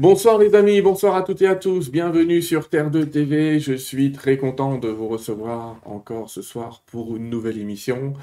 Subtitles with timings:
[0.00, 3.60] Bonsoir les amis, bonsoir à toutes et à tous, bienvenue sur Terre 2 TV.
[3.60, 8.14] Je suis très content de vous recevoir encore ce soir pour une nouvelle émission.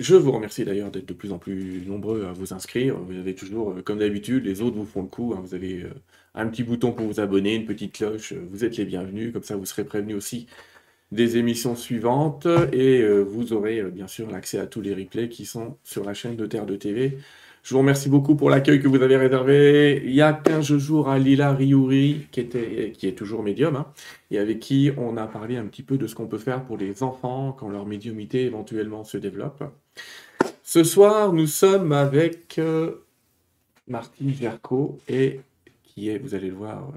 [0.00, 2.98] Je vous remercie d'ailleurs d'être de plus en plus nombreux à vous inscrire.
[2.98, 5.32] Vous avez toujours, euh, comme d'habitude, les autres vous font le coup.
[5.34, 5.40] hein.
[5.42, 5.94] Vous avez euh,
[6.34, 8.32] un petit bouton pour vous abonner, une petite cloche.
[8.34, 9.32] euh, Vous êtes les bienvenus.
[9.32, 10.46] Comme ça, vous serez prévenus aussi
[11.12, 12.46] des émissions suivantes.
[12.72, 16.36] Et vous aurez bien sûr l'accès à tous les replays qui sont sur la chaîne
[16.36, 17.18] de Terre 2 TV.
[17.68, 20.00] Je vous remercie beaucoup pour l'accueil que vous avez réservé.
[20.02, 23.92] Il y a 15 jours à Lila Riouri, qui, est toujours médium, hein,
[24.30, 26.78] et avec qui on a parlé un petit peu de ce qu'on peut faire pour
[26.78, 29.62] les enfants quand leur médiumité éventuellement se développe.
[30.62, 33.04] Ce soir, nous sommes avec euh,
[33.86, 35.40] Martine Gerco, et
[35.82, 36.90] qui est, vous allez le voir,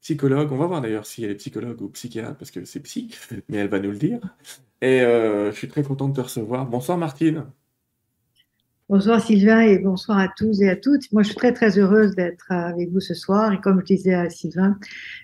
[0.00, 0.50] psychologue.
[0.52, 3.14] On va voir d'ailleurs si elle est psychologue ou psychiatre, parce que c'est psy,
[3.50, 4.20] mais elle va nous le dire.
[4.80, 6.64] Et euh, je suis très content de te recevoir.
[6.64, 7.44] Bonsoir Martine.
[8.90, 11.10] Bonsoir Sylvain et bonsoir à tous et à toutes.
[11.10, 13.50] Moi, je suis très très heureuse d'être avec vous ce soir.
[13.54, 14.76] Et comme je disais à Sylvain,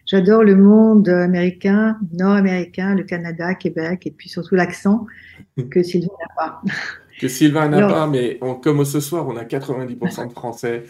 [0.07, 5.07] j'adore le monde américain, nord-américain, le Canada, Québec, et puis surtout l'accent
[5.71, 6.63] que Sylvain n'a pas.
[7.21, 10.85] Que Sylvain n'a Alors- pas, mais on- comme ce soir, on a 90% de français,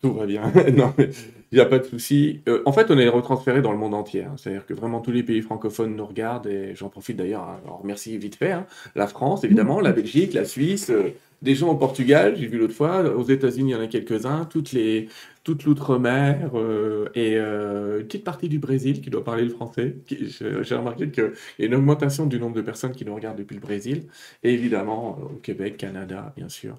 [0.00, 0.42] tout va bien.
[0.76, 1.10] non, mais
[1.50, 2.40] il n'y a pas de souci.
[2.48, 4.22] Euh, en fait, on est retransféré dans le monde entier.
[4.22, 4.34] hein.
[4.36, 7.78] C'est-à-dire que vraiment tous les pays francophones nous regardent, et j'en profite d'ailleurs, hein, on
[7.78, 11.08] remercie vite fait, hein, la France, évidemment, la Belgique, la Suisse, euh,
[11.42, 14.44] des gens au Portugal, j'ai vu l'autre fois, aux États-Unis, il y en a quelques-uns,
[14.44, 15.08] toutes les,
[15.42, 19.96] toute l'outre-mer, euh, et euh, une petite partie du Brésil qui doit parler le français.
[20.08, 23.54] J'ai remarqué qu'il y a une augmentation du nombre de personnes qui nous regardent depuis
[23.54, 24.06] le Brésil.
[24.44, 26.78] Et évidemment, euh, au Québec, Canada, bien sûr.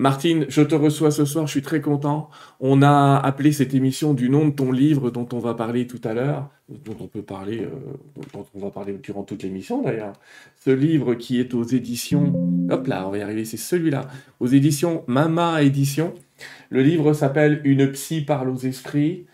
[0.00, 2.30] Martine, je te reçois ce soir, je suis très content.
[2.58, 6.00] On a appelé cette émission du nom de ton livre dont on va parler tout
[6.04, 7.68] à l'heure, dont on peut parler, euh,
[8.32, 10.14] dont on va parler durant toute l'émission d'ailleurs.
[10.64, 12.32] Ce livre qui est aux éditions,
[12.70, 14.08] hop là, on va y arriver, c'est celui-là,
[14.40, 16.14] aux éditions Mama Édition.
[16.70, 19.26] Le livre s'appelle Une psy parle aux esprits.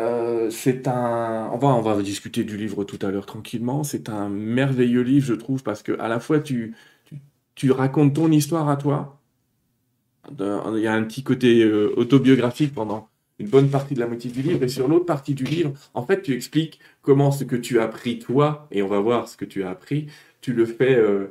[0.00, 1.50] Euh, c'est un.
[1.52, 3.84] On va, on va discuter du livre tout à l'heure tranquillement.
[3.84, 6.74] C'est un merveilleux livre, je trouve, parce que à la fois tu,
[7.68, 9.20] racontes ton histoire à toi.
[10.30, 14.30] Il y a un petit côté euh, autobiographique pendant une bonne partie de la moitié
[14.30, 17.56] du livre, et sur l'autre partie du livre, en fait, tu expliques comment ce que
[17.56, 20.06] tu as appris toi, et on va voir ce que tu as appris,
[20.40, 21.26] tu le fais, euh,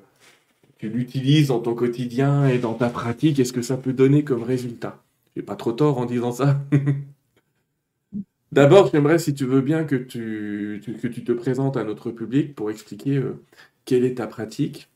[0.78, 4.24] tu l'utilises dans ton quotidien et dans ta pratique, et ce que ça peut donner
[4.24, 5.04] comme résultat?
[5.36, 6.60] J'ai pas trop tort en disant ça.
[8.52, 12.12] D'abord, j'aimerais, si tu veux bien, que tu, tu- que tu te présentes à notre
[12.12, 13.44] public pour expliquer euh,
[13.86, 14.90] quelle est ta pratique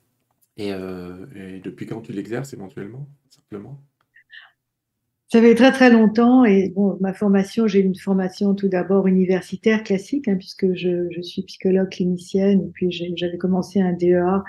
[0.59, 3.81] et, euh, et depuis quand tu l'exerces éventuellement, simplement?
[5.31, 9.83] Ça fait très très longtemps et bon, ma formation, j'ai une formation tout d'abord universitaire
[9.83, 14.43] classique, hein, puisque je, suis psychologue clinicienne et puis j'avais commencé un DEA,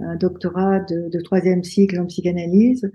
[0.00, 2.90] un doctorat de, troisième cycle en psychanalyse.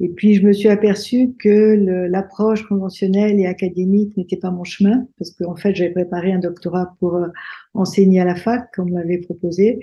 [0.00, 5.08] Et puis je me suis aperçue que l'approche conventionnelle et académique n'était pas mon chemin,
[5.18, 7.26] parce qu'en fait j'avais préparé un doctorat pour euh,
[7.74, 9.80] enseigner à la fac, comme on m'avait proposé.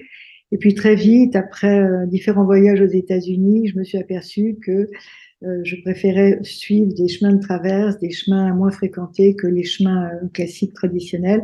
[0.56, 4.90] Et puis très vite, après euh, différents voyages aux États-Unis, je me suis aperçue que
[5.44, 10.06] euh, je préférais suivre des chemins de traverse, des chemins moins fréquentés que les chemins
[10.06, 11.44] euh, classiques traditionnels.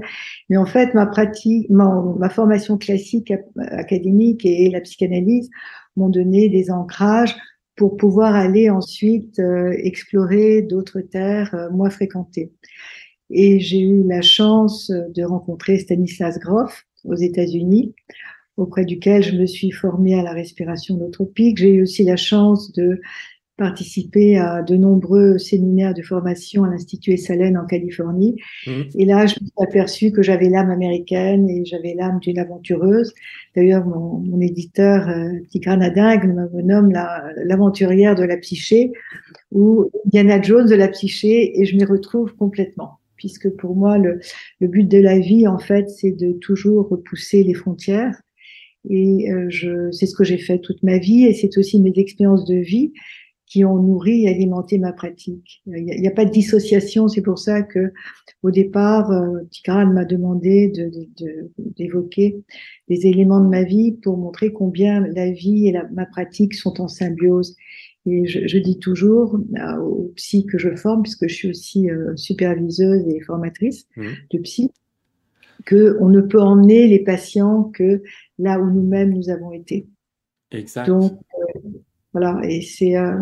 [0.49, 5.49] Mais en fait, ma formation classique académique et la psychanalyse
[5.97, 7.35] m'ont donné des ancrages
[7.75, 9.41] pour pouvoir aller ensuite
[9.83, 12.53] explorer d'autres terres moins fréquentées.
[13.29, 17.93] Et j'ai eu la chance de rencontrer Stanislas Grof aux États-Unis,
[18.61, 21.57] auprès duquel je me suis formée à la respiration nootropique.
[21.57, 22.99] J'ai eu aussi la chance de
[23.57, 28.35] participer à de nombreux séminaires de formation à l'Institut Esalen en Californie.
[28.65, 28.85] Mhm.
[28.95, 33.13] Et là, je me suis aperçue que j'avais l'âme américaine et j'avais l'âme d'une aventureuse.
[33.55, 38.93] D'ailleurs, mon, mon éditeur, euh, me me nomme la- l'aventurière de la psyché
[39.51, 42.99] ou Diana Jones de la psyché et je m'y retrouve complètement.
[43.17, 44.19] Puisque pour moi, le,
[44.59, 48.19] le but de la vie, en fait, c'est de toujours repousser les frontières.
[48.89, 51.93] Et euh, je, c'est ce que j'ai fait toute ma vie et c'est aussi mes
[51.95, 52.91] expériences de vie
[53.45, 55.61] qui ont nourri et alimenté ma pratique.
[55.67, 57.91] Il n'y a, pas de dissociation, c'est pour ça que
[58.43, 62.37] au départ, euh, Tigran m'a demandé de, de- de- d'évoquer
[62.87, 66.79] des éléments de ma vie pour montrer combien la vie et la- ma pratique sont
[66.79, 67.57] en symbiose.
[68.05, 71.89] Et je, je dis toujours euh, aux psy que je forme, puisque je suis aussi
[71.89, 74.05] euh, superviseuse et formatrice Mhm.
[74.31, 74.71] de psy,
[75.65, 78.01] que on ne peut emmener les patients que
[78.41, 79.87] là où nous-mêmes nous avons été.
[80.51, 80.87] Exact.
[80.87, 81.59] Donc euh,
[82.13, 83.15] voilà, et c'est euh,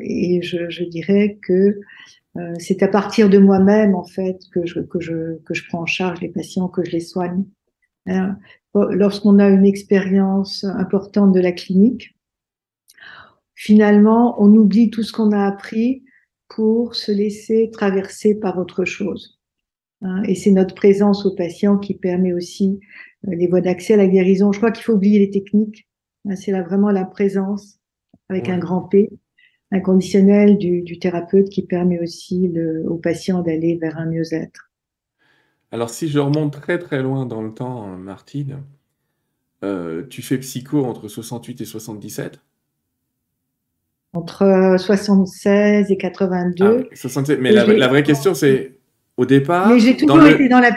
[0.00, 1.80] et je, je dirais que
[2.36, 5.82] euh, c'est à partir de moi-même en fait que je que je que je prends
[5.82, 7.44] en charge les patients, que je les soigne.
[8.06, 8.36] Hein.
[8.74, 12.14] Lorsqu'on a une expérience importante de la clinique,
[13.54, 16.04] finalement, on oublie tout ce qu'on a appris
[16.48, 19.40] pour se laisser traverser par autre chose.
[20.02, 20.22] Hein.
[20.24, 22.80] et c'est notre présence au patient qui permet aussi
[23.26, 24.52] les voies d'accès à la guérison.
[24.52, 25.86] Je crois qu'il faut oublier les techniques.
[26.28, 26.36] Hein.
[26.36, 27.78] c'est là vraiment la présence
[28.28, 29.10] avec un grand P,
[29.70, 34.70] inconditionnel du, du thérapeute qui permet aussi le, au patient d'aller vers un mieux-être.
[35.72, 38.62] Alors si je remonte très très loin dans le temps, Martine,
[39.64, 42.40] euh, tu fais psycho entre 68 et 77
[44.12, 46.88] Entre 76 et 82.
[46.90, 48.78] Ah, mais la, vraie question, c'est
[49.16, 49.68] au départ.
[49.68, 50.76] Mais j'ai toujours été dans la.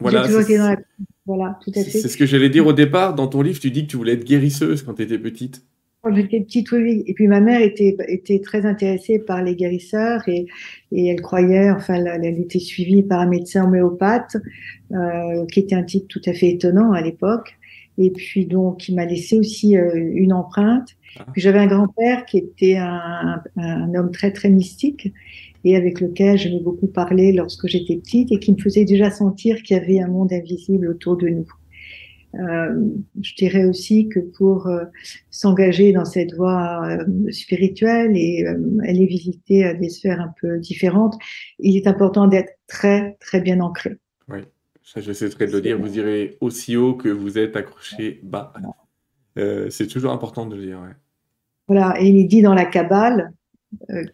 [0.00, 0.76] Voilà, toujours été dans la.
[0.76, 0.82] Voilà,
[1.26, 1.90] tout à fait.
[1.90, 3.14] C'est ce que j'allais dire au départ.
[3.14, 5.62] Dans ton livre, tu dis que tu voulais être guérisseuse quand tu étais petite.
[6.02, 10.28] Quand j'étais petite, oui, Et puis ma mère était, était très intéressée par les guérisseurs
[10.28, 10.46] et,
[10.92, 14.36] et elle croyait, enfin, elle, était suivie par un médecin homéopathe,
[14.92, 17.56] euh, qui était un type tout à fait étonnant à l'époque.
[17.98, 20.90] Et puis donc, il m'a laissé aussi euh, une empreinte.
[21.18, 21.26] Ah.
[21.34, 25.12] J'avais un grand-père qui était un, un, homme très très mystique
[25.66, 29.60] et avec lequel j'aimais beaucoup parler lorsque j'étais petite et qui me faisait déjà sentir
[29.62, 31.48] qu'il y avait un monde invisible autour de nous.
[32.34, 32.86] Euh,
[33.20, 34.84] je dirais aussi que pour euh,
[35.30, 38.46] s'engager dans cette voie euh, spirituelle et
[38.86, 41.16] aller visiter des sphères un peu différentes,
[41.58, 43.96] il est important d'être très très bien ancré.
[44.28, 44.38] Oui.
[44.84, 45.80] Ça, j'essaierai de le dire.
[45.80, 48.52] Vous irez aussi haut que vous êtes accroché bas.
[49.34, 50.78] C'est toujours important de le dire.
[51.66, 53.32] Voilà, et il est dit dans la Kabbale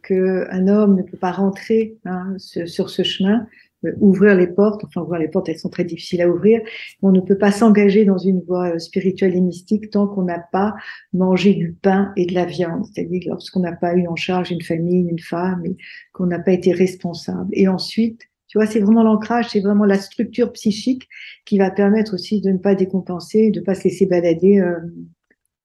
[0.03, 3.47] qu'un homme ne peut pas rentrer hein, sur ce chemin,
[3.85, 4.85] euh, ouvrir les portes.
[4.85, 6.61] Enfin, ouvrir les portes, elles sont très difficiles à ouvrir.
[7.03, 10.75] On ne peut pas s'engager dans une voie spirituelle et mystique tant qu'on n'a pas
[11.13, 12.87] mangé du pain et de la viande.
[12.87, 15.65] C'est-à-dire lorsqu'on n'a pas eu en charge une famille, une femme,
[16.13, 17.51] qu'on n'a pas été responsable.
[17.53, 21.09] Et ensuite, tu vois, c'est vraiment l'ancrage, c'est vraiment la structure psychique
[21.47, 24.79] qui va permettre aussi de ne pas décompenser, de ne pas se laisser balader euh,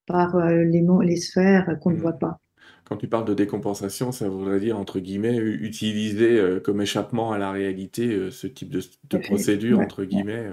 [0.06, 2.40] par euh, les, les sphères qu'on ne voit pas.
[2.88, 7.38] Quand tu parles de décompensation, ça voudrait dire, entre guillemets, utiliser euh, comme échappement à
[7.38, 10.46] la réalité ce type de, procédure, entre guillemets,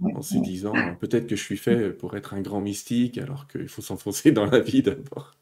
[0.00, 3.68] en se disant peut-être que je suis fait pour être un grand mystique, alors qu'il
[3.68, 5.32] faut s'enfoncer dans la vie d'abord.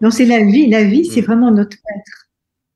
[0.00, 0.68] Non, c'est la vie.
[0.68, 1.24] La vie, c'est mmh.
[1.24, 2.24] vraiment notre maître.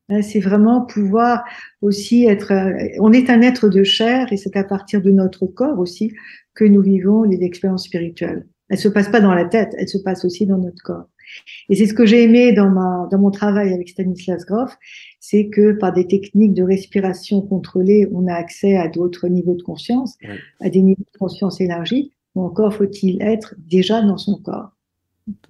[0.09, 1.43] Hein, c'est vraiment pouvoir
[1.81, 2.51] aussi être.
[2.51, 6.13] Euh, on est un être de chair et c'est à partir de notre corps aussi
[6.55, 8.47] que nous vivons les expériences spirituelles.
[8.69, 11.07] Elles se passent pas dans la tête, elles se passent aussi dans notre corps.
[11.69, 14.77] Et c'est ce que j'ai aimé dans ma dans mon travail avec Stanislas Grof,
[15.19, 19.63] c'est que par des techniques de respiration contrôlée, on a accès à d'autres niveaux de
[19.63, 20.17] conscience,
[20.59, 22.13] à des niveaux de conscience élargis.
[22.35, 24.71] Ou encore faut-il être déjà dans son corps.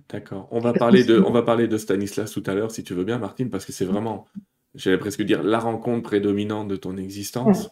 [0.10, 0.48] D'accord.
[0.52, 3.04] On va parler de, on va parler de Stanislas tout à l'heure, si tu veux
[3.04, 4.26] bien, Martine, parce que c'est vraiment,
[4.76, 7.70] j'allais presque dire, la rencontre prédominante de ton existence.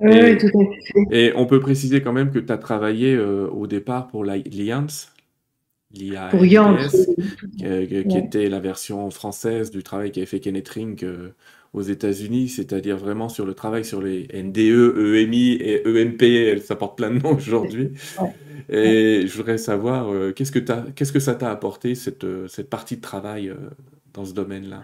[0.00, 1.16] Oui, et, tout à fait.
[1.16, 5.12] Et on peut préciser quand même que tu as travaillé euh, au départ pour l'Alliance,
[6.30, 11.34] pour qui, était la version française du travail qu'avait fait Kenneth Ring euh,
[11.72, 16.96] aux États-Unis, c'est-à-dire vraiment sur le travail sur les NDE, EMI et EMP, ça porte
[16.96, 17.92] plein de noms aujourd'hui.
[18.68, 22.68] Et je voudrais savoir, euh, qu'est-ce, que qu'est-ce que ça t'a apporté, cette, euh, cette
[22.68, 23.56] partie de travail euh,
[24.12, 24.82] dans ce domaine-là?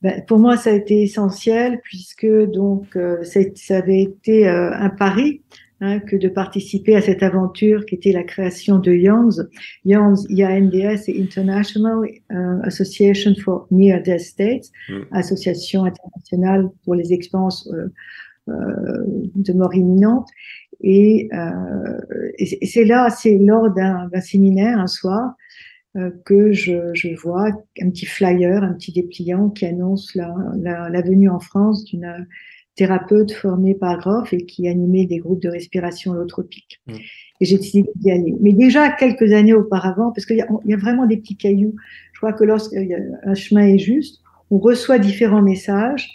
[0.00, 5.42] Ben, Pour moi, ça a été essentiel, puisque donc ça avait été un pari
[5.82, 9.42] hein, que de participer à cette aventure qui était la création de YANS.
[9.84, 11.98] YANS, IANDS, c'est International
[12.62, 15.02] Association for Near Death States, mm.
[15.12, 17.68] Association internationale pour les expériences
[18.46, 20.28] de mort imminente.
[20.82, 25.34] Et, euh, et c'est là, c'est lors d'un séminaire un soir
[25.96, 27.48] euh, que je, je, vois
[27.80, 32.26] un petit flyer, un petit dépliant qui annonce la, la, la venue en France d'une
[32.74, 36.80] thérapeute formée par Groff et qui animait des groupes de respiration holotropique.
[36.86, 36.94] Mmh.
[37.40, 38.34] Et j'ai décidé d'y aller.
[38.40, 41.74] Mais déjà quelques années auparavant, parce qu'il y, y, a vraiment des petits cailloux,
[42.12, 42.86] je crois que lorsqu'un
[43.34, 46.08] chemin est juste, on reçoit différents messages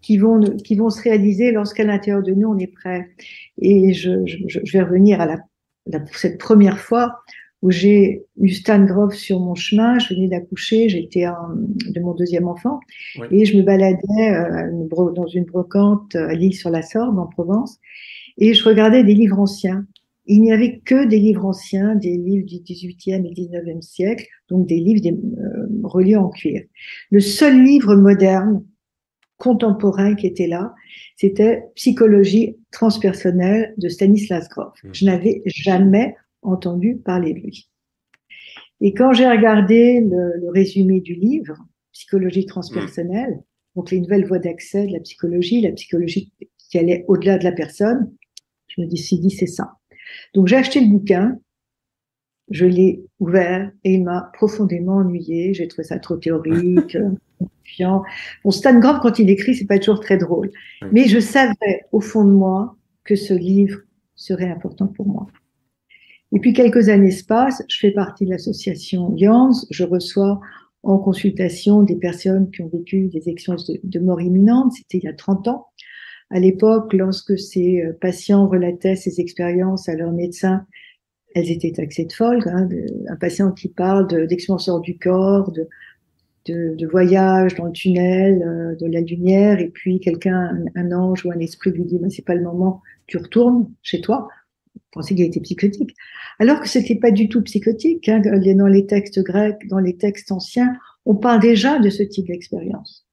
[0.00, 3.10] qui vont, qui vont se réaliser lorsqu'à l'intérieur de nous, on est prêt.
[3.60, 5.38] Et je, je, je vais revenir à la,
[5.86, 7.20] la, cette première fois
[7.62, 9.98] où j'ai eu Stan Grove sur mon chemin.
[9.98, 12.80] Je venais d'accoucher, j'étais de mon deuxième enfant,
[13.30, 17.78] et je me baladais euh, dans une brocante à l'île sur la Sorbe, en Provence,
[18.38, 19.86] et je regardais des livres anciens.
[20.26, 24.66] Il n'y avait que des livres anciens, des livres du 18e et 19e siècle, donc
[24.66, 26.62] des livres des, euh, reliés en cuir.
[27.10, 28.64] Le seul livre moderne
[29.36, 30.72] contemporain qui était là,
[31.16, 34.72] c'était Psychologie transpersonnelle de Stanislas Grof.
[34.84, 34.88] Mmh.
[34.92, 37.68] Je n'avais jamais entendu parler de lui.
[38.80, 41.56] Et quand j'ai regardé le, résumé du livre,
[41.92, 43.38] Psychologie transpersonnelle,
[43.76, 46.32] donc les nouvelles voies d'accès de la psychologie, la psychologie
[46.70, 48.10] qui allait au-delà de la personne,
[48.68, 49.74] je me suis dit c'est ça.
[50.32, 51.38] Donc j'ai acheté le bouquin
[52.52, 55.54] je l'ai ouvert et il m'a profondément ennuyé.
[55.54, 56.96] J'ai trouvé ça trop théorique,
[57.38, 58.02] confiant.
[58.44, 60.50] Bon, Stan Grof, quand il écrit, c'est pas toujours très drôle.
[60.92, 63.80] Mais je savais au fond de moi que ce livre
[64.14, 65.26] serait important pour moi.
[66.34, 70.40] Et puis quelques années se passent, je fais partie de l'association Jans, je reçois
[70.82, 75.08] en consultation des personnes qui ont vécu des expériences de, mort imminente, c'était il y
[75.08, 75.66] a 30 ans.
[76.30, 80.66] À l'époque, lorsque ces euh, patients relataient ces expériences à leur médecin,
[81.34, 82.42] elles étaient taxées de folles.
[82.46, 82.68] Hein,
[83.08, 85.68] un patient qui parle d'expérience hors du corps, de,
[86.46, 91.24] de, de, voyage dans le tunnel, euh, de la lumière, et puis quelqu'un, un, ange
[91.24, 94.28] ou un esprit lui dit, ben, c'est pas le moment, tu retournes chez toi.
[94.92, 95.94] Pensez qu'il était psychotique.
[96.38, 98.08] Alors que c'était pas du tout psychotique.
[98.08, 102.26] Hein, dans les textes grecs, dans les textes anciens, on parle déjà de ce type
[102.26, 103.06] d'expérience.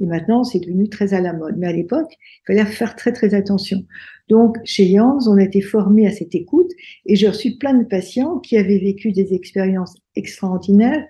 [0.00, 1.56] Et maintenant, c'est devenu très à la mode.
[1.58, 3.84] Mais à l'époque, il fallait faire très, très attention.
[4.28, 6.70] Donc, chez Jans, on a été formé à cette écoute
[7.04, 11.04] et j'ai reçu plein de patients qui avaient vécu des expériences extraordinaires,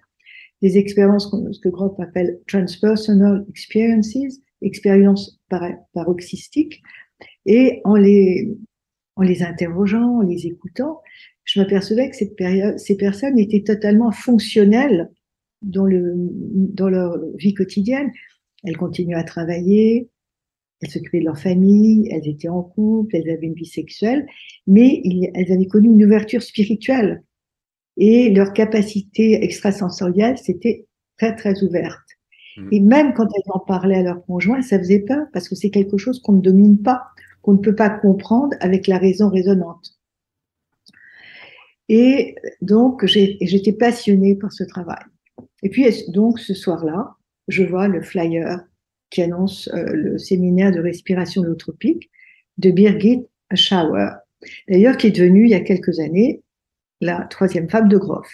[0.63, 5.39] des expériences ce que Gropp appelle transpersonal experiences, expériences
[5.93, 6.83] paroxystiques.
[7.47, 8.57] Et en les,
[9.21, 11.03] en les interrogeant, en les écoutant,
[11.45, 15.11] je m'apercevais que cette période, ces personnes étaient totalement fonctionnelles
[15.61, 18.11] dans, le, dans leur vie quotidienne.
[18.65, 20.09] Elles continuaient à travailler,
[20.81, 24.27] elles s'occupaient de leur famille, elles étaient en couple, elles avaient une vie sexuelle,
[24.67, 25.03] mais
[25.35, 27.23] elles avaient connu une ouverture spirituelle.
[27.99, 30.87] Et leur capacité extrasensorielle, c'était
[31.19, 31.99] très, très ouverte.
[32.57, 32.69] Mmh.
[32.73, 35.71] Et même quand elles en parlaient à leur conjoint, ça faisait peur parce que c'est
[35.71, 37.03] quelque chose qu'on ne domine pas,
[37.43, 39.99] qu'on ne peut pas comprendre avec la raison résonante.
[41.89, 45.03] Et donc, j'étais passionnée par ce travail.
[45.63, 47.17] Et puis, donc, ce soir-là,
[47.49, 48.65] je vois le flyer
[49.11, 52.11] qui annonce euh, le séminaire de respiration holotropique
[52.59, 54.11] de Birgit Schauer,
[54.69, 56.43] d'ailleurs qui est devenue il y a quelques années
[57.01, 58.29] la troisième femme de Groff.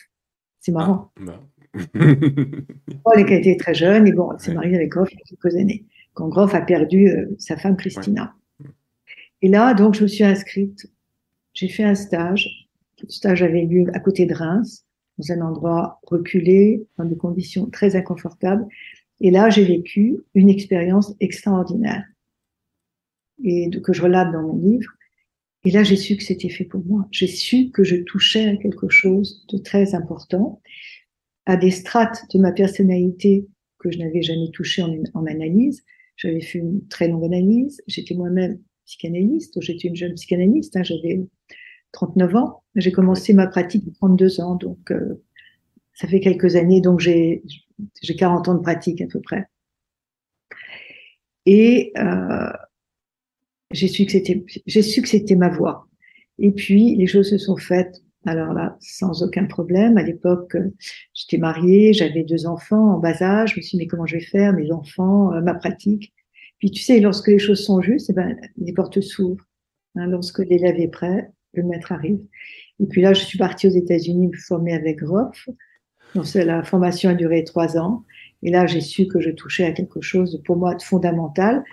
[0.61, 1.13] C'est marrant.
[1.21, 1.43] Ah, bah.
[1.95, 5.25] elle a été très jeune et bon, elle s'est mariée avec Groff il y a
[5.25, 5.85] quelques années,
[6.15, 8.35] quand Groff a perdu euh, sa femme Christina.
[9.47, 10.91] Et là, donc, je me suis inscrite.
[11.55, 12.69] J'ai fait un stage.
[13.01, 14.85] Le stage avait lieu à côté de Reims,
[15.19, 18.67] dans un endroit reculé, dans des conditions très inconfortables.
[19.21, 22.03] Et là, j'ai vécu une expérience extraordinaire
[23.45, 24.91] et que je relate dans mon livre.
[25.65, 27.07] Et là, j'ai su que c'était fait pour moi.
[27.13, 30.61] J'ai su que je touchais à quelque chose de très important,
[31.45, 33.47] à des strates de ma personnalité
[33.79, 35.85] que je n'avais jamais touché en, en analyse.
[36.17, 37.81] J'avais fait une très longue analyse.
[37.87, 39.61] J'étais moi-même psychanalyste.
[39.61, 40.77] J'étais une jeune psychanalyste.
[40.77, 41.21] Hein, J'avais
[41.93, 42.63] 39 ans.
[42.75, 44.57] J'ai commencé ma pratique de 32 ans.
[44.57, 45.23] Donc, euh,
[45.95, 46.81] ça fait quelques années.
[46.81, 47.43] Donc, j'ai
[48.03, 49.47] j'ai 40 ans de pratique à peu près.
[51.47, 52.51] Et euh,
[53.71, 55.89] j'ai su que c'était, j'ai su que c'était ma voix.
[56.39, 58.03] Et puis les choses se sont faites.
[58.27, 59.97] Alors là, sans aucun problème.
[59.99, 60.57] À l'époque,
[61.15, 63.53] j'étais mariée, j'avais deux enfants en bas âge.
[63.53, 66.13] Je me suis dit mais comment je vais faire mes enfants, euh, ma pratique?
[66.59, 69.47] Puis tu sais, lorsque les choses sont justes, eh ben, les portes s'ouvrent.
[69.95, 72.21] Hein, lorsque l'élève est prêt, le maître arrive.
[72.81, 75.49] Et puis là, je suis partie aux États-Unis me former avec Roth.
[76.15, 78.05] Donc, la formation a duré trois ans.
[78.43, 81.65] Et là, j'ai su que je touchais à quelque chose pour moi de fondamental,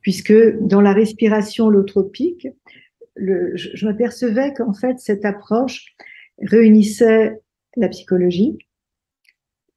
[0.00, 2.48] puisque dans la respiration holotropique,
[3.16, 5.86] je m'apercevais qu'en fait, cette approche
[6.40, 7.40] réunissait
[7.76, 8.58] la psychologie,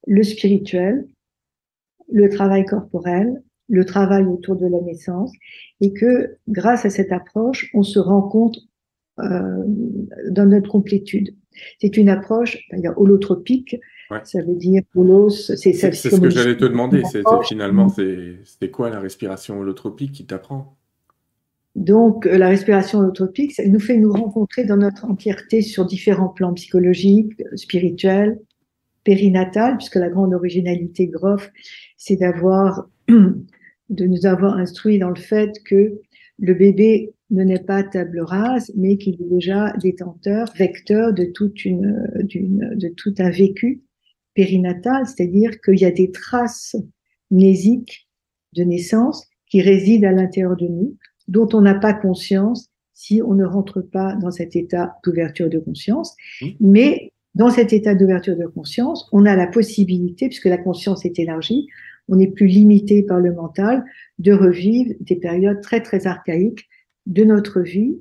[0.08, 1.08] le spirituel,
[2.12, 3.42] le travail corporel,
[3.74, 5.32] le travail autour de la naissance,
[5.82, 8.58] et que grâce à cette approche, on se rend compte
[9.20, 9.64] euh,
[10.30, 11.36] dans notre complétude.
[11.82, 12.58] C'est une approche
[12.96, 13.78] holotropique,
[14.24, 18.90] ça veut dire holos, c'est C'est ce que j'allais te demander, c'est finalement, c'est quoi
[18.90, 20.78] la respiration holotropique qui t'apprend?
[21.76, 26.30] Donc, euh, la respiration holotropique, ça nous fait nous rencontrer dans notre entièreté sur différents
[26.30, 28.40] plans psychologiques, spirituels,
[29.04, 31.52] périnatal, puisque la grande originalité Groff,
[31.98, 32.88] c'est d'avoir,
[33.94, 36.02] de nous avoir instruit dans le fait que
[36.40, 41.66] le bébé ne naît pas table rase, mais qu'il est déjà détenteur, vecteur de toute
[41.66, 43.82] une, de tout un vécu
[44.34, 46.76] périnatal, c'est-à-dire qu'il y a des traces
[47.32, 48.08] mnésiques
[48.56, 50.98] de naissance qui résident à l'intérieur de nous,
[51.28, 55.60] dont on n'a pas conscience si on ne rentre pas dans cet état d'ouverture de
[55.60, 56.16] conscience.
[56.42, 56.48] Mmh.
[56.60, 61.18] Mais dans cet état d'ouverture de conscience, on a la possibilité, puisque la conscience est
[61.18, 61.68] élargie,
[62.10, 63.86] on n'est plus limité par le mental,
[64.20, 66.68] de revivre des périodes très très archaïques
[67.06, 67.98] de notre vie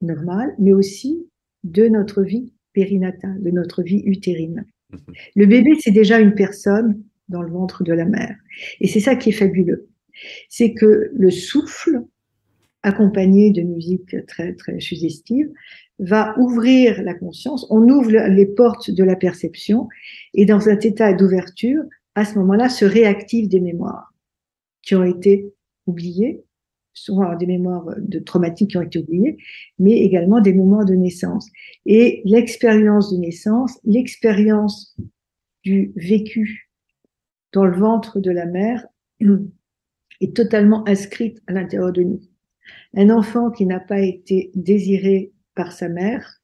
[0.00, 1.26] normale, mais aussi
[1.64, 4.64] de notre vie périnatale, de notre vie utérine.
[4.92, 5.14] Mhm.
[5.36, 8.36] Le bébé, c'est déjà une personne dans le ventre de la mère.
[8.80, 9.88] Et c'est ça qui est fabuleux.
[10.48, 12.02] C'est que le souffle
[12.82, 15.50] accompagné de musique très, très suggestive,
[15.98, 17.66] va ouvrir la conscience.
[17.70, 19.88] On ouvre les portes de la perception
[20.32, 21.82] et dans cet état d'ouverture,
[22.14, 24.12] à ce moment-là, se réactivent des mémoires
[24.82, 25.52] qui ont été
[25.86, 26.44] oubliées,
[26.92, 29.38] souvent des mémoires de traumatiques qui ont été oubliées,
[29.78, 31.48] mais également des moments de naissance.
[31.86, 34.96] Et l'expérience de naissance, l'expérience
[35.62, 36.70] du vécu
[37.52, 38.86] dans le ventre de la mère
[40.20, 42.20] est totalement inscrite à l'intérieur de nous.
[42.94, 46.40] Un enfant qui n'a pas été désiré par sa mère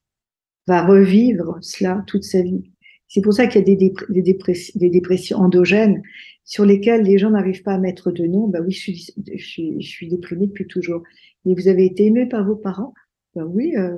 [0.66, 2.72] va revivre cela toute sa vie.
[3.08, 6.02] C'est pour ça qu'il y a des, des, dépressions endogènes
[6.44, 8.48] sur lesquelles les gens n'arrivent pas à mettre de nom.
[8.48, 11.02] Ben oui, je suis, je suis, je suis déprimée depuis toujours.
[11.44, 12.92] Et vous avez été aimé par vos parents?
[13.34, 13.96] Ben oui, euh,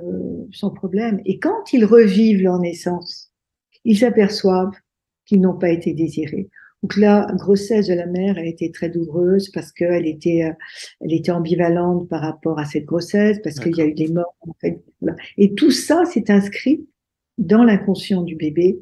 [0.51, 1.21] sans problème.
[1.25, 3.31] Et quand ils revivent leur naissance,
[3.83, 4.75] ils s'aperçoivent
[5.25, 6.49] qu'ils n'ont pas été désirés.
[6.83, 10.53] Donc la grossesse de la mère a été très douloureuse parce qu'elle était, euh,
[11.01, 14.35] elle était ambivalente par rapport à cette grossesse, parce qu'il y a eu des morts.
[14.41, 14.81] En fait,
[15.37, 16.87] Et tout ça s'est inscrit
[17.37, 18.79] dans l'inconscient du bébé.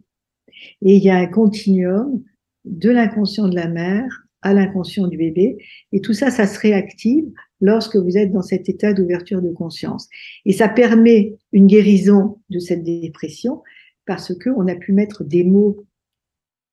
[0.82, 2.24] Et il y a un continuum
[2.66, 5.58] de l'inconscient de la mère à l'inconscient du bébé.
[5.92, 7.26] Et tout ça, ça se réactive
[7.60, 10.08] lorsque vous êtes dans cet état d'ouverture de conscience.
[10.46, 13.64] Et ça permet une guérison de cette dépression
[14.06, 15.86] parce que on a pu mettre des mots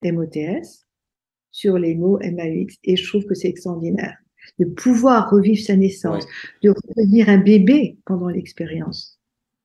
[0.04, 0.86] MOTS
[1.50, 2.76] sur les mots MAX.
[2.84, 4.16] Et je trouve que c'est extraordinaire
[4.58, 6.26] de pouvoir revivre sa naissance,
[6.62, 9.18] de redevenir un bébé pendant l'expérience.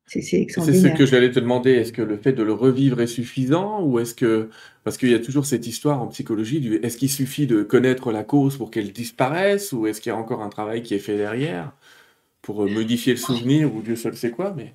[0.10, 1.72] C'est ce que j'allais te demander.
[1.72, 4.50] Est-ce que le fait de le revivre est suffisant ou est-ce que
[4.84, 8.12] parce qu'il y a toujours cette histoire en psychologie du est-ce qu'il suffit de connaître
[8.12, 11.00] la cause pour qu'elle disparaisse ou est-ce qu'il y a encore un travail qui est
[11.00, 11.74] fait derrière
[12.42, 14.74] pour euh, modifier le souvenir ou Dieu seul sait quoi mais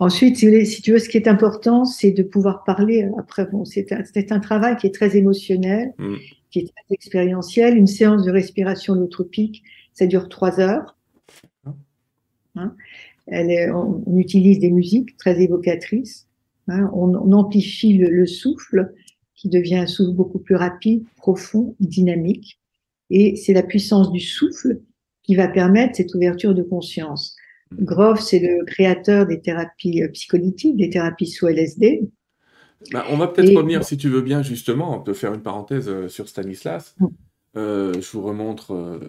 [0.00, 3.06] Ensuite, si tu veux, ce qui est important, c'est de pouvoir parler.
[3.18, 6.14] Après, bon, c'est un, un, travail qui est très émotionnel, mm.
[6.50, 7.76] qui est très expérientiel.
[7.76, 10.96] Une séance de respiration holotropique, ça dure trois heures.
[12.56, 12.74] Hein
[13.30, 16.26] Elle est, on, utilise des musiques très évocatrices.
[16.68, 18.92] Hein on, on, amplifie le, le, souffle,
[19.34, 22.60] qui devient un souffle beaucoup plus rapide, profond, dynamique.
[23.10, 24.80] Et c'est la puissance du souffle
[25.22, 27.36] qui va permettre cette ouverture de conscience.
[27.78, 32.08] Groff, c'est le créateur des thérapies euh, psycholytiques, des thérapies sous LSD.
[32.92, 35.88] Bah, on va peut-être revenir, si tu veux bien, justement, on peut faire une parenthèse
[35.88, 36.96] euh, sur Stanislas.
[36.98, 37.06] Mm.
[37.56, 39.00] Euh, je vous remontre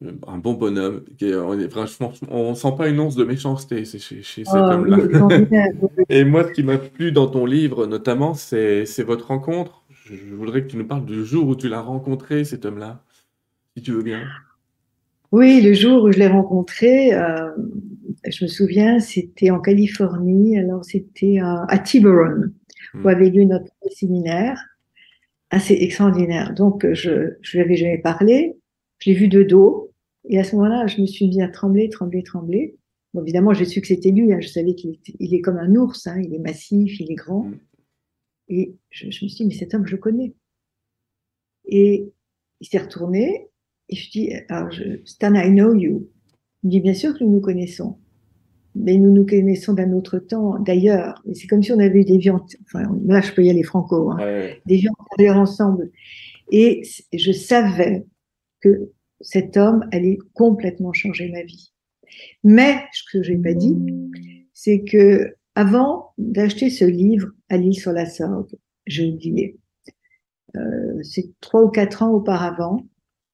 [0.00, 1.04] un bon bonhomme.
[1.22, 5.68] on est, franchement, on sent pas une once de méchanceté chez, cet oh, homme-là.
[6.08, 9.84] Et moi, ce qui m'a plu dans ton livre, notamment, c'est votre rencontre.
[10.04, 13.02] Je voudrais que tu nous parles du jour où tu l'as rencontré, cet homme-là,
[13.76, 14.22] si tu veux bien.
[15.32, 17.50] Oui, le jour où je l'ai rencontré, euh,
[18.26, 22.44] je me souviens, c'était en Californie, alors c'était à, à Tiburon,
[22.94, 23.06] où hmm.
[23.06, 24.58] avait lieu notre séminaire,
[25.50, 26.54] assez extraordinaire.
[26.54, 28.56] Donc, je ne lui avais jamais parlé,
[29.00, 29.87] je l'ai vu de dos,
[30.28, 32.76] et à ce moment-là, je me suis mis à trembler, trembler, trembler.
[33.14, 35.74] Bon, évidemment, j'ai su que c'était lui, hein, je savais qu'il il est comme un
[35.74, 37.44] ours, hein, il est massif, il est grand.
[37.44, 37.58] Hmm.
[38.48, 40.34] Et je, je me suis dit, mais cet homme, je le connais.
[41.64, 42.12] Et
[42.60, 43.48] il s'est retourné,
[43.88, 44.70] et je dis, alors
[45.04, 46.08] Stan, I know you.
[46.62, 47.98] Il me dit, bien sûr que nous nous connaissons.
[48.74, 51.22] Mais nous nous connaissons d'un autre temps, d'ailleurs.
[51.32, 54.10] C'est comme si on avait eu des vies, enfin, là, je peux y aller franco,
[54.10, 55.90] hein, des vies antérieures ensemble.
[56.50, 58.06] Et je savais
[58.60, 61.72] que cet homme allait complètement changer ma vie.
[62.44, 63.76] Mais, ce que je n'ai pas dit,
[64.52, 69.56] c'est que avant d'acheter ce livre à l'île sur la Sorgue, j'ai oublié.
[70.56, 72.86] Euh, c'est trois ou quatre ans auparavant,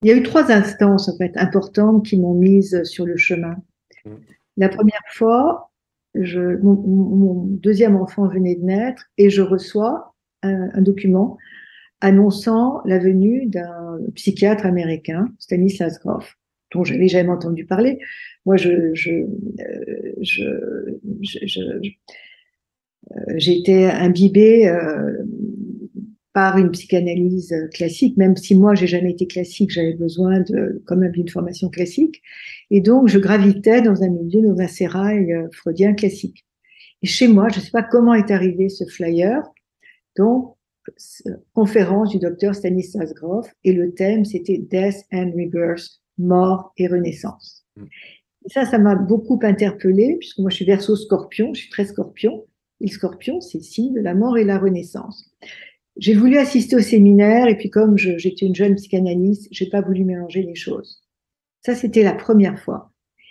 [0.03, 3.57] il y a eu trois instances en fait importantes qui m'ont mise sur le chemin.
[4.05, 4.11] Mmh.
[4.59, 5.70] La première fois,
[6.14, 11.38] je, mon, deuxième enfant venait de naître et je reçois un, document
[12.05, 16.37] annonçant la venue d'un psychiatre américain, Stanislas Grof,
[16.71, 17.99] dont je n'avais jamais entendu parler.
[18.45, 20.45] Moi, je, je, euh, je,
[21.23, 21.61] je
[23.17, 25.25] euh, été imbibée euh,
[26.35, 30.97] par une psychanalyse classique, même si moi j'ai jamais été classique, j'avais besoin de quand
[30.97, 32.21] même d'une formation classique,
[32.71, 36.45] et donc je gravitais dans un milieu, dans un sérail freudien classique.
[37.03, 39.43] Et chez moi, je ne sais pas comment est arrivé ce flyer,
[40.17, 40.54] donc
[41.55, 47.66] conférence du docteur Stanislas Grof, et le thème c'était Death and Rebirth, mort et renaissance.
[47.77, 47.85] Mm.
[48.47, 51.87] Et ça, ça m'a beaucoup interpellée, puisque moi je suis verso scorpion, je suis très
[51.87, 52.44] scorpion,
[52.81, 55.31] et le scorpion, c'est le signe de la mort et la renaissance.
[55.97, 60.05] J'ai voulu assister au séminaire et puis comme j'étais une jeune psychanalyste, j'ai pas voulu
[60.05, 61.03] mélanger les choses.
[61.62, 62.90] Ça, c'était la première fois.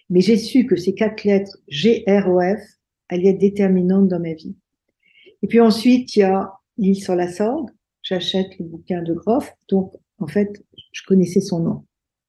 [0.09, 2.61] Mais j'ai su que ces quatre lettres G, R, O, F
[3.09, 4.55] allaient être déterminantes dans ma vie.
[5.41, 7.69] Et puis ensuite, il y a l'île sur la Sorgue.
[8.01, 9.53] J'achète le bouquin de Groff.
[9.69, 11.86] Donc, en fait, je connaissais son nom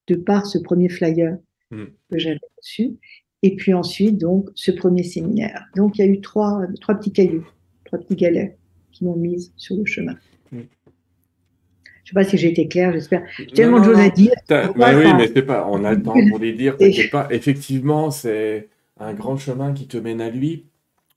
[0.06, 1.36] de par ce premier flyer.
[1.70, 1.84] mm.
[2.10, 2.96] que j'avais reçu.
[3.42, 5.66] Et puis ensuite, donc, ce premier séminaire.
[5.76, 7.46] Donc, il y a eu trois, trois petits cailloux,
[7.84, 8.56] trois petits galets
[8.92, 10.14] qui m'ont mise sur le chemin.
[10.50, 10.60] Mm.
[12.04, 13.22] Je ne sais pas si j'ai été claire, j'espère.
[13.38, 14.32] J'ai tellement de choses à dire.
[14.50, 15.66] Mais oui, mais c'est pas.
[15.70, 16.76] On a le temps pour les dire.
[17.12, 17.28] pas.
[17.30, 18.68] Effectivement, c'est
[19.00, 20.66] un grand chemin qui te mène à lui.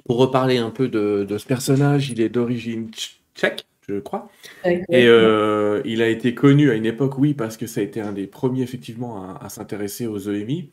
[0.06, 2.90] Pour reparler un peu de, de ce personnage, il est d'origine
[3.38, 4.30] tchèque, je crois.
[4.66, 8.02] Et euh, il a été connu à une époque, oui, parce que ça a été
[8.02, 10.72] un des premiers, effectivement, à, à s'intéresser aux EMI.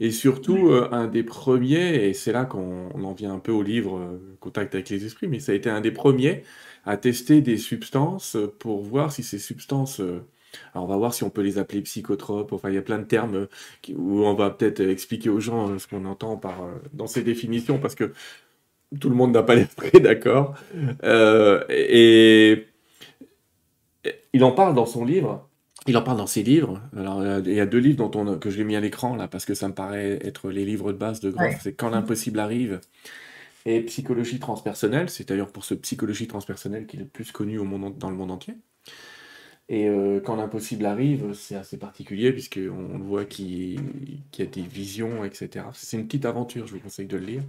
[0.00, 3.62] Et surtout, euh, un des premiers, et c'est là qu'on en vient un peu au
[3.62, 6.42] livre euh, Contact avec les esprits, mais ça a été un des premiers
[6.84, 10.00] à tester des substances pour voir si ces substances.
[10.72, 12.52] Alors on va voir si on peut les appeler psychotropes.
[12.52, 13.48] Enfin, il y a plein de termes
[13.94, 17.94] où on va peut-être expliquer aux gens ce qu'on entend par, dans ces définitions, parce
[17.94, 18.12] que
[19.00, 20.54] tout le monde n'a pas l'esprit d'accord.
[21.68, 22.66] et
[24.32, 25.44] il en parle dans son livre
[25.86, 26.82] il en parle dans ses livres.
[26.94, 29.46] Alors, il y a deux livres dont on, que j'ai mis à l'écran là parce
[29.46, 31.60] que ça me paraît être les livres de base de Groff.
[31.62, 32.80] C'est Quand l'impossible arrive
[33.68, 35.10] et Psychologie transpersonnelle.
[35.10, 38.16] C'est d'ailleurs pour ce psychologie transpersonnelle qu'il est le plus connu au monde, dans le
[38.16, 38.54] monde entier.
[39.68, 43.74] Et euh, quand l'impossible arrive, c'est assez particulier puisqu'on voit qu'il
[44.38, 45.66] y a des visions, etc.
[45.74, 47.42] C'est une petite aventure, je vous conseille de le lire.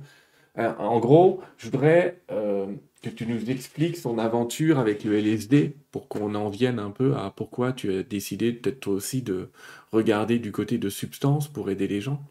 [0.60, 2.68] Euh, en gros, je voudrais euh,
[3.02, 7.16] que tu nous expliques son aventure avec le LSD pour qu'on en vienne un peu
[7.16, 9.50] à pourquoi tu as décidé peut-être toi aussi de
[9.92, 12.22] regarder du côté de substances pour aider les gens.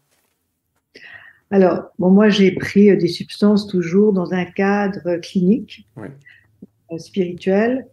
[1.51, 5.87] Alors, bon, moi j'ai pris euh, des substances toujours dans un cadre clinique,
[6.97, 7.87] spirituel,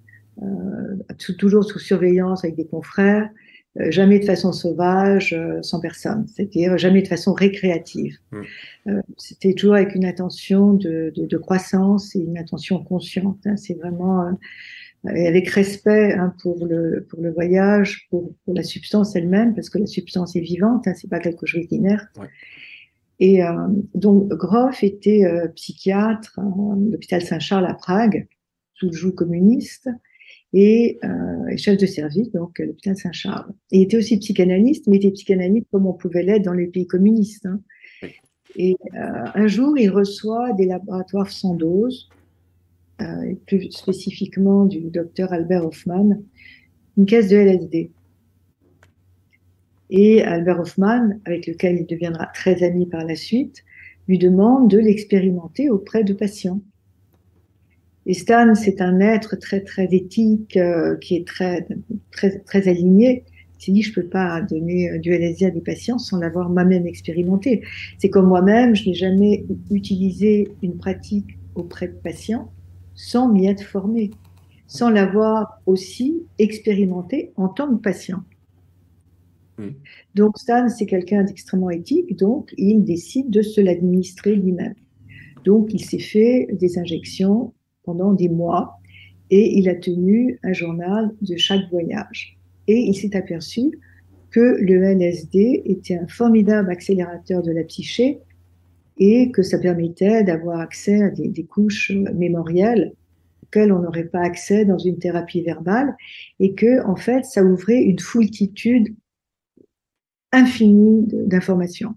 [1.38, 3.31] toujours sous surveillance avec des confrères.
[3.81, 8.17] Euh, jamais de façon sauvage, euh, sans personne, c'est-à-dire jamais de façon récréative.
[8.33, 8.41] Mm.
[8.89, 13.39] Euh, c'était toujours avec une attention de, croissance et une attention consciente.
[13.45, 13.57] Hein.
[13.57, 14.37] c'est vraiment
[15.05, 19.87] avec respect hein, pour le pour le voyage, pour, la substance elle-même, parce que la
[19.87, 22.09] substance est vivante, hein, c'est pas quelque chose d'inerte.
[23.19, 23.41] Et
[23.95, 28.27] donc Groff était psychiatre à l'hôpital Saint-Charles à Prague,
[28.75, 29.89] sous le joug communiste
[30.53, 33.53] et, euh, chef de service, donc à l'hôpital Saint-Charles.
[33.71, 36.87] Il était aussi psychanalyste, mais il était psychanalyste comme on pouvait l'être dans les pays
[36.87, 37.47] communistes.
[37.47, 37.61] Hein.
[38.57, 42.09] Et euh, un jour, il reçoit des laboratoires sans dose,
[43.03, 46.17] euh, plus spécifiquement du docteur Albert Hoffman,
[46.97, 47.91] une caisse de LSD.
[49.91, 53.65] Et Albert Hoffman, avec lequel il deviendra très ami par la suite,
[54.09, 56.61] lui demande de l'expérimenter auprès de patients.
[58.07, 61.66] Et Stan, c'est un être très très éthique, euh, qui est très
[62.12, 63.25] très très aligné.
[63.59, 66.49] Il s'est dit, je peux pas donner euh, du LSD à des patients sans l'avoir
[66.49, 67.62] moi-même expérimenté.
[67.99, 72.53] C'est comme moi-même, je n'ai jamais utilisé une pratique auprès de patients
[72.95, 74.11] sans m'y être formé,
[74.69, 78.23] sans l'avoir aussi expérimenté en tant que patient.
[79.59, 79.71] Hmm.
[80.14, 84.75] Donc Stan, c'est quelqu'un d'extrêmement éthique, donc il décide de se l'administrer lui-même.
[85.45, 87.53] Donc il s'est fait des injections
[87.87, 88.79] pendant des mois
[89.31, 92.37] et il a tenu un journal de chaque voyage.
[92.68, 93.70] Et il s'est aperçu
[94.31, 98.20] que le LSD était un formidable accélérateur de la psyché
[98.99, 102.92] et que ça permettait d'avoir accès à des, couches mémorielles
[103.42, 105.94] auxquelles on n'aurait pas accès dans une thérapie verbale
[106.40, 108.94] et que, en fait, ça ouvrait une foultitude
[110.33, 111.94] infinie d'informations.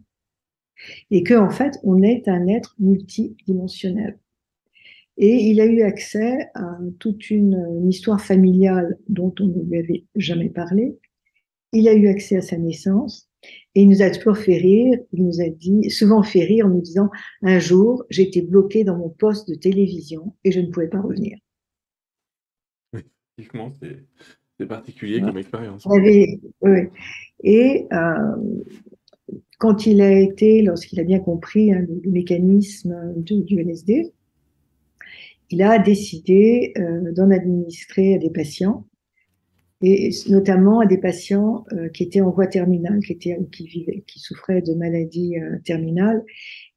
[1.11, 4.17] Et que, en fait, on est un être multidimensionnel.
[5.21, 10.05] Et il a eu accès à toute une, histoire familiale dont on ne lui avait
[10.15, 10.97] jamais parlé.
[11.73, 13.29] Il a eu accès à sa naissance
[13.75, 14.97] et il nous a toujours fait rire.
[15.11, 17.09] Il nous a dit, souvent fait rire en nous disant,
[17.41, 21.37] un jour, j'étais bloqué dans mon poste de télévision et je ne pouvais pas revenir.
[22.93, 23.01] Oui,
[23.37, 23.73] effectivement,
[24.57, 25.85] c'est particulier comme expérience.
[25.85, 26.39] oui.
[27.43, 28.35] Et euh,
[29.57, 34.13] quand il a été, lorsqu'il a bien compris hein, le, mécanisme du LSD,
[35.49, 38.85] il a décidé euh, d'en administrer à des patients,
[39.81, 44.03] et notamment à des patients euh, qui étaient en voie terminale, qui, étaient, qui, vivaient,
[44.05, 46.23] qui souffraient de maladies euh, terminales,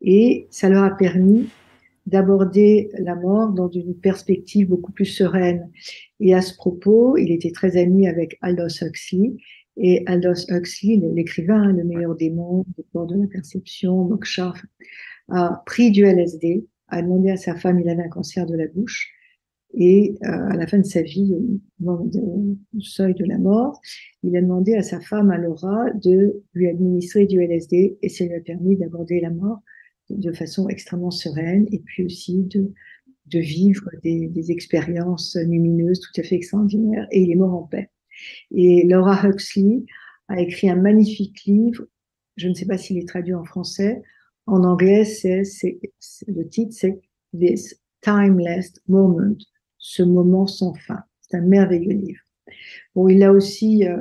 [0.00, 1.48] et ça leur a permis
[2.06, 5.70] d'aborder la mort dans une perspective beaucoup plus sereine.
[6.18, 9.34] Et à ce propos, il était très ami avec Aldous Huxley,
[9.76, 14.52] et Aldous Huxley, l'écrivain, hein, le meilleur des le port de la perception, Moksha,
[15.28, 18.66] a pris du LSD a demandé à sa femme, il avait un cancer de la
[18.66, 19.10] bouche,
[19.74, 21.34] et euh, à la fin de sa vie,
[21.84, 23.80] au seuil de la mort,
[24.22, 28.24] il a demandé à sa femme, à Laura, de lui administrer du LSD, et ça
[28.24, 29.60] lui a permis d'aborder la mort
[30.10, 32.72] de façon extrêmement sereine, et puis aussi de,
[33.26, 37.62] de vivre des, des expériences lumineuses tout à fait extraordinaires, et il est mort en
[37.62, 37.90] paix.
[38.50, 39.84] Et Laura Huxley
[40.28, 41.86] a écrit un magnifique livre
[42.36, 44.02] je ne sais pas s'il est traduit en français.
[44.46, 45.42] En anglais, c'est,
[46.26, 47.00] le titre, c'est
[47.38, 49.36] This Timeless Moment,
[49.78, 51.00] ce moment sans fin.
[51.20, 52.20] C'est un merveilleux livre.
[52.94, 53.96] Bon, il a aussi, euh,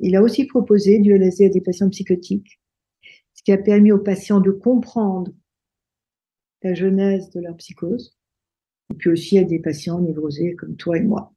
[0.00, 2.60] il a aussi proposé du LSD à des patients psychotiques,
[3.34, 5.32] ce qui a permis aux patients de comprendre
[6.62, 8.18] la genèse de leur psychose,
[8.92, 11.32] et puis aussi à des patients névrosés comme toi et moi.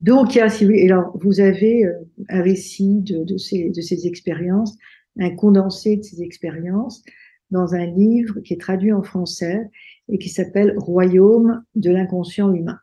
[0.00, 1.92] Donc, il y a, alors, vous avez euh,
[2.28, 4.76] un récit de, de, ces, de ces expériences,
[5.18, 7.02] un condensé de ces expériences
[7.50, 9.70] dans un livre qui est traduit en français
[10.08, 12.78] et qui s'appelle Royaume de l'inconscient humain.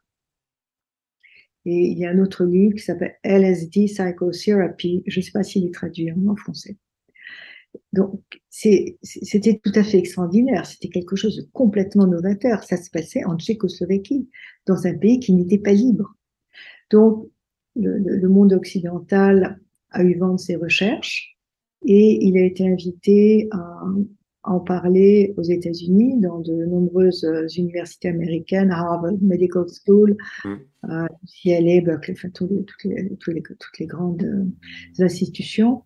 [1.65, 5.03] Et il y a un autre livre qui s'appelle LSD Psychotherapy.
[5.07, 6.77] Je ne sais pas s'il est traduit en français.
[7.91, 10.65] Donc, c'était tout à fait extraordinaire.
[10.65, 12.63] C'était quelque chose de complètement novateur.
[12.63, 14.29] Ça se passait en Tchécoslovaquie,
[14.65, 16.15] dans un pays qui n'était pas libre.
[16.91, 17.29] Donc,
[17.75, 21.34] le, le, monde occidental a eu vent de ses recherches
[21.83, 23.83] et il a été invité à,
[24.45, 30.49] en parler aux États-Unis, dans de nombreuses euh, universités américaines, Harvard Medical School, mmh.
[30.89, 32.51] euh, UCLA, Berkeley, enfin, toutes,
[32.83, 35.83] les, toutes, les, grandes euh, institutions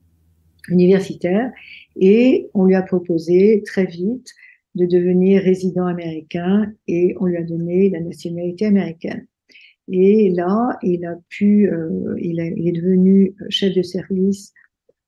[0.67, 1.51] universitaires.
[1.95, 4.27] Et on lui a proposé très vite
[4.75, 9.25] de devenir résident américain et on lui a donné la nationalité américaine.
[9.91, 14.53] Et là, il a pu, euh, il, il, est devenu chef de service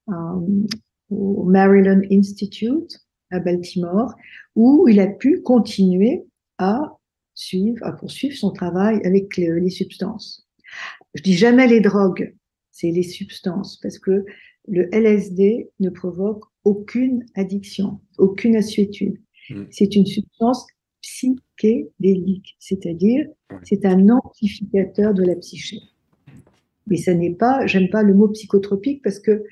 [0.08, 4.14] au Maryland Institute à Baltimore,
[4.54, 6.24] où il a pu continuer
[6.58, 6.96] à
[7.34, 10.46] suivre, à poursuivre son travail avec les, substances.
[11.14, 12.34] Je dis jamais les drogues,
[12.70, 14.24] c'est les substances, parce que
[14.68, 19.18] le LSD ne provoque aucune addiction, aucune assuétude.
[19.50, 19.64] Hmm.
[19.70, 20.66] C'est une substance
[21.00, 23.26] psychédélique, c'est-à-dire
[23.64, 25.80] c'est un amplificateur de la psyché.
[26.86, 29.44] Mais ça n'est pas, j'aime pas le mot psychotropique parce que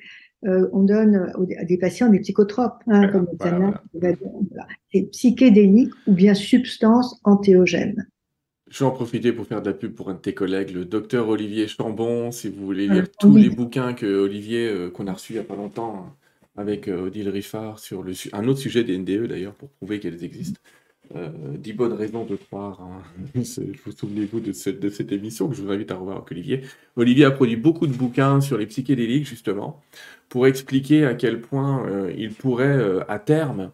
[0.47, 4.17] euh, on donne à des patients des psychotropes, hein, comme le
[4.93, 8.07] C'est psychédélique ou bien substance antéogène.
[8.71, 10.85] Je vais en profiter pour faire de la pub pour un de tes collègues, le
[10.85, 12.31] docteur Olivier Chambon.
[12.31, 15.41] Si vous voulez lire tous les bouquins que Olivier, euh, qu'on a reçus il n'y
[15.41, 16.15] a pas longtemps, hein,
[16.57, 20.23] avec euh, Odile Riffard, sur le, un autre sujet des NDE d'ailleurs, pour prouver qu'elles
[20.23, 20.61] existent.
[21.17, 22.81] Euh, dix bonnes raisons de croire.
[22.81, 23.03] Hein.
[23.35, 26.63] vous souvenez-vous de, cette émission que je vous invite à revoir avec Olivier.
[26.97, 29.83] Olivier a produit beaucoup de bouquins sur les psychédéliques, justement,
[30.29, 33.73] pour expliquer à quel point euh, il pourrait, euh, à terme,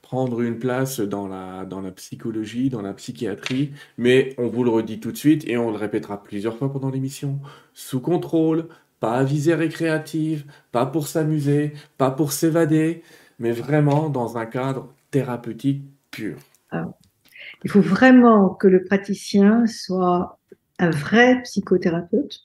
[0.00, 4.70] prendre une place dans la, dans la psychologie, dans la psychiatrie, mais on vous le
[4.70, 7.38] redit tout de suite et on le répétera plusieurs fois pendant l'émission,
[7.74, 8.68] sous contrôle,
[9.00, 13.02] pas à visée récréative, pas pour s'amuser, pas pour s'évader,
[13.38, 16.38] mais vraiment dans un cadre thérapeutique pur.
[16.70, 16.92] Ah.
[17.64, 20.38] Il faut vraiment que le praticien soit
[20.78, 22.40] un vrai psychothérapeute,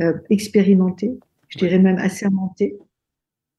[0.00, 2.78] euh, expérimenté, je dirais même assermenté,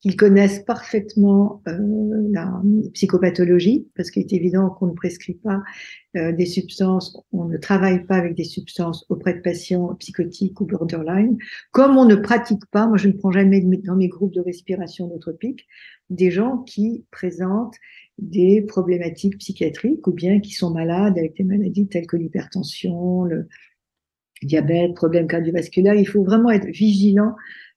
[0.02, 2.62] qu'il connaisse parfaitement euh, la
[2.93, 5.63] psychopathologie, parce qu'il est évident qu'on ne prescrit pas
[6.15, 10.65] euh, des substances, on ne travaille pas avec des substances auprès de patients psychotiques ou
[10.65, 11.38] borderline,
[11.71, 15.08] comme on ne pratique pas, moi je ne prends jamais dans mes groupes de respiration
[15.08, 15.65] notropique,
[16.12, 17.76] des gens qui présentent
[18.17, 23.47] des problématiques psychiatriques ou bien qui sont malades avec des maladies telles que l'hypertension, le
[24.41, 25.95] diabète, problèmes cardiovasculaires.
[25.95, 27.36] Il faut vraiment être vigilant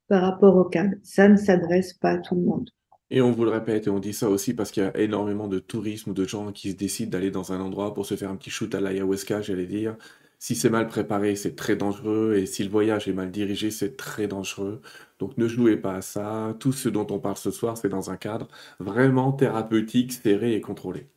[0.09, 0.95] par rapport au cadre.
[1.03, 2.71] Ça ne s'adresse pas à tout le monde.
[3.13, 5.49] Et on vous le répète, et on dit ça aussi parce qu'il y a énormément
[5.49, 8.31] de tourisme ou de gens qui se décident d'aller dans un endroit pour se faire
[8.31, 9.97] un petit shoot à l'ayahuasca, j'allais dire.
[10.39, 13.97] Si c'est mal préparé, c'est très dangereux, et si le voyage est mal dirigé, c'est
[13.97, 14.81] très dangereux.
[15.21, 16.57] Donc ne jouez pas à ça.
[16.59, 18.49] Tout ce dont on parle ce soir, c'est dans un cadre
[18.81, 21.09] vraiment thérapeutique, serré et contrôlé.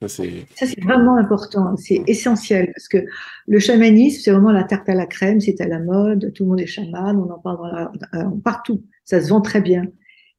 [0.00, 2.98] Ça, c'est vraiment important, c'est essentiel, parce que
[3.46, 6.50] le chamanisme, c'est vraiment la tarte à la crème, c'est à la mode, tout le
[6.50, 9.86] monde est chaman, on en parle euh, partout, ça se vend très bien.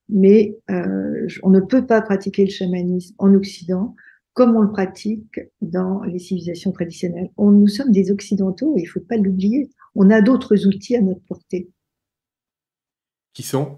[0.08, 3.96] Mais euh, on ne peut pas pratiquer le chamanisme en Occident
[4.34, 7.32] comme on le pratique dans les civilisations traditionnelles.
[7.38, 9.70] On, nous sommes des Occidentaux, il ne faut pas l'oublier.
[9.96, 11.70] On a d'autres outils à notre portée.
[13.36, 13.78] Qui sont?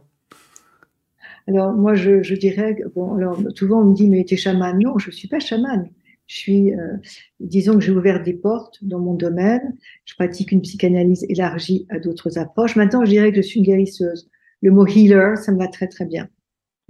[1.48, 4.78] Alors, moi, je, dirais, bon, alors, souvent on me dit, mais tu es chaman.
[4.80, 5.89] Non, je ne suis pas chaman.
[6.28, 6.98] Je suis, euh,
[7.39, 9.76] disons que j'ai ouvert des portes dans mon domaine.
[10.06, 12.76] Je pratique une psychanalyse élargie à d'autres approches.
[12.76, 14.30] Maintenant, je dirais que je suis une guérisseuse.
[14.62, 16.28] Le mot healer, ça me va très, très bien.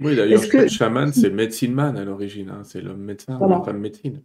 [0.00, 0.68] Oui, d'ailleurs, que...
[0.68, 2.50] chaman, c'est médecine man à l'origine.
[2.50, 2.62] Hein.
[2.64, 4.22] C'est l'homme médecin, la femme médecine.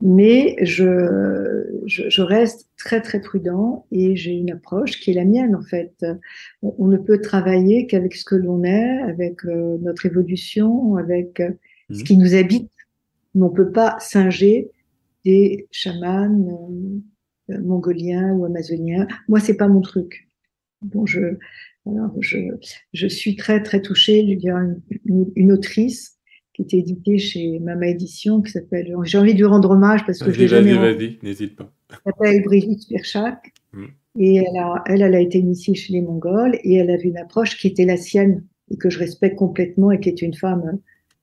[0.00, 5.54] Mais je, je, reste très très prudent et j'ai une approche qui est la mienne
[5.54, 6.04] en fait.
[6.62, 11.50] On, ne peut travailler qu'avec ce que l'on est, avec euh, notre évolution, avec euh,
[11.90, 12.04] ce mhm.
[12.04, 12.70] qui nous habite.
[13.34, 14.70] Mais on peut pas singer
[15.24, 16.70] des chamans
[17.50, 19.06] euh, mongoliens ou amazoniens.
[19.28, 20.28] Moi, c'est pas mon truc.
[20.82, 21.36] Bon, je,
[21.86, 22.38] Alors, je,
[22.92, 24.20] je suis très, très touchée.
[24.20, 26.13] Il y a une, une, autrice
[26.54, 28.94] qui était éditée chez Mama Édition qui s'appelle.
[29.02, 30.74] J'ai envie de lui rendre hommage parce que je l'ai jamais.
[30.74, 31.70] Vas-y, n'hésite pas.
[31.90, 33.52] Elle s'appelle Brigitte Spirchak.
[33.72, 33.84] Mm.
[34.20, 37.18] Et elle a, elle, elle a été initiée chez les Mongols et elle avait une
[37.18, 40.78] approche qui était la sienne et que je respecte complètement et qui est une femme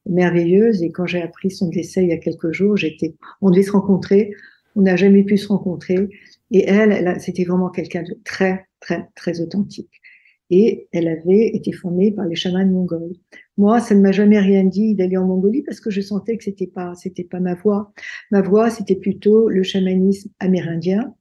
[0.05, 0.83] merveilleuse.
[0.83, 3.71] Et quand j'ai appris son décès il y a quelques jours, j'étais, on devait se
[3.71, 4.33] rencontrer.
[4.75, 6.09] On n'a jamais pu se rencontrer.
[6.51, 10.01] Et elle, elle c'était vraiment quelqu'un de très, très, très authentique
[10.51, 13.13] et elle avait été formée par les chamans mongols.
[13.61, 16.43] Moi, ça ne m'a jamais rien dit d'aller en Mongolie parce que je sentais que
[16.43, 17.93] c'était pas, c'était pas ma voie.
[18.31, 21.13] Ma voie, c'était plutôt le chamanisme amérindien,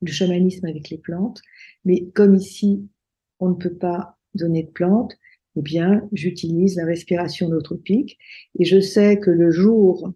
[0.00, 1.42] le chamanisme avec les plantes.
[1.84, 2.88] Mais comme ici,
[3.40, 5.18] on ne peut pas donner de plantes,
[5.54, 8.16] eh bien, j'utilise la respiration nootropique
[8.58, 10.14] et je sais que le jour,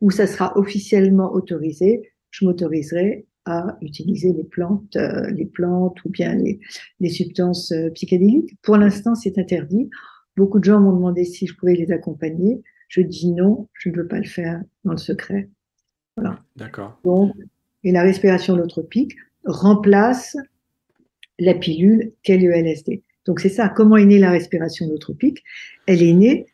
[0.00, 6.10] où ça sera officiellement autorisé, je m'autoriserai à utiliser les plantes, euh, les plantes ou
[6.10, 6.58] bien les,
[7.00, 8.56] les substances euh, psychédéliques.
[8.60, 9.88] Pour l'instant, c'est interdit.
[10.36, 12.62] Beaucoup de gens m'ont demandé si je pouvais les accompagner.
[12.88, 15.48] Je dis non, je ne veux pas le faire dans le secret.
[16.16, 16.40] Voilà.
[16.56, 16.98] D'accord.
[17.04, 17.32] Donc,
[17.84, 20.36] et la respiration holotropique remplace
[21.38, 23.04] la pilule qu'est le LSD.
[23.26, 23.68] Donc c'est ça.
[23.68, 25.44] Comment est née la respiration holotropique
[25.86, 26.46] Elle est née,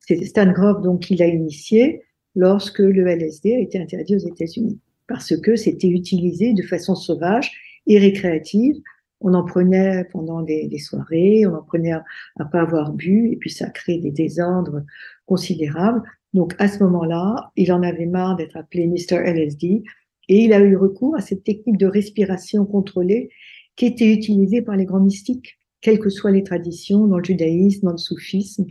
[0.00, 2.02] c'est Stan Grof donc qui l'a initiée
[2.34, 7.50] lorsque le LSD a été interdit aux États-Unis parce que c'était utilisé de façon sauvage
[7.88, 8.76] et récréative.
[9.20, 12.04] On en prenait pendant des, soirées, on en prenait à,
[12.38, 14.84] ne pas avoir bu, et puis ça crée des désordres
[15.26, 16.00] considérables.
[16.32, 19.16] Donc à ce moment-là, il en avait marre d'être appelé Mr.
[19.16, 19.82] LSD,
[20.28, 23.30] et il a eu recours à cette technique de respiration contrôlée
[23.74, 27.86] qui était utilisée par les grands mystiques, quelles que soient les traditions, dans le judaïsme,
[27.86, 28.66] dans le soufisme,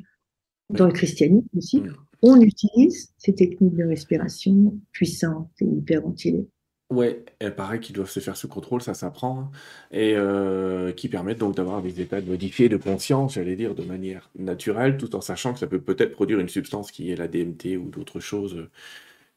[0.69, 1.83] dans le christianisme aussi
[2.21, 6.47] on utilise ces techniques de respiration puissantes et hyperventilées.
[6.89, 9.51] Ouais, il paraît qu'ils doivent se faire sous contrôle, ça s'apprend, hein.
[9.91, 14.31] et euh, qui permettent donc d'avoir des états modifiés de conscience, j'allais dire, de manière
[14.35, 17.77] naturelle, tout en sachant que ça peut peut-être produire une substance qui est la DMT
[17.77, 18.71] ou d'autres choses euh,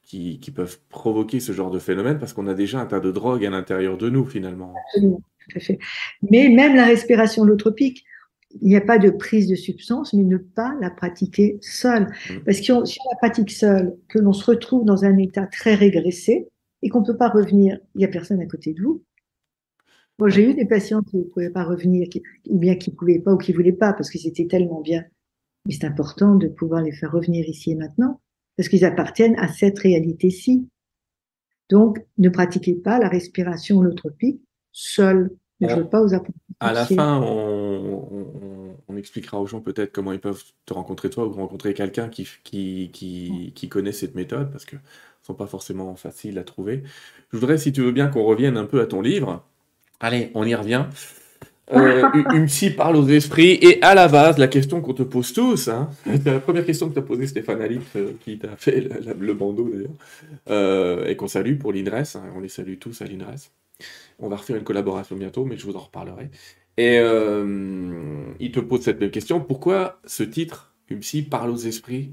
[0.01, 3.11] qui, qui, peuvent provoquer ce genre de phénomène, parce qu'on a déjà un tas de
[3.11, 4.73] drogues à l'intérieur de nous, finalement.
[4.87, 5.77] Absolument, tout à fait.
[6.31, 8.03] Mais même la respiration holotropique,
[8.61, 12.03] il n'y a pas de prise de substance, mais ne pas la pratiquer seule.
[12.03, 12.39] Mmh.
[12.45, 15.75] Parce que si on, la pratique seule, que l'on se retrouve dans un état très
[15.75, 16.47] régressé
[16.81, 19.03] et qu'on ne peut pas revenir, il n'y a personne à côté de vous.
[20.19, 22.07] Moi, j'ai eu des patients qui ne pouvaient pas revenir,
[22.47, 24.81] ou bien qui ne pouvaient pas ou qui ne voulaient pas, parce que c'était tellement
[24.81, 25.03] bien.
[25.65, 28.21] Mais c'est important de pouvoir les faire revenir ici et maintenant,
[28.55, 30.67] parce qu'ils appartiennent à cette réalité-ci.
[31.69, 35.31] Donc, ne pratiquez pas la respiration holotropique seule.
[35.61, 36.42] Ne jouez pas aux apprentissages.
[36.63, 41.31] À la fin, on, expliquera aux gens peut-être comment ils peuvent te rencontrer toi ou
[41.31, 44.81] rencontrer quelqu'un qui, qui, qui, connaît cette méthode parce que ne
[45.23, 46.83] sont pas forcément faciles à trouver.
[47.31, 49.43] Je voudrais, si tu veux bien, qu'on revienne un peu à ton livre.
[49.99, 50.85] Allez, on y revient.
[51.71, 53.57] Euh, une psy parle aux esprits.
[53.61, 56.89] Et à la base, la question qu'on te pose tous, hein, c'est la première question
[56.89, 58.87] que t'a posée Stéphane Alif, euh, qui t'a fait
[59.19, 59.91] le bandeau d'ailleurs,
[60.49, 62.15] euh, et qu'on salue pour l'INRES.
[62.15, 63.49] Hein, on les salue tous à l'INRES.
[64.19, 66.29] On va refaire une collaboration bientôt, mais je vous en reparlerai.
[66.77, 69.39] Et euh, il te pose cette même question.
[69.39, 72.11] Pourquoi ce titre, psy parle aux esprits?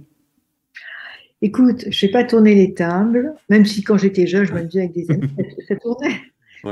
[1.43, 4.93] Écoute, je n'ai pas tourné les tables, même si quand j'étais jeune, je m'amusais avec
[4.93, 5.29] des amis,
[5.69, 6.21] ça tournait.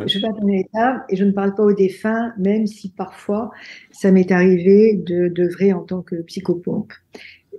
[0.07, 2.91] Je n'ai pas tourné les tables et je ne parle pas aux défunts, même si
[2.91, 3.51] parfois
[3.91, 6.93] ça m'est arrivé de d'œuvrer en tant que psychopompe.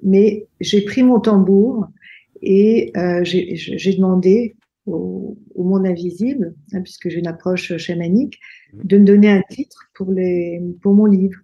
[0.03, 1.87] Mais j'ai pris mon tambour
[2.43, 4.55] et euh, j'ai demandé
[4.93, 8.39] au, monde invisible, hein, puisque j'ai une approche chamanique,
[8.73, 8.81] mmh.
[8.83, 11.39] de me donner un titre pour, les, pour mon livre.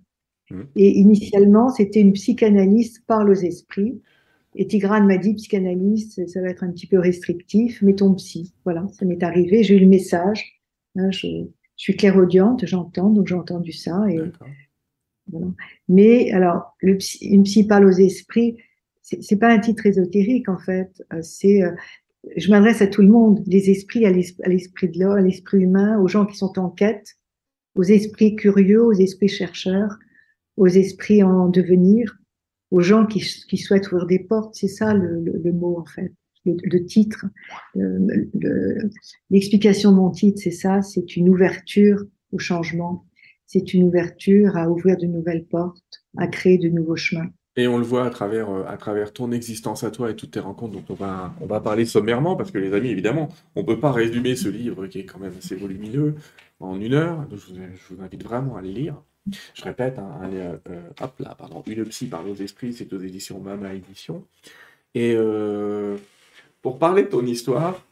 [0.50, 0.62] Mmh.
[0.76, 4.02] Et initialement, c'était une psychanalyste parle aux esprits.
[4.56, 8.54] Et Tigrane m'a dit, psychanalyste, ça va être un petit peu restrictif, mais ton psy.
[8.64, 10.62] Voilà, ça m'est arrivé, j'ai eu le message.
[10.96, 11.28] Hein, je,
[11.76, 14.06] je, suis clairaudiente, j'entends, donc j'ai entendu ça.
[14.10, 14.20] Et,
[15.28, 15.48] voilà.
[15.90, 18.58] Mais alors, le une psy parle aux esprits,
[19.02, 21.04] c'est pas un titre ésotérique en fait.
[21.14, 21.72] Euh, c'est euh,
[22.36, 26.00] je m'adresse à tout le monde, les esprits, à l'esprit de l'homme, à l'esprit humain,
[26.00, 27.16] aux gens qui sont en quête,
[27.76, 29.98] aux esprits curieux, aux esprits chercheurs,
[30.58, 32.18] aux esprits en devenir,
[32.72, 34.56] aux gens qui, souhaitent ouvrir des portes.
[34.56, 36.14] C'est ça le, mot en fait,
[36.46, 37.26] le, titre.
[39.30, 43.06] L'explication de mon titre, c'est ça, c'est une ouverture au changement.
[43.46, 47.30] C'est une ouverture à ouvrir de nouvelles portes, à créer de nouveaux chemins.
[47.58, 50.32] Et on le voit à travers, euh, à travers ton existence à toi et toutes
[50.32, 53.62] tes rencontres dont on va, on va parler sommairement, parce que les amis, évidemment, on
[53.62, 56.16] ne peut pas résumer ce livre qui est quand même assez volumineux
[56.60, 57.26] en une heure.
[57.32, 58.96] je, vous, invite vraiment à le lire.
[59.54, 60.58] Je répète, hein, euh,
[61.02, 64.24] hop là, pardon, Une psy par nos esprits, c'est aux éditions Mama Édition.
[64.94, 65.98] Et euh,
[66.62, 67.84] pour parler de ton histoire,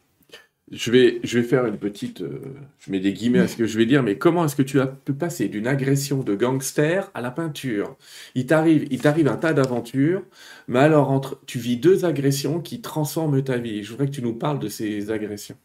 [0.72, 2.22] Je vais, je vais faire une petite.
[2.22, 2.40] euh,
[2.80, 4.80] je mets des guillemets à ce que je vais dire, mais comment est-ce que tu
[4.80, 7.98] as pu passer d'une agression de gangster à la peinture?
[8.34, 10.24] Il t'arrive, il t'arrive un tas d'aventures,
[10.68, 13.84] mais alors entre, tu vis deux agressions qui transforment ta vie.
[13.84, 15.58] Je voudrais que tu nous parles de ces agressions,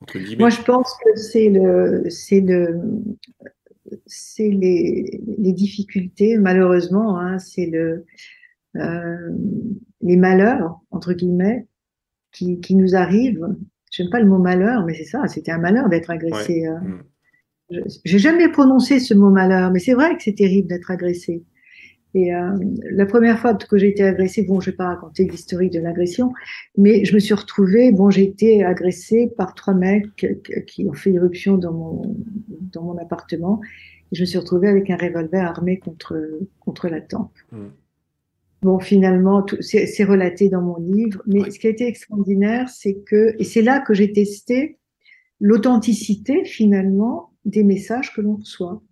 [0.00, 2.80] entre Moi, je pense que c'est le, c'est le,
[4.06, 8.04] c'est les, les difficultés, malheureusement, hein, c'est le,
[8.80, 9.30] euh,
[10.02, 11.66] les malheurs, entre guillemets,
[12.32, 13.46] qui, qui nous arrivent.
[13.90, 16.16] J'aime pas le mot malheur, mais c'est ça, c'était un malheur d'être Ouais.
[16.16, 16.66] agressé.
[16.66, 16.78] euh.
[16.80, 17.02] Mm.
[17.70, 21.42] Je- J'ai jamais prononcé ce mot malheur, mais c'est vrai que c'est terrible d'être agressé.
[22.14, 22.56] Et euh,
[22.90, 26.32] la première fois que j'ai été agressée, bon, je vais pas raconter l'historique de l'agression,
[26.78, 30.28] mais je me suis retrouvée, bon, j'ai été agressée par trois mecs qui
[30.66, 32.16] qui ont fait irruption dans mon,
[32.72, 33.60] dans mon appartement.
[34.12, 36.16] Et je me suis retrouvée avec un revolver armé contre,
[36.60, 37.32] contre la tempe.
[37.52, 37.66] Mm.
[38.66, 41.50] Bon, finalement, c'est c'est relaté dans mon livre, mais Ouais.
[41.52, 44.78] ce qui a été extraordinaire, c'est que, et c'est là que j'ai testé
[45.40, 48.82] l'authenticité, finalement, des messages que l'on reçoit.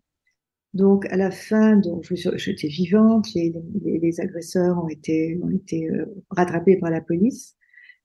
[0.75, 2.05] Donc, à la fin, donc,
[2.45, 3.53] j'étais vivante, les,
[3.85, 7.57] les- les agresseurs ont été, ont été euh, rattrapés par la police.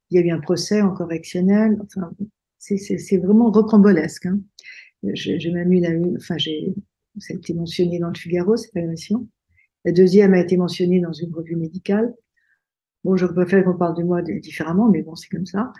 [0.09, 1.77] Il y a eu un procès en correctionnel.
[1.83, 2.11] Enfin,
[2.57, 4.25] c'est c'est- c'est vraiment rocambolesque.
[4.25, 4.39] Hein.
[5.13, 6.73] J'ai même eu la enfin, j'ai,
[7.19, 9.27] ça a été mentionné dans le Figaro, cette agression.
[9.85, 12.13] La deuxième a été mentionnée dans une revue médicale.
[13.03, 15.71] Bon, je préfère qu'on parle de moi différemment, mais bon, c'est comme ça.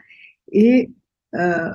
[0.51, 0.91] Et
[1.35, 1.69] euh,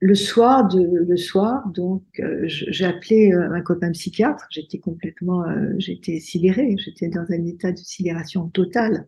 [0.00, 4.46] le soir, de, le soir, donc, euh, j'ai appelé euh, un copain psychiatre.
[4.50, 6.74] J'étais complètement, euh, j'étais sidérée.
[6.78, 9.06] J'étais dans un état de sidération totale.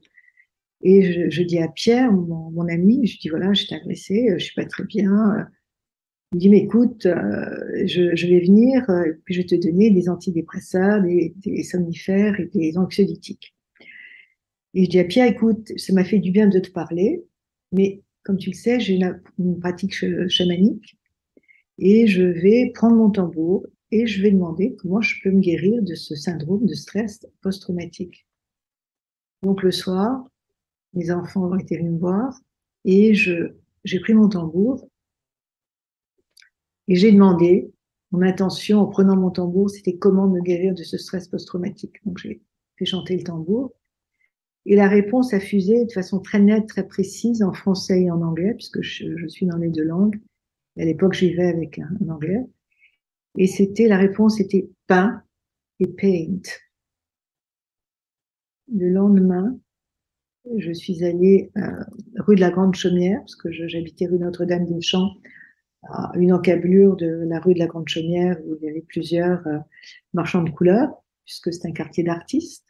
[0.82, 4.30] Et je, je dis à Pierre, mon, mon ami, je dis voilà, je t'ai agressé,
[4.30, 5.48] euh, je suis pas très bien.
[6.32, 10.10] Il dit mais écoute, euh, je, vais venir, euh, puis je vais te donner des
[10.10, 13.54] antidépresseurs, des, somnifères et des anxiolytiques.
[14.74, 17.24] Et je dis à Pierre, écoute, ça m'a fait du bien de te parler,
[17.72, 19.00] mais comme tu le sais, j'ai
[19.38, 20.98] une, pratique ch- chamanique
[21.78, 25.82] et je vais prendre mon tambour et je vais demander comment je peux me guérir
[25.82, 28.26] de ce syndrome de stress post-traumatique.
[29.42, 30.28] Donc le soir,
[30.92, 32.38] mes enfants ont été venus me voir
[32.84, 34.86] et j'ai pris mon tambour
[36.88, 37.70] et j'ai demandé,
[38.10, 41.96] mon intention en prenant mon tambour, c'était comment me guérir de ce stress post-traumatique.
[42.06, 42.42] Donc j'ai
[42.78, 43.72] fait chanter le tambour
[44.70, 48.20] et la réponse a fusé de façon très nette, très précise en français et en
[48.20, 50.20] anglais, puisque je, je suis dans les deux langues.
[50.78, 52.44] À l'époque, j'y vais avec un, anglais.
[53.38, 55.22] Et c'était, la réponse était pain
[55.80, 56.42] et paint.
[58.70, 59.58] Le lendemain,
[60.58, 61.84] je suis allée euh,
[62.16, 65.14] rue de la Grande Chaumière, parce que j'habitais rue Notre-Dame-des-Champs,
[66.14, 69.58] une encablure de la rue de la Grande Chaumière, où il y avait plusieurs euh,
[70.12, 70.90] marchands de couleurs,
[71.24, 72.64] puisque c'est un quartier d'artistes.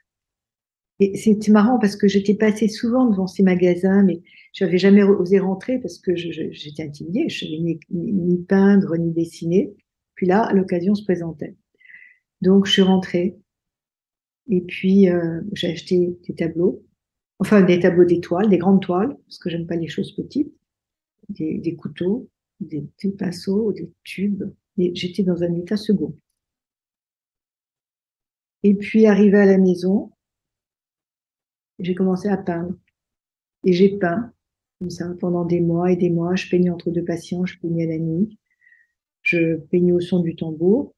[1.01, 4.21] Et c'était marrant parce que j'étais passée souvent devant ces magasins, mais
[4.53, 7.29] je n'avais jamais osé rentrer parce que j'étais intimidée.
[7.29, 9.73] Je ne savais ni, peindre, ni dessiner.
[10.17, 11.55] Puis là, l'occasion se présentait.
[12.41, 13.37] Donc, je suis rentrée.
[14.49, 16.85] Et puis, euh, j'ai acheté des tableaux.
[17.39, 20.53] Enfin, des tableaux d'étoiles, des grandes toiles, parce que j'aime pas les choses petites.
[21.29, 22.29] Des couteaux,
[22.61, 22.85] des,
[23.19, 24.45] pinceaux, des tubes.
[24.77, 26.17] Et j'étais dans un état second.
[28.63, 30.13] Et puis, arrivée à la maison,
[31.79, 32.77] j'ai commencé à peindre.
[33.65, 34.33] Et j'ai peint,
[34.79, 36.35] comme ça, pendant des mois et des mois.
[36.37, 38.39] Je peignais entre deux patients, je peignais la nuit.
[39.23, 40.95] Je peignais au son du tambour.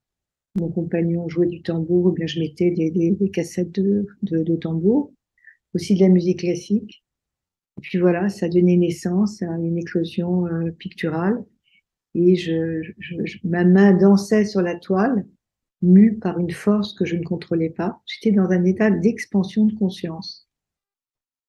[0.57, 5.13] Mon compagnon jouait du tambour, ou bien je mettais des cassettes de, de, de tambour,
[5.75, 7.05] aussi de la musique classique.
[7.81, 11.43] Et puis voilà, ça donnait naissance à une éclosion euh, picturale.
[12.15, 15.27] Et je, je, je, ma main dansait sur la toile,
[15.81, 18.03] mue par une force que je ne contrôlais pas.
[18.05, 20.47] J'étais dans un état d'expansion de conscience.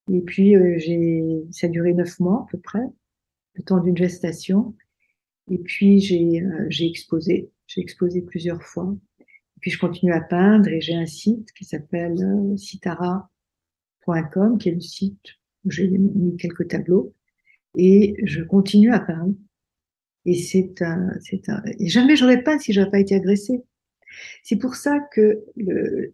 [0.09, 1.21] Et puis, euh, j'ai,
[1.51, 2.85] ça a duré neuf mois à peu près,
[3.55, 4.73] le temps d'une gestation.
[5.49, 7.51] Et puis, j'ai, euh, j'ai exposé.
[7.67, 8.95] J'ai exposé plusieurs fois.
[9.19, 12.15] Et puis, je continue à peindre et j'ai un site qui s'appelle
[12.55, 17.13] citara.com, qui est le site j'ai mis quelques tableaux.
[17.77, 19.35] Et je continue à peindre.
[20.25, 23.63] Et c'est un, c'est un, et jamais j'aurais peint si j'aurais pas été agressée.
[24.43, 25.43] C'est pour ça que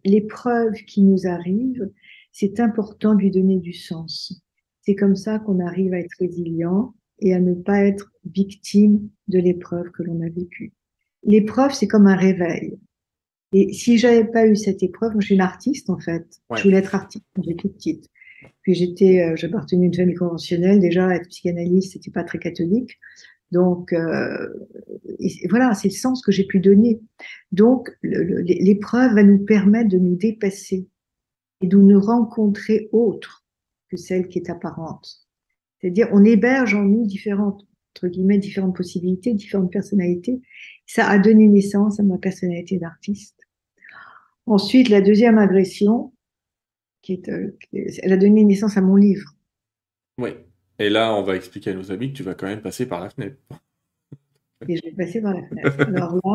[0.04, 1.90] l'épreuve qui nous arrive,
[2.32, 4.40] c'est important de lui donner du sens.
[4.82, 9.38] C'est comme ça qu'on arrive à être résilient et à ne pas être victime de
[9.38, 10.72] l'épreuve que l'on a vécue.
[11.24, 12.78] L'épreuve, c'est comme un réveil.
[13.52, 16.40] Et si j'avais pas eu cette épreuve, moi, je suis une artiste en fait.
[16.48, 16.58] Ouais.
[16.58, 18.08] Je voulais être artiste quand j'étais petite.
[18.62, 20.80] Puis j'étais, euh, j'appartenais à une famille conventionnelle.
[20.80, 22.98] Déjà, être psychanalyste, c'était pas très catholique.
[23.50, 24.48] Donc euh,
[25.48, 27.00] voilà, c'est le sens que j'ai pu donner.
[27.52, 30.86] Donc l'épreuve va nous permettre de nous dépasser
[31.62, 33.46] et de nous rencontrer autre
[33.90, 35.28] que celle qui est apparente.
[35.80, 37.66] C'est-à-dire, on héberge en nous différentes,
[37.96, 40.40] entre guillemets, différentes possibilités, différentes personnalités.
[40.86, 43.36] Ça a donné naissance à ma personnalité d'artiste.
[44.46, 46.12] Ensuite, la deuxième agression,
[47.08, 47.56] qui est, euh,
[48.02, 49.34] elle a donné naissance à mon livre.
[50.18, 50.30] Oui.
[50.78, 53.00] Et là, on va expliquer à nos amis que tu vas quand même passer par
[53.00, 53.36] la fenêtre.
[54.68, 55.80] Et je vais passer par la fenêtre.
[55.80, 56.34] Alors là,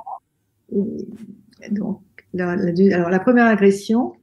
[1.70, 2.02] donc,
[2.34, 4.14] la, alors la première agression,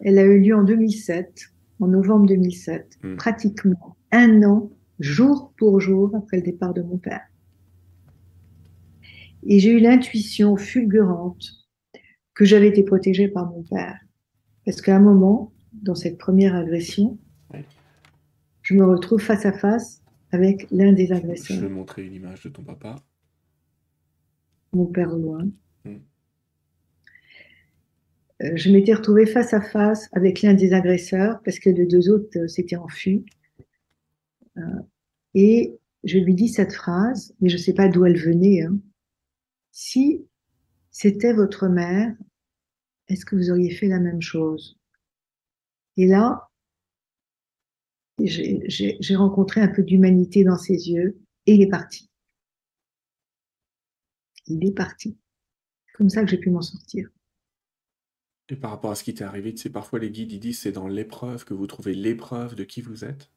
[0.00, 3.16] elle a eu lieu en 2007, en novembre 2007, hmm.
[3.16, 7.22] pratiquement un an, jour pour jour, après le départ de mon père.
[9.44, 11.44] Et j'ai eu l'intuition fulgurante
[12.34, 13.98] que j'avais été protégée par mon père.
[14.64, 17.18] Parce qu'à un moment, dans cette première agression,
[18.62, 21.56] je me retrouve face à face avec l'un des agresseurs.
[21.56, 22.96] Je vais montrer une image de ton papa.
[24.72, 25.48] Mon père au loin.
[25.84, 25.98] Hmm.
[28.42, 32.08] Euh, je m'étais retrouvée face à face avec l'un des agresseurs parce que les deux
[32.08, 33.24] autres euh, s'étaient enfuis.
[34.56, 34.80] Euh,
[35.34, 38.62] et je lui dis cette phrase, mais je ne sais pas d'où elle venait.
[38.62, 38.78] Hein.
[39.70, 40.24] Si
[40.90, 42.14] c'était votre mère,
[43.08, 44.78] est-ce que vous auriez fait la même chose?
[45.96, 46.48] Et là,
[48.18, 52.10] j'ai rencontré un peu d'humanité dans ses yeux et il est parti.
[54.46, 55.16] Il est parti.
[55.86, 57.08] C'est comme ça que j'ai pu m'en sortir.
[58.48, 60.60] Et par rapport à ce qui t'est arrivé, tu sais, parfois les guides, ils disent
[60.60, 63.30] c'est dans l'épreuve que vous trouvez l'épreuve de qui vous êtes.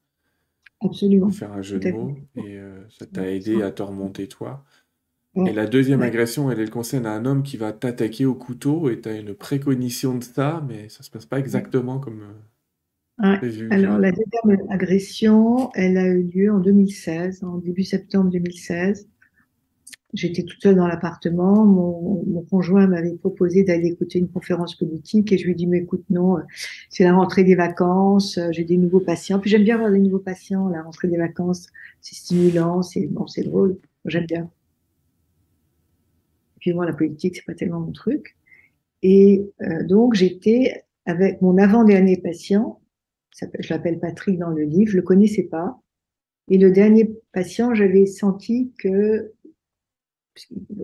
[0.82, 1.28] Absolument.
[1.28, 2.18] Pour faire un jeu de mots.
[2.36, 4.66] Et euh, ça t'a aidé à te remonter toi.
[5.36, 9.02] Et la deuxième agression, elle, elle concerne un homme qui va t'attaquer au couteau et
[9.02, 12.22] tu as une précognition de ça, mais ça se passe pas exactement comme
[13.24, 13.70] euh, prévu.
[13.70, 19.10] Alors, la deuxième agression, elle a eu lieu en 2016, en début septembre 2016.
[20.14, 21.66] J'étais toute seule dans l'appartement.
[21.66, 25.68] Mon, mon, conjoint m'avait proposé d'aller écouter une conférence politique et je lui ai dit,
[25.68, 26.38] mais écoute, non,
[26.90, 29.40] c'est la rentrée des vacances, j'ai des nouveaux patients.
[29.40, 31.68] Puis j'aime bien avoir des nouveaux patients, la rentrée des vacances,
[32.00, 34.50] c'est stimulant, c'est bon, c'est drôle, j'aime bien.
[36.74, 38.36] Moi, la politique, c'est pas tellement mon truc.
[39.01, 42.82] Et euh, donc, j'étais avec mon avant-dernier patient,
[43.59, 45.80] je l'appelle Patrick dans le livre, je le connaissais pas.
[46.49, 49.34] Et le dernier patient, j'avais senti que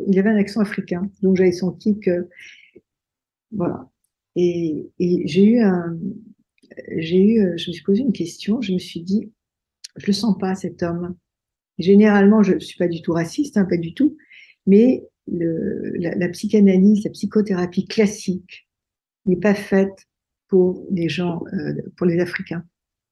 [0.07, 2.29] il avait un accent africain, donc j'avais senti que
[3.51, 3.89] voilà.
[4.35, 5.97] Et, et j'ai eu un,
[6.97, 9.31] j'ai eu, je me suis posé une question, je me suis dit,
[9.97, 11.15] je le sens pas cet homme.
[11.77, 14.17] Généralement, je suis pas du tout raciste, hein, pas du tout,
[14.67, 18.67] mais le, la, la, psychanalyse, la psychothérapie classique
[19.25, 20.07] n'est pas faite
[20.47, 22.63] pour les gens, euh, pour les Africains.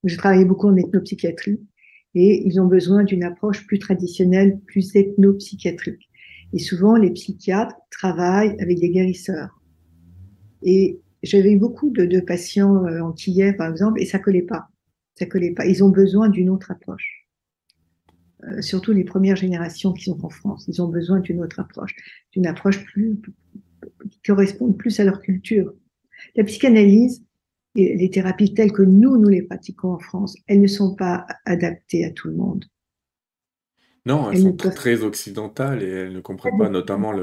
[0.04, 1.60] J'ai travaillé beaucoup en ethnopsychiatrie
[2.16, 6.10] et ils ont besoin d'une approche plus traditionnelle, plus ethnopsychiatrique.
[6.54, 9.62] Et souvent, les psychiatres travaillent avec des guérisseurs.
[10.64, 14.68] Et j'avais beaucoup de, de patients euh, antillais, par exemple, et ça collait pas.
[15.16, 15.66] Ça collait pas.
[15.66, 17.19] Ils ont besoin d'une autre approche.
[18.46, 21.96] Euh, surtout les premières générations qui sont en France, ils ont besoin d'une autre approche,
[22.32, 23.20] d'une approche plus,
[24.10, 25.74] qui corresponde plus à leur culture.
[26.36, 27.24] La psychanalyse
[27.76, 31.28] et les thérapies telles que nous, nous les pratiquons en France, elles ne sont pas
[31.46, 32.66] adaptées à tout le monde.
[34.06, 37.14] Non, elles, sont très occidentales et elles ne comprennent pas notamment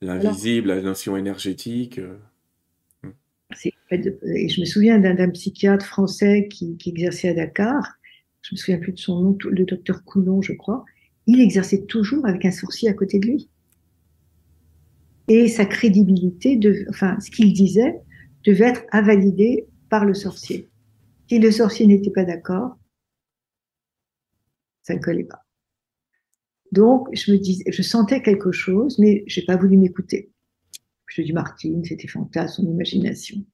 [0.00, 1.98] l'invisible, la notion énergétique.
[1.98, 2.16] Euh.
[3.52, 7.98] je me souviens d'un psychiatre français qui, exerçait à Dakar,
[8.42, 10.84] je me souviens plus de son nom, le docteur Coulon, je crois,
[11.26, 13.48] il exerçait toujours avec un sourcier à côté de lui.
[15.28, 18.00] Et sa crédibilité, de, enfin, ce qu'il disait,
[18.44, 20.68] devait être invalidé par le sorcier.
[21.28, 22.76] Si le sorcier n'était pas d'accord,
[24.82, 25.46] ça ne collait pas.
[26.72, 30.32] Donc, je me disais, je sentais quelque chose, mais j'ai pas voulu m'écouter.
[31.06, 33.44] Je dis Martine, c'était fantasme, son imagination.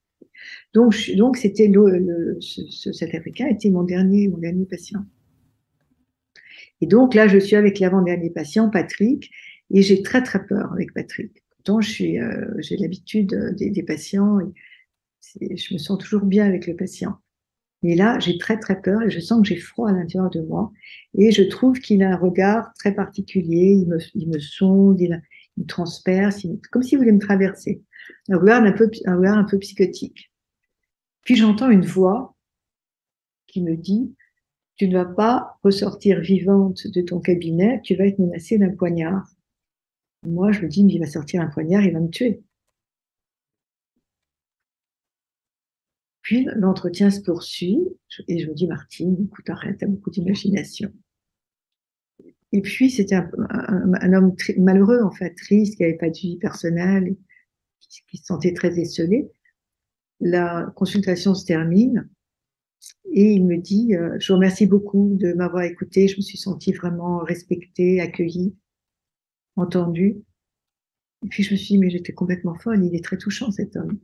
[0.75, 5.05] Donc, donc c'était le, cet Africain était mon dernier, mon dernier patient.
[6.81, 9.31] Et donc là, je suis avec l'avant-dernier patient, Patrick,
[9.71, 11.43] et j'ai très très peur avec Patrick.
[11.51, 14.39] Pourtant, euh, j'ai l'habitude des, des, patients,
[15.41, 17.17] et je me sens toujours bien avec le patient.
[17.83, 20.41] Mais là, j'ai très très peur et je sens que j'ai froid à l'intérieur de
[20.41, 20.73] moi.
[21.17, 23.79] Et je trouve qu'il a un regard très particulier.
[23.81, 25.23] Il me, il me sonde, il,
[25.59, 27.83] il transperce, comme s'il voulait me traverser.
[28.29, 30.31] Un regard un peu, un regard un peu psychotique.
[31.23, 32.37] Puis j'entends une voix
[33.47, 34.15] qui me dit,
[34.77, 39.29] tu ne vas pas ressortir vivante de ton cabinet, tu vas être menacée d'un poignard.
[40.23, 42.43] Moi, je me dis, mais il va sortir un poignard, il va me tuer.
[46.23, 47.81] Puis l'entretien se poursuit
[48.29, 50.93] et je me dis, Martine, écoute, arrête, t'as beaucoup d'imagination.
[52.53, 57.17] Et puis c'était un, homme malheureux, en fait, triste, qui n'avait pas de vie personnelle,
[57.81, 59.31] qui, se sentait très esselé.
[60.21, 62.09] La consultation se termine
[63.13, 66.09] Et il me dit, euh, je vous remercie beaucoup de m'avoir écouté.
[66.09, 68.55] Je me suis sentie vraiment respectée, accueillie,
[69.57, 70.23] entendue.
[71.25, 72.85] Et puis je me suis dit, mais j'étais complètement folle.
[72.85, 73.99] Il est très touchant cet homme.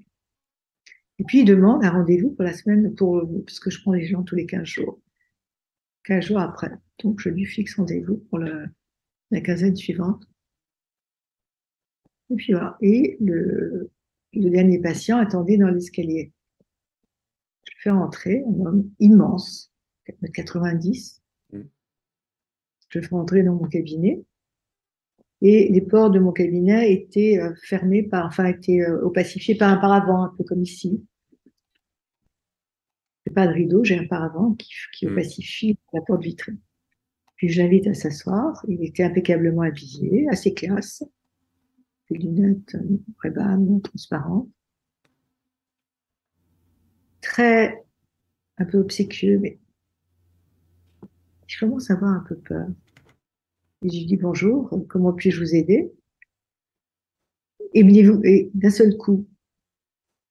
[1.19, 4.07] Et puis il demande un rendez-vous pour la semaine, pour, parce que je prends les
[4.07, 5.01] gens tous les 15 jours.
[6.05, 6.71] 15 jours après.
[7.03, 10.25] Donc je lui fixe rendez-vous pour la quinzaine suivante.
[12.31, 12.77] Et puis voilà.
[12.81, 13.91] Et le,
[14.33, 16.33] le dernier patient attendait dans l'escalier.
[17.65, 19.73] Je fais entrer un homme immense,
[20.35, 21.23] 90.
[21.53, 21.61] Mm.
[22.89, 24.25] Je le fais entrer dans mon cabinet.
[25.41, 29.71] Et les portes de mon cabinet étaient euh, fermées par, enfin, étaient euh, opacifiées par
[29.71, 31.05] un paravent, un peu comme ici.
[33.27, 35.13] C'est pas de rideau, j'ai un paravent qui, qui mm.
[35.13, 36.53] opacifie la porte vitrée.
[37.37, 38.65] Puis je l'invite à s'asseoir.
[38.69, 41.03] Il était impeccablement habillé, assez classe.
[42.17, 42.77] Lunettes
[43.23, 43.33] ray
[43.83, 44.49] transparentes
[47.25, 47.83] très,
[48.59, 49.59] un peu obséquieux, mais
[51.47, 52.69] je commence à avoir un peu peur.
[53.83, 55.93] Et je lui dis bonjour, comment puis-je vous aider?
[57.73, 59.27] Et, d'un seul coup,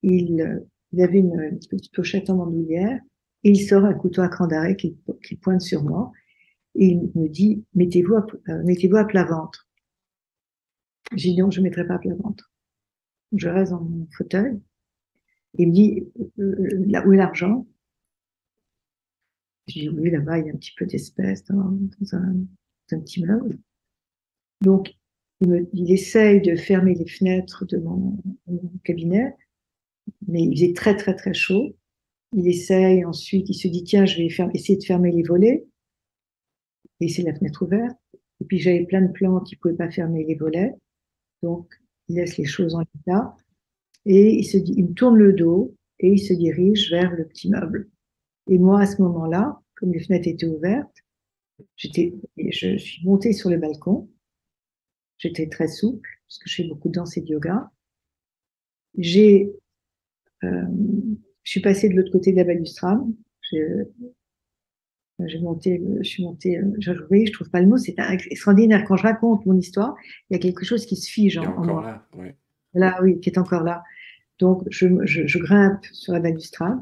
[0.01, 0.65] il,
[0.97, 2.99] avait une, petite pochette en bandoulière
[3.43, 4.95] et il sort un couteau à cran d'arrêt qui,
[5.41, 6.11] pointe sur moi
[6.75, 9.67] et il me dit mettez-vous à, euh, mettez-vous à plat ventre.
[11.15, 12.51] J'ai dit non, je ne mettrai pas à plat ventre.
[13.35, 14.59] Je reste dans mon fauteuil
[15.57, 16.03] il me dit,
[16.39, 17.67] euh, là, où est l'argent?
[19.67, 21.77] Je dis, oui, là-bas, il y a un petit peu d'espèces dans,
[22.13, 23.57] un, petit meuble.
[24.61, 24.93] Donc,
[25.41, 28.17] il, essaye de fermer les fenêtres de mon,
[28.83, 29.35] cabinet,
[30.27, 31.75] mais il faisait très, très, très chaud.
[32.35, 35.65] Il essaye ensuite, il se dit, tiens, je vais essayer de fermer les volets.
[36.99, 37.97] Et c'est la fenêtre ouverte.
[38.41, 40.73] Et puis, j'avais plein de plantes, il ne pouvait pas fermer les volets.
[41.43, 41.69] Donc,
[42.07, 43.35] il laisse les choses en état
[44.05, 47.89] et il, se il tourne le dos et il se dirige vers le petit meuble.
[48.47, 51.03] Et moi, à ce moment-là, comme les fenêtres étaient ouvertes,
[51.75, 54.09] j'étais, je suis montée sur le balcon.
[55.17, 57.69] J'étais très souple parce que je fais beaucoup de danse et de yoga.
[58.97, 59.51] J'ai,
[60.43, 60.65] euh,
[61.43, 63.01] je suis passée de l'autre côté de la balustrade.
[65.19, 67.95] J'ai monté, je suis montée, euh, je, oui, je trouve pas le mot, c'est
[68.29, 68.83] extraordinaire.
[68.85, 69.95] Quand je raconte mon histoire,
[70.29, 71.83] il y a quelque chose qui se fige en, en moi.
[71.83, 72.35] Là, ouais.
[72.73, 73.83] là, oui, qui est encore là.
[74.39, 76.79] Donc, je, grimpe sur la balustrade.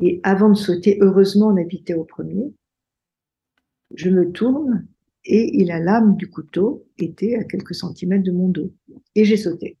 [0.00, 2.54] Et avant de sauter, heureusement, on habitait au premier.
[3.94, 4.86] Je me tourne
[5.24, 8.72] et la lame du couteau était à quelques centimètres de mon dos.
[9.14, 9.78] Et j'ai sauté.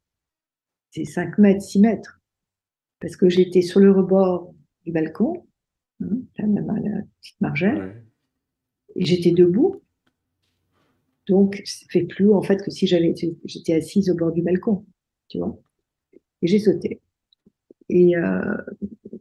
[0.90, 2.20] C'est 5 mètres, 6 mètres.
[3.00, 4.54] Parce que j'étais sur le rebord
[4.84, 5.46] du balcon,
[6.00, 8.04] hein, la, petite margelle,
[8.96, 9.82] et j'étais debout.
[11.28, 13.14] Donc, ça fait plus en fait que si j'avais,
[13.44, 14.84] j'étais assise au bord du balcon,
[15.28, 15.58] tu vois.
[16.42, 17.00] Et j'ai sauté.
[17.88, 18.56] Et euh,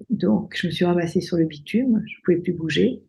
[0.09, 3.03] donc, je me suis ramassée sur le bitume, je ne pouvais plus bouger.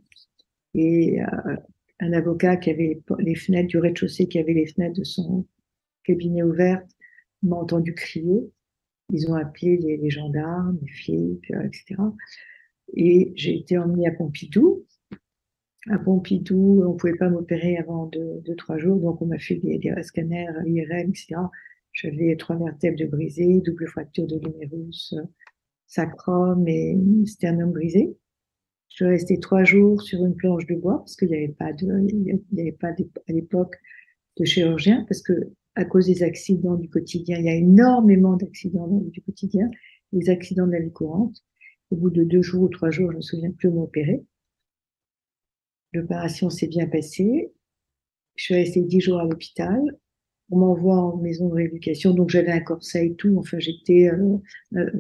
[0.74, 1.56] Et euh,
[2.00, 5.46] un avocat qui avait les fenêtres du rez-de-chaussée, qui avait les fenêtres de son
[6.04, 6.90] cabinet ouvertes,
[7.42, 8.50] m'a entendu crier.
[9.12, 11.96] Ils ont appelé les, gendarmes, les flics, euh, etc.
[12.94, 14.84] Et j'ai été emmenée à Pompidou.
[15.90, 19.38] À Pompidou, on ne pouvait pas m'opérer avant deux, deux, trois jours, donc on m'a
[19.38, 21.34] fait des, scanners, IRM, etc.
[21.92, 25.14] J'avais trois vertèbres brisées, double fracture de l'humérus
[25.92, 28.16] sacrum et sternum brisé.
[28.88, 31.86] Je restée trois jours sur une planche de bois parce qu'il n'y avait pas de,
[32.08, 33.76] il n'y avait pas à l'époque
[34.38, 35.32] de chirurgien parce que
[35.74, 39.70] à cause des accidents du quotidien, il y a énormément d'accidents du quotidien,
[40.12, 41.42] les accidents de la vie courante.
[41.92, 44.24] Au bout de deux jours ou trois jours, je ne me souviens plus m'opérer.
[45.92, 47.52] L'opération s'est bien passée.
[48.34, 49.80] Je suis restée dix jours à l'hôpital
[50.52, 53.36] on m'envoie en maison de rééducation, donc j'avais un corset et tout.
[53.38, 54.36] Enfin, j'étais euh,
[54.76, 54.90] euh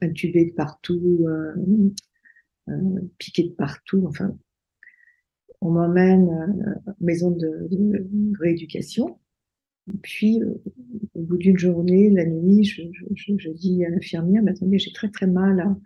[0.00, 1.54] intubée de partout, euh,
[2.68, 4.04] euh, piquée de partout.
[4.08, 4.36] Enfin,
[5.60, 6.28] on m'emmène
[6.86, 7.68] en maison de,
[8.40, 9.20] rééducation.
[10.02, 10.42] puis,
[11.14, 15.28] au bout d'une journée, la nuit, je, dis à l'infirmière, mais attendez, j'ai très très
[15.28, 15.76] mal,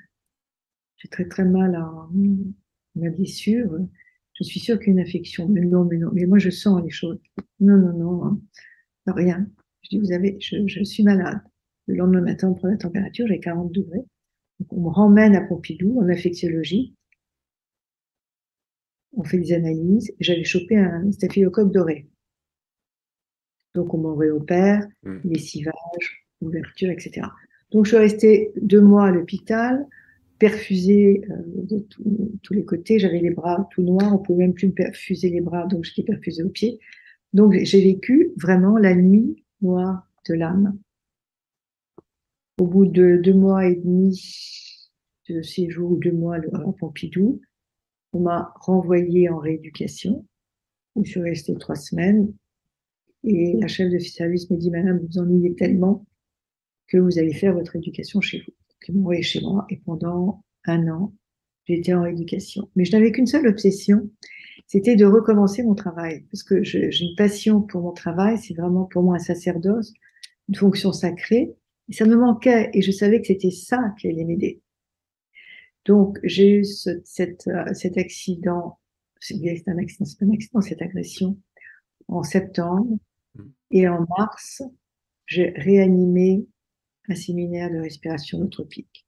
[1.04, 2.08] j'ai très très mal à
[2.96, 3.78] ma blessure.
[4.32, 5.46] Je suis sûre qu'une infection.
[5.48, 7.20] Mais non, mais non, mais moi je sens les choses.
[7.60, 8.40] Non, non, non
[9.12, 9.46] rien.
[9.82, 11.40] Je dis, vous avez, je, suis malade.
[11.86, 14.04] Le lendemain matin, on prend la température, j'ai 40 degrés.
[14.58, 16.94] Donc, on me ramène à Pompidou, en infectiologie.
[19.12, 20.10] On fait des analyses.
[20.20, 22.08] J'avais chopé un staphylocoque doré.
[23.74, 25.18] Donc, on m'en réopère, mmh.
[25.24, 27.26] lessivage, ouverture, etc.
[27.72, 29.86] Donc, je suis restée deux mois à l'hôpital,
[30.44, 31.86] perfusée euh, de
[32.42, 32.98] tous les côtés.
[32.98, 36.02] J'avais les bras tout noirs, on pouvait même plus me perfuser les bras, donc j'étais
[36.02, 36.80] perfusée aux pieds.
[37.32, 40.78] Donc j'ai vécu vraiment la nuit noire de l'âme.
[42.60, 44.20] Au bout de deux mois et demi,
[45.30, 47.40] de séjour ou deux mois à Pompidou.
[48.12, 50.26] On m'a renvoyé en rééducation,
[50.94, 52.34] où je suis restée trois semaines.
[53.24, 56.04] Et la chef de service me dit, Madame, vous vous ennuyez tellement
[56.88, 58.52] que vous allez faire votre éducation chez vous.
[58.88, 61.12] Ils m'ont envoyé chez moi et pendant un an,
[61.72, 62.68] été en rééducation.
[62.76, 64.10] Mais je n'avais qu'une seule obsession,
[64.66, 66.24] c'était de recommencer mon travail.
[66.30, 69.92] Parce que j'ai une passion pour mon travail, c'est vraiment pour moi un sacerdoce,
[70.48, 71.54] une fonction sacrée.
[71.88, 74.62] Et ça me manquait et je savais que c'était ça qui allait m'aider.
[75.84, 78.78] Donc, j'ai eu ce, cet, euh, cet accident,
[79.20, 79.34] c'est
[79.68, 81.38] un accident, c'est un accident, cette agression,
[82.08, 82.96] en septembre.
[83.34, 83.42] Mmh.
[83.70, 84.62] Et en mars,
[85.26, 86.46] j'ai réanimé
[87.08, 89.06] un séminaire de respiration notropique.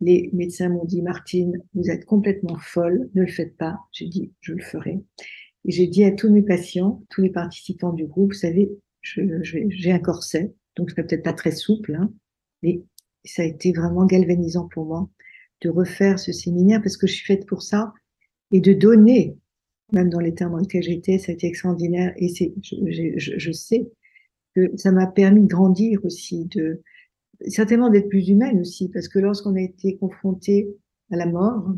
[0.00, 3.78] Les médecins m'ont dit, Martine, vous êtes complètement folle, ne le faites pas.
[3.92, 5.00] J'ai dit, je le ferai.
[5.66, 8.70] Et j'ai dit à tous mes patients, tous les participants du groupe, vous savez,
[9.02, 12.12] j'ai un corset, donc ce n'est peut-être pas très souple, hein,
[12.62, 12.82] mais
[13.24, 15.10] ça a été vraiment galvanisant pour moi
[15.60, 17.92] de refaire ce séminaire parce que je suis faite pour ça
[18.50, 19.36] et de donner,
[19.92, 23.52] même dans les termes dans lesquels j'étais, ça a été extraordinaire et je, je, je,
[23.52, 23.90] sais
[24.54, 26.82] que ça m'a permis de grandir aussi, de
[27.48, 30.68] certainement d'être plus humaine aussi parce que lorsqu'on a été confronté
[31.10, 31.74] à la mort,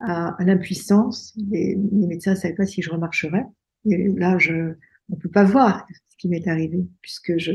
[0.00, 3.44] à, à l'impuissance, les, les, médecins ne savaient pas si je remarcherais.
[3.86, 4.74] Et là, je,
[5.10, 7.52] on peut pas voir ce qui m'est arrivé puisque je,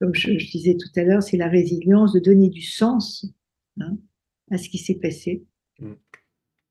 [0.00, 3.26] comme je, je, disais tout à l'heure, c'est la résilience de donner du sens
[3.80, 3.96] hein,
[4.50, 5.44] à ce qui s'est passé.
[5.80, 5.92] Mm.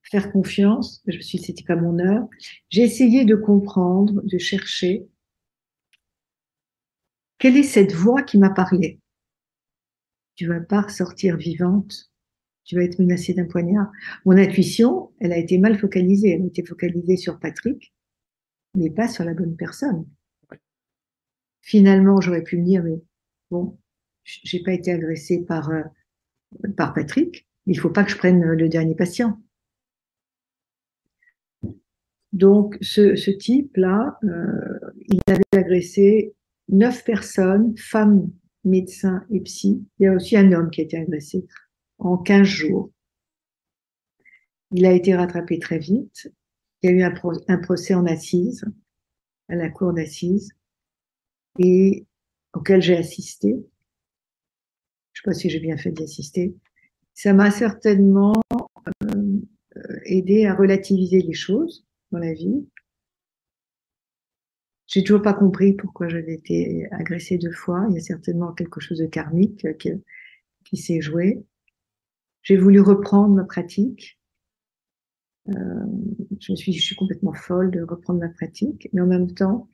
[0.04, 2.28] Faire confiance, je me suis dit c'était pas mon heure.
[2.70, 5.06] J'ai essayé de comprendre, de chercher
[7.40, 9.00] quelle est cette voix qui m'a parlé.
[10.38, 12.12] Tu vas pas ressortir vivante,
[12.64, 13.92] tu vas être menacée d'un poignard.
[14.24, 16.32] Mon intuition, elle a été mal focalisée.
[16.32, 17.94] Elle a été focalisée sur Patrick,
[18.76, 20.06] mais pas sur la bonne personne.
[21.62, 23.02] Finalement, j'aurais pu me dire, mais
[23.52, 23.78] bon,
[24.24, 25.84] j'ai pas été agressée par, euh,
[26.76, 29.42] par Patrick, il faut pas que je prenne le dernier patient.
[32.32, 36.36] Donc, ce, ce type-là, euh, il avait agressé
[36.70, 38.30] neuf personnes, femmes,
[38.68, 39.84] médecins et psy.
[40.00, 41.46] Il y a aussi un homme qui a été agressé
[41.98, 42.92] en 15 jours.
[44.72, 46.32] Il a été rattrapé très vite.
[46.82, 47.14] Il y a eu un,
[47.48, 48.66] un procès en assises,
[49.50, 50.52] à la cour d'assises,
[51.58, 52.06] et
[52.54, 53.50] auquel j'ai assisté.
[55.14, 56.56] Je ne sais pas si j'ai bien fait d'y assister
[57.18, 58.40] ça m'a certainement
[59.12, 59.40] euh,
[60.06, 62.64] aidé à relativiser les choses dans la vie.
[64.88, 67.86] J'ai toujours pas compris pourquoi j'avais été agressée deux fois.
[67.90, 69.92] Il y a certainement quelque chose de karmique qui,
[70.64, 71.44] qui s'est joué.
[72.42, 74.18] J'ai voulu reprendre ma pratique.
[75.50, 75.54] Euh,
[76.40, 79.34] je me suis dit, je suis complètement folle de reprendre ma pratique, mais en même
[79.34, 79.70] temps,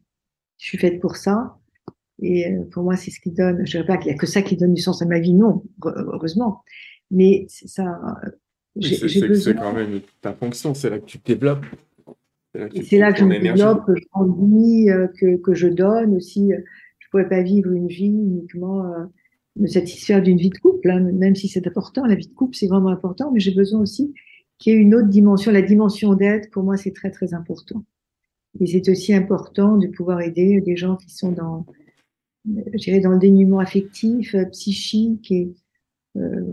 [0.57, 1.59] je suis faite pour ça.
[2.19, 3.65] Et euh, pour moi, c'est ce qui donne.
[3.65, 5.19] Je ne dirais pas qu'il n'y a que ça qui donne du sens à ma
[5.19, 6.63] vie, non, heureusement.
[7.11, 8.01] Mais ça.
[8.81, 11.65] C'est quand même ta fonction, c'est là que tu te développes.
[12.83, 16.49] C'est là que, je me développe, que je grandis, euh, que, que je donne aussi.
[16.49, 19.05] Je ne pourrais pas vivre une vie uniquement euh,
[19.55, 22.05] me satisfaire d'une vie de couple, hein, même si c'est important.
[22.05, 24.13] La vie de couple, c'est vraiment important, mais j'ai besoin aussi
[24.59, 25.51] qu'il y ait une autre dimension.
[25.51, 27.83] La dimension d'aide, pour moi, c'est très, très important.
[28.59, 31.65] Et c'est aussi important de pouvoir aider des gens qui sont dans,
[32.45, 35.53] je dirais, dans le dénuement affectif, euh, psychique et
[36.17, 36.51] euh,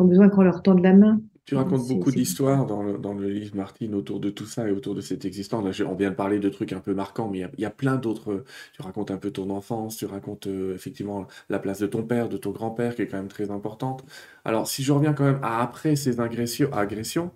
[0.00, 1.20] ont besoin qu'on leur tende la main.
[1.48, 4.70] Tu racontes beaucoup d'histoires dans le, dans le, livre, Martine, autour de tout ça et
[4.70, 5.64] autour de cette existence.
[5.64, 7.96] Là, on vient de parler de trucs un peu marquants, mais il y, a, plein
[7.96, 8.44] d'autres.
[8.74, 12.28] Tu racontes un peu ton enfance, tu racontes euh, effectivement la place de ton père,
[12.28, 14.04] de ton grand-père, qui est quand même très importante.
[14.44, 17.30] Alors, si je reviens quand même à après ces agressions, agressions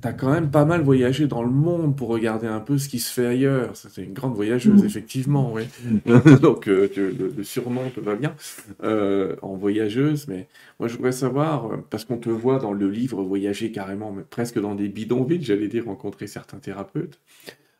[0.00, 3.00] T'as quand même pas mal voyagé dans le monde pour regarder un peu ce qui
[3.00, 3.74] se fait ailleurs.
[3.74, 4.86] C'est une grande voyageuse, mmh.
[4.86, 5.64] effectivement, oui.
[6.42, 8.36] Donc, euh, le, surnom te va bien
[8.84, 10.28] euh, en voyageuse.
[10.28, 10.46] Mais
[10.78, 14.22] moi, je voudrais savoir, euh, parce qu'on te voit dans le livre voyager carrément, mais
[14.22, 17.18] presque dans des bidonvilles, j'allais dire, rencontrer certains thérapeutes.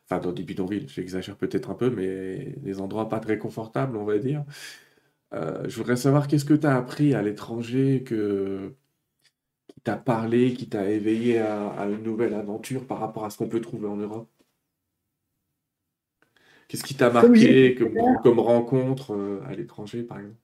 [0.05, 4.03] Enfin, dans des bidonvilles, j'exagère peut-être un peu, mais des endroits pas très confortables, on
[4.03, 4.43] va dire.
[5.31, 8.73] je voudrais savoir qu'est-ce que tu as appris à l'étranger que
[9.83, 13.61] t'a parlé, qui t'a éveillé à, une nouvelle aventure par rapport à ce qu'on peut
[13.61, 14.29] trouver en Europe?
[16.67, 17.75] Qu'est-ce qui t'a marqué
[18.21, 20.37] comme, rencontre euh, à l'étranger, par exemple?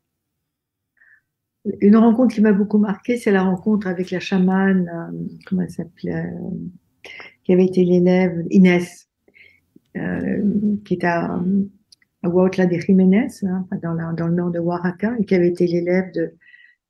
[1.82, 5.70] Une rencontre qui m'a beaucoup marqué, c'est la rencontre avec la chamane, euh, comment elle
[5.70, 7.10] s'appelait, euh,
[7.44, 9.08] qui avait été l'élève, Inès,
[9.94, 11.40] qui est à,
[12.24, 15.68] à Huautla de Jiménez, hein, dans, dans, le nord de Oaxaca, et qui avait été
[15.68, 16.34] l'élève de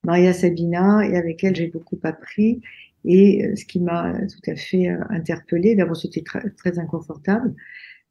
[0.06, 2.62] Maria Sabina, et avec elle j'ai beaucoup appris.
[3.04, 7.54] Et euh, ce qui m'a tout à fait euh, interpellée, d'abord c'était très, inconfortable,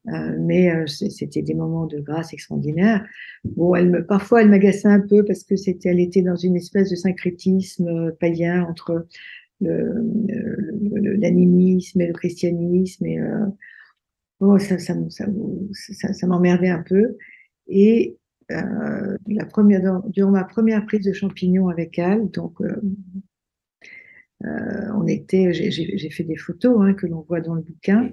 [0.07, 3.05] euh, mais c'était des moments de grâce extraordinaires.
[3.43, 6.55] Bon, elle me, parfois elle m'agaçait un peu parce que c'était, elle était dans une
[6.55, 9.07] espèce de syncrétisme païen entre
[11.19, 13.05] l'animisme et le christianisme.
[13.05, 13.47] Et, euh,
[14.59, 17.17] ça, ça, ça, ça m'emmerdait un peu.
[17.67, 18.17] Et
[18.51, 22.79] euh, la première, durant ma première prise de champignons avec elle, donc euh,
[24.43, 28.11] euh, on était, j'ai fait des photos hein, que l'on voit dans le bouquin.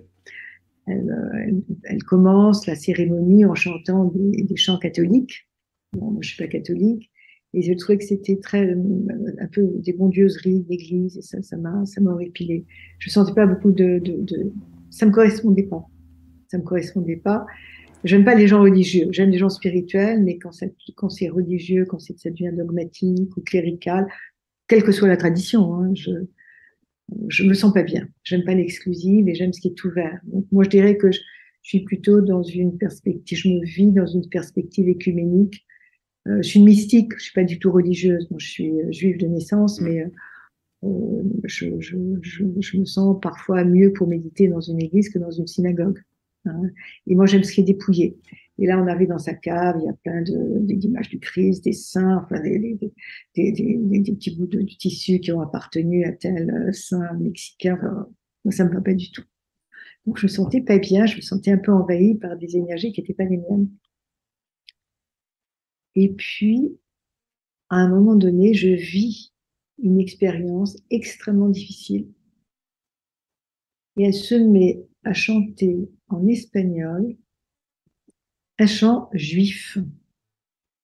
[0.87, 5.49] Elle, elle, commence la cérémonie en chantant des, des chants catholiques.
[5.93, 7.11] Bon, moi, je suis pas catholique,
[7.55, 11.85] et je trouvais que c'était très un peu des bondieuseries d'église, et ça, ça m'a,
[11.85, 12.65] ça m'a horripilé.
[12.99, 14.53] Je sentais pas beaucoup de, de, de,
[14.91, 15.87] ça me correspondait pas.
[16.49, 17.47] Ça me correspondait pas.
[18.05, 20.51] J'aime pas les gens religieux, j'aime les gens spirituels, mais quand,
[20.97, 24.09] quand c'est religieux, quand ça devient dogmatique ou clérical,
[24.67, 26.11] quelle que soit la tradition, hein, je
[27.29, 28.09] je me sens pas bien.
[28.25, 30.21] J'aime pas l'exclusive et j'aime ce qui est ouvert.
[30.25, 31.21] Donc moi je dirais que je,
[31.65, 35.65] suis plutôt dans une perspective, je me vis dans une perspective écuménique.
[36.27, 38.29] Euh, je suis mystique, je suis pas du tout religieuse.
[38.37, 40.05] Je suis euh, juive de naissance, mais
[40.83, 45.21] euh, je, je, je, je, me sens parfois mieux pour méditer dans une église que
[45.21, 46.01] dans une synagogue.
[47.07, 48.19] Et moi, j'aime ce qui est dépouillé.
[48.59, 51.73] Et là, on arrive dans sa cave, il y a plein d'images du Christ, des
[51.73, 52.79] saints, enfin, des,
[53.35, 57.79] petits bouts de, tissu qui ont appartenu à tel euh, saint mexicain.
[58.45, 59.25] moi, ça me va pas du tout.
[60.07, 62.93] Donc, je me sentais pas bien, je me sentais un peu envahie par des énergies
[62.93, 63.71] qui n'étaient pas les miennes.
[65.95, 66.79] Et puis,
[67.71, 69.33] à un moment donné, je vis
[69.79, 72.09] une expérience extrêmement difficile.
[73.97, 77.17] Et elle se met à chanter en espagnol
[78.59, 79.79] un chant juif.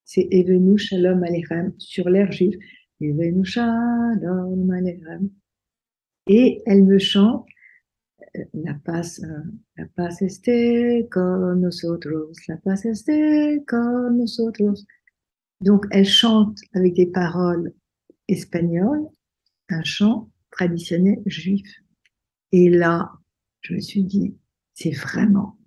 [0.05, 2.57] C'est Evenu Shalom Alechem sur l'air juif.
[3.01, 5.31] Evenu Shalom Alechem.
[6.27, 7.47] Et elle me chante
[8.37, 9.43] euh, La paz, euh,
[9.77, 14.85] la paz esté con nosotros, la paz esté con nosotros.
[15.61, 17.73] Donc elle chante avec des paroles
[18.29, 19.07] espagnoles
[19.71, 21.67] un chant traditionnel juif.
[22.53, 23.13] Et là,
[23.61, 24.35] je me suis dit,
[24.79, 25.59] c'est vraiment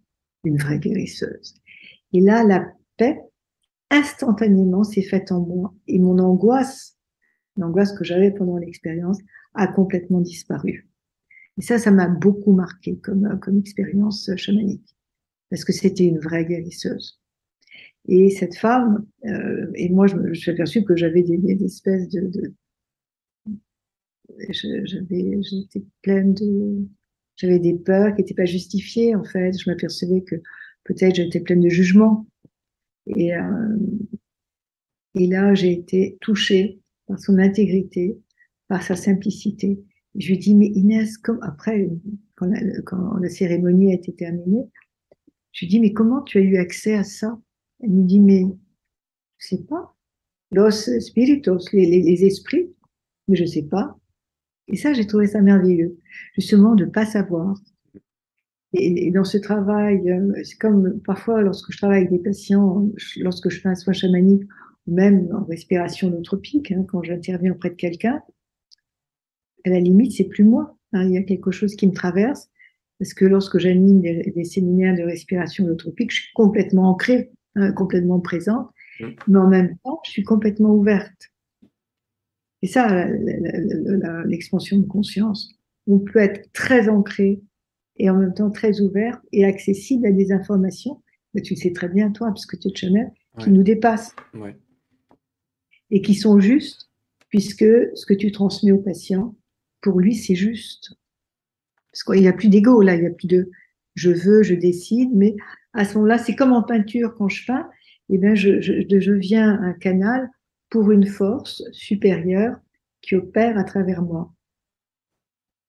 [0.45, 1.55] une vraie guérisseuse.
[2.13, 3.19] Et là, la paix,
[3.89, 5.73] instantanément, s'est faite en moi.
[5.87, 6.97] Et mon angoisse,
[7.57, 9.17] l'angoisse que j'avais pendant l'expérience,
[9.53, 10.89] a complètement disparu.
[11.57, 14.95] Et ça, ça m'a beaucoup marqué comme, comme expérience chamanique.
[15.49, 17.21] Parce que c'était une vraie guérisseuse.
[18.07, 22.27] Et cette femme, euh, et moi, je me suis aperçue que j'avais des, espèces de,
[22.27, 22.53] de
[24.49, 26.87] j'avais, j'étais pleine de,
[27.41, 29.57] j'avais des peurs qui n'étaient pas justifiées, en fait.
[29.57, 30.35] Je m'apercevais que
[30.83, 32.27] peut-être j'étais pleine de jugement.
[33.07, 33.77] Et, euh,
[35.15, 38.19] là, j'ai été touchée par son intégrité,
[38.67, 39.83] par sa simplicité.
[40.15, 41.89] je lui dis, mais Inès, comme après,
[42.35, 44.65] quand la, cérémonie a été terminée,
[45.51, 47.39] je lui dis, mais comment tu as eu accès à ça?
[47.79, 48.43] Elle me dit, mais
[49.39, 49.95] je sais pas.
[50.51, 52.71] Los spiritos, les, les, esprits,
[53.27, 53.97] mais je sais pas.
[54.71, 55.97] Et ça, j'ai trouvé ça merveilleux,
[56.35, 57.55] justement, de pas savoir.
[58.73, 63.49] Et, dans ce travail, euh, c'est comme parfois lorsque je travaille avec des patients, lorsque
[63.49, 64.43] je fais un soin chamanique,
[64.87, 68.21] ou même en respiration nootropique, hein, quand j'interviens auprès de quelqu'un,
[69.65, 70.77] à la limite, c'est plus moi.
[70.93, 72.49] Hein, il y a quelque chose qui me traverse,
[72.97, 77.73] parce que lorsque j'anime des, des, séminaires de respiration nootropique, je suis complètement ancrée, hein,
[77.73, 78.69] complètement présente,
[78.99, 79.05] mmh.
[79.27, 81.30] mais en même temps, je suis complètement ouverte.
[82.61, 83.07] C'est ça
[84.25, 85.53] l'expansion de conscience.
[85.87, 87.41] On peut être très ancré
[87.97, 91.01] et en même temps très ouvert et accessible à des informations,
[91.33, 94.15] mais tu le sais très bien toi, puisque tu es channel, qui nous dépassent
[95.89, 96.89] et qui sont justes,
[97.29, 99.35] puisque ce que tu transmets au patient,
[99.81, 100.93] pour lui, c'est juste.
[101.91, 103.49] Parce qu'il n'y a plus d'ego, là, il n'y a plus de
[103.95, 105.35] je veux, je décide, mais
[105.73, 107.69] à ce moment-là, c'est comme en peinture, quand je peins,
[108.09, 110.29] eh bien, je, je, je deviens un canal
[110.71, 112.55] pour une force supérieure
[113.01, 114.33] qui opère à travers moi.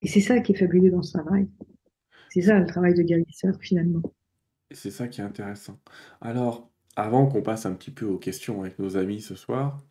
[0.01, 1.49] Et c'est ça qui est fabuleux dans ce travail.
[2.31, 4.01] C'est ça le travail de guérisseur finalement.
[4.71, 5.79] C'est ça qui est intéressant.
[6.23, 9.85] Alors, avant qu'on passe un petit peu aux questions avec nos amis ce soir,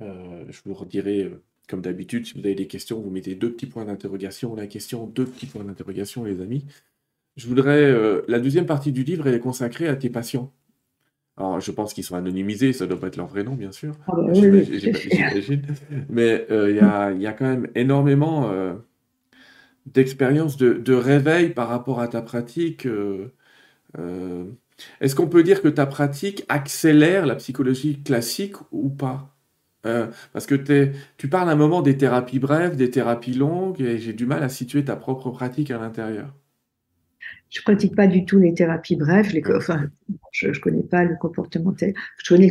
[0.00, 3.52] euh, je vous redirai, euh, comme d'habitude, si vous avez des questions, vous mettez deux
[3.52, 6.66] petits points d'interrogation, la question, deux petits points d'interrogation, les amis.
[7.36, 10.52] Je voudrais, euh, la deuxième partie du livre, elle est consacrée à tes patients.
[11.38, 13.94] Alors, je pense qu'ils sont anonymisés, ça doit pas être leur vrai nom, bien sûr.
[14.06, 15.62] Ah bah j'imagine.
[16.10, 18.74] Mais euh, il y, a, quand même énormément euh,
[19.86, 22.86] d'expériences de, réveil par rapport à ta pratique.
[22.86, 24.44] Euh,
[25.00, 29.28] est-ce qu'on peut dire que ta pratique accélère la psychologie classique ou pas?
[30.32, 30.54] Parce que
[31.16, 34.48] tu parles un moment des thérapies brèves, des thérapies longues, et j'ai du mal à
[34.48, 36.32] situer ta propre pratique à l'intérieur
[37.50, 39.32] je pratique pas du tout les thérapies brèves.
[39.54, 39.90] Enfin,
[40.32, 41.92] je, ne connais pas le comportemental.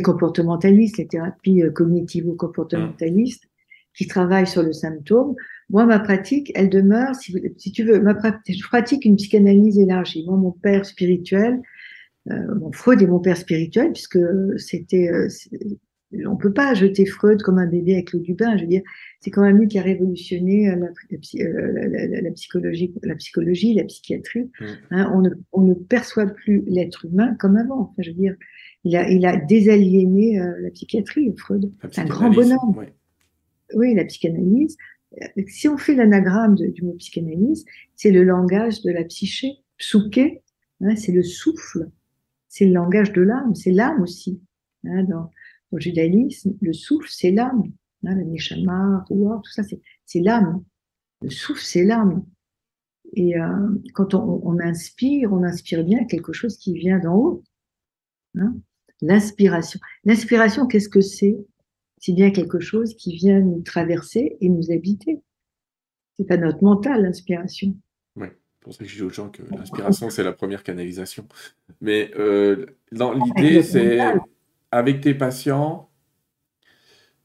[0.02, 3.44] Comportementaliste, les thérapies euh, cognitivo-comportementalistes,
[3.94, 5.34] qui travaille sur le symptôme.
[5.70, 10.24] Moi, ma pratique, elle demeure, si, tu veux, je pratique une psychanalyse élargie.
[10.26, 11.60] Moi, mon père spirituel,
[12.30, 14.18] euh, mon Freud est mon père spirituel, puisque
[14.56, 15.28] c'était, euh,
[16.26, 18.56] on peut pas jeter Freud comme un bébé avec l'eau du bain.
[18.56, 18.82] Je veux dire,
[19.20, 20.88] c'est quand même lui qui a révolutionné la,
[21.88, 24.50] la, la, psychologie, la psychologie, la psychiatrie.
[24.60, 24.66] Mm.
[24.90, 27.80] Hein, on, ne, on, ne, perçoit plus l'être humain comme avant.
[27.80, 28.36] Enfin, je veux dire,
[28.84, 31.72] il a, il a désaliéné euh, la psychiatrie, Freud.
[31.90, 32.86] C'est un grand bonhomme.
[33.74, 34.76] Oui, la psychanalyse.
[35.46, 39.48] Si on fait l'anagramme du mot psychanalyse, c'est le langage de la psyché.
[39.78, 40.42] Psouké,
[40.80, 41.90] hein, c'est le souffle
[42.52, 44.38] c'est le langage de l'âme, c'est l'âme aussi.
[44.84, 45.30] Hein, dans,
[45.72, 47.64] le judaïsme, le souffle, c'est l'âme.
[48.04, 50.64] Hein, la neshama, tout ça, c'est l'âme.
[51.22, 52.24] Le souffle, c'est l'âme.
[53.14, 57.44] Et euh, quand on, inspire, on inspire bien quelque chose qui vient d'en haut.
[58.36, 58.54] Hein.
[59.00, 59.80] L'inspiration.
[60.04, 61.36] L'inspiration, qu'est-ce que c'est?
[61.98, 65.22] C'est bien quelque chose qui vient nous traverser et nous habiter.
[66.16, 67.76] C'est pas notre mental, l'inspiration
[68.62, 71.26] pour ça que je dis aux gens que l'inspiration, c'est la première canalisation.
[71.80, 73.98] Mais euh, l'idée, c'est
[74.72, 75.90] avec tes patients,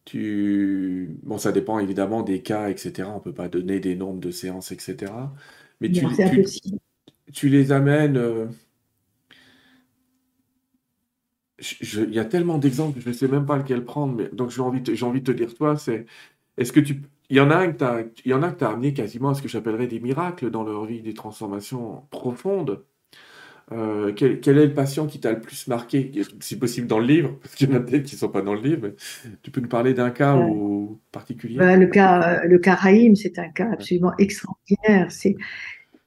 [0.05, 1.19] tu...
[1.23, 3.09] Bon, ça dépend évidemment des cas, etc.
[3.11, 5.11] On ne peut pas donner des nombres de séances, etc.
[5.81, 6.05] Mais tu,
[7.33, 8.17] tu, les amènes...
[8.17, 8.47] Euh,
[11.81, 14.13] il y a tellement d'exemples je ne sais même pas lequel prendre.
[14.15, 14.29] Mais...
[14.29, 16.05] Donc j'ai envie, envie de te dire, toi, c'est...
[16.57, 19.41] Est-ce que tu il y en a un que tu as, amené quasiment à ce
[19.41, 22.85] que j'appellerais des miracles dans leur vie, des transformations profondes?
[23.73, 26.09] Euh, quel, est le patient qui t'a le plus marqué,
[26.39, 28.41] si possible dans le livre, parce qu'il y en a peut-être qui ne sont pas
[28.41, 28.93] dans le livre,
[29.43, 30.39] tu peux nous parler d'un cas
[31.11, 31.57] particulier?
[31.57, 32.79] Bah, Le cas, le cas
[33.15, 35.11] c'est un cas absolument extraordinaire.
[35.11, 35.35] C'est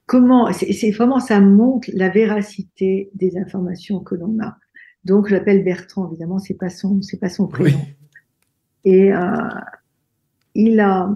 [0.07, 4.57] comment, c'est vraiment, ça montre la véracité des informations que l'on a.
[5.05, 7.79] Donc, je l'appelle Bertrand, évidemment, c'est pas son, c'est pas son prénom.
[8.85, 9.35] Et euh,
[10.55, 11.13] il a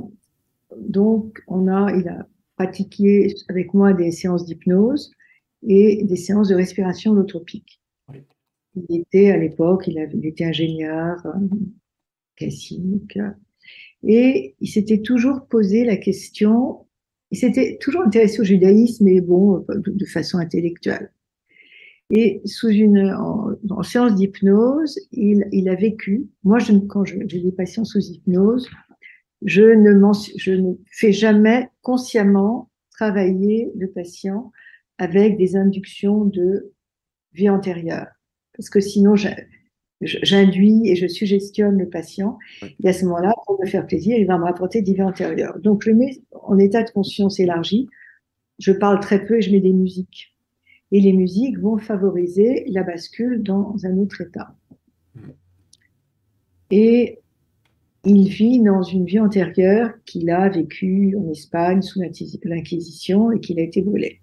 [0.78, 2.28] donc on a il a
[2.58, 5.12] pratiqué avec moi des séances d'hypnose
[5.68, 7.82] et des séances de respiration holotropique.
[8.76, 11.40] Il était à l'époque, il, il, était ingénieur euh,
[12.36, 13.18] classique
[14.04, 16.86] et il s'était toujours posé la question.
[17.32, 21.12] Il s'était toujours intéressé au judaïsme, mais bon, de, façon intellectuelle.
[22.12, 26.28] Et sous une en, séance d'hypnose, il, il, a vécu.
[26.44, 28.70] Moi, je, quand j'ai des patients sous hypnose,
[29.44, 29.92] je ne,
[30.38, 34.52] je ne fais jamais consciemment travailler le patient
[34.98, 36.74] avec des inductions de
[37.34, 38.08] vie antérieure.
[38.56, 39.16] Parce que sinon,
[40.02, 42.38] j'induis et je suggestionne le patient.
[42.84, 45.60] Et à ce moment-là, pour me faire plaisir, il va me rapporter des vies antérieures.
[45.60, 47.90] Donc, je mets en état de conscience élargi.
[48.60, 50.34] Je parle très peu et je mets des musiques.
[50.92, 54.56] Et les musiques vont favoriser la bascule dans un autre état.
[56.72, 57.20] Et
[58.06, 62.00] il vit dans une vie antérieure qu'il a vécue en Espagne sous
[62.44, 64.22] l'Inquisition et qu'il a été brûlé.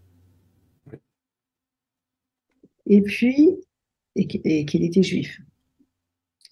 [2.86, 3.50] Et puis,
[4.14, 5.40] et qu'il était juif.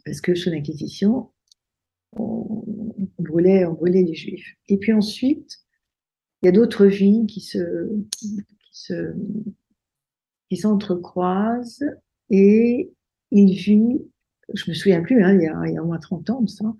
[0.04, 1.30] Parce que sous l'Inquisition,
[2.12, 2.64] on,
[3.18, 4.56] brûlait, on brûlait les juifs.
[4.68, 5.58] Et puis ensuite,
[6.42, 7.58] il y a d'autres vies qui se,
[8.10, 9.14] qui se,
[10.48, 11.84] qui s'entrecroisent
[12.30, 12.92] et
[13.30, 14.00] il vit,
[14.54, 16.46] je me souviens plus, hein, il, y a, il y a au moins 30 ans,
[16.46, 16.74] ça,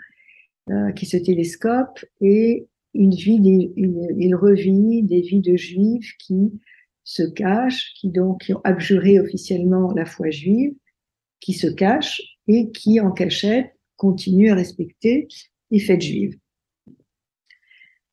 [0.71, 3.41] euh, qui se télescope et il, vit
[3.77, 6.53] il revit des vies de juifs qui
[7.05, 10.75] se cachent, qui donc ont abjuré officiellement la foi juive,
[11.41, 15.29] qui se cachent et qui en cachette continuent à respecter
[15.71, 16.37] les fêtes juives.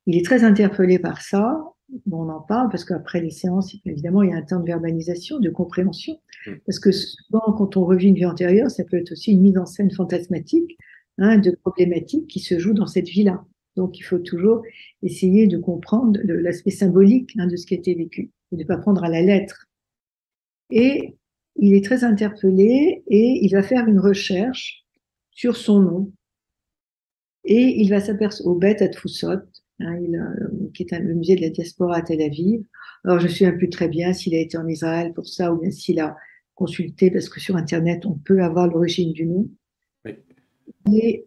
[0.05, 1.61] Il est très interpellé par ça.
[2.09, 5.39] on en parle parce qu'après les séances, évidemment, il y a un temps de verbalisation,
[5.39, 6.19] de compréhension.
[6.45, 6.51] Mm.
[6.65, 9.57] Parce que souvent, quand on revit une vie antérieure, ça peut être aussi une mise
[9.57, 10.77] en scène fantasmatique
[11.19, 13.43] Hein, de problématiques qui se jouent dans cette vie-là.
[13.75, 14.61] Donc, il faut toujours
[15.01, 18.77] essayer de comprendre l'aspect symbolique hein, de ce qui a été vécu de ne pas
[18.77, 19.65] prendre à la lettre.
[20.69, 21.15] Et
[21.55, 24.85] il est très interpellé et il va faire une recherche
[25.31, 26.11] sur son nom.
[27.43, 29.39] Et il va s'apercevoir au Beth à Tfoussot,
[29.79, 29.99] hein,
[30.73, 32.65] qui est un, le musée de la diaspora à Tel Aviv.
[33.03, 35.61] Alors, je me souviens plus très bien s'il a été en Israël pour ça ou
[35.61, 36.17] bien s'il a
[36.55, 39.49] consulté, parce que sur Internet, on peut avoir l'origine du nom.
[40.91, 41.25] Et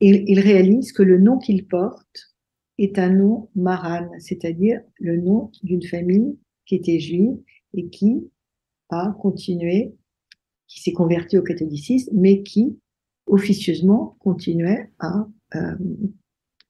[0.00, 2.34] il, réalise que le nom qu'il porte
[2.78, 6.36] est un nom maran, c'est-à-dire le nom d'une famille
[6.66, 7.36] qui était juive
[7.74, 8.30] et qui
[8.90, 9.94] a continué,
[10.68, 12.78] qui s'est convertie au catholicisme, mais qui
[13.26, 15.76] officieusement continuait à euh,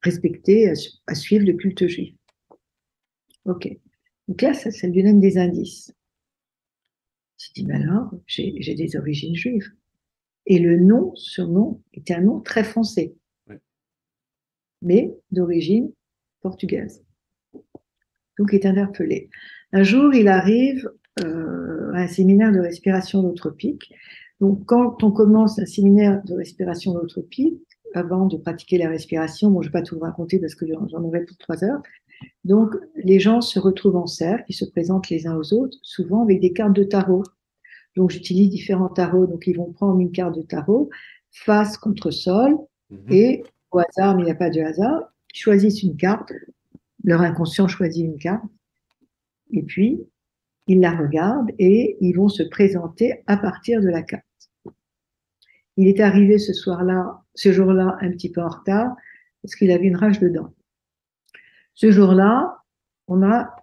[0.03, 0.72] respecter,
[1.07, 2.14] à, suivre le culte juif.
[3.45, 3.68] Ok.
[4.28, 5.93] Donc là, ça, ça lui donne des indices.
[7.38, 9.72] Je dis, ben alors, j'ai des origines juives.
[10.47, 13.14] Et le nom, ce nom, était un nom très français.
[14.80, 15.93] mais d'origine
[16.40, 17.05] portugaise.
[18.38, 19.30] Donc, il est interpellé.
[19.72, 20.90] Un jour, il arrive
[21.24, 23.92] euh, à un séminaire de respiration holotropique.
[24.40, 27.60] Donc, quand on commence un séminaire de respiration holotropique,
[27.94, 30.66] avant de pratiquer la respiration, bon, je ne vais pas tout vous raconter parce que
[30.66, 31.82] j'en aurais pour trois heures.
[32.44, 36.22] Donc, les gens se retrouvent en cercle, ils se présentent les uns aux autres, souvent
[36.22, 37.22] avec des cartes de tarot.
[37.96, 39.26] Donc, j'utilise différents tarots.
[39.26, 40.90] Donc, ils vont prendre une carte de tarot,
[41.30, 42.56] face contre sol,
[42.90, 42.98] mhm.
[43.10, 46.32] et au hasard, mais il n'y a pas de hasard, ils choisissent une carte.
[47.04, 48.44] Leur inconscient choisit une carte.
[49.53, 50.00] Et puis,
[50.66, 54.24] ils la regardent et ils vont se présenter à partir de la carte.
[55.76, 58.94] Il est arrivé ce soir-là, ce jour-là, un petit peu en retard,
[59.42, 60.53] parce qu'il avait une rage de dents.
[61.74, 62.59] Ce jour-là,
[63.09, 63.55] on a,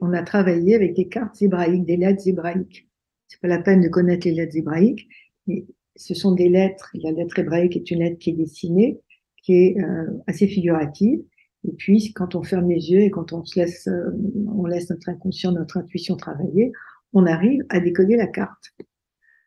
[0.00, 2.88] on a travaillé avec des cartes hébraïques, des lettres hébraïques.
[3.28, 5.08] C'est pas la peine de connaître les lettres hébraïques,
[5.46, 5.66] mais
[5.96, 6.90] ce sont des lettres.
[6.94, 9.00] La lettre hébraïque est une lettre qui est dessinée,
[9.42, 11.20] qui est euh, assez figurative.
[11.64, 14.10] Et puis, quand on ferme les yeux et quand on se laisse, euh,
[14.46, 16.72] on laisse notre inconscient, notre intuition travailler,
[17.12, 18.72] on arrive à décoder la carte.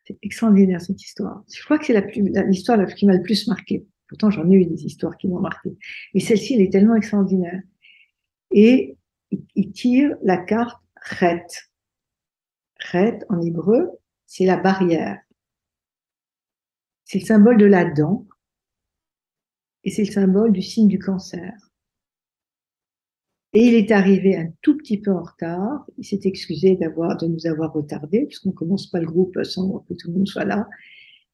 [0.04, 1.42] C'est extraordinaire cette histoire.
[1.52, 3.86] Je crois que c'est l'histoire la, qui m'a le plus marqué.
[4.08, 5.70] Pourtant, j'en ai eu des histoires qui m'ont marqué.
[6.12, 7.62] Et celle-ci, elle est tellement extraordinaire.
[8.50, 8.98] Et
[9.54, 11.46] il tire la carte Chet.
[12.78, 13.88] Chet, en hébreu,
[14.26, 15.18] c'est la barrière.
[17.04, 18.26] C'est le symbole de la dent.
[19.84, 21.71] Et c'est le symbole du signe du cancer.
[23.54, 25.84] Et il est arrivé un tout petit peu en retard.
[25.98, 29.94] Il s'est excusé d'avoir, de nous avoir retardé, puisqu'on commence pas le groupe sans que
[29.94, 30.68] tout le monde soit là.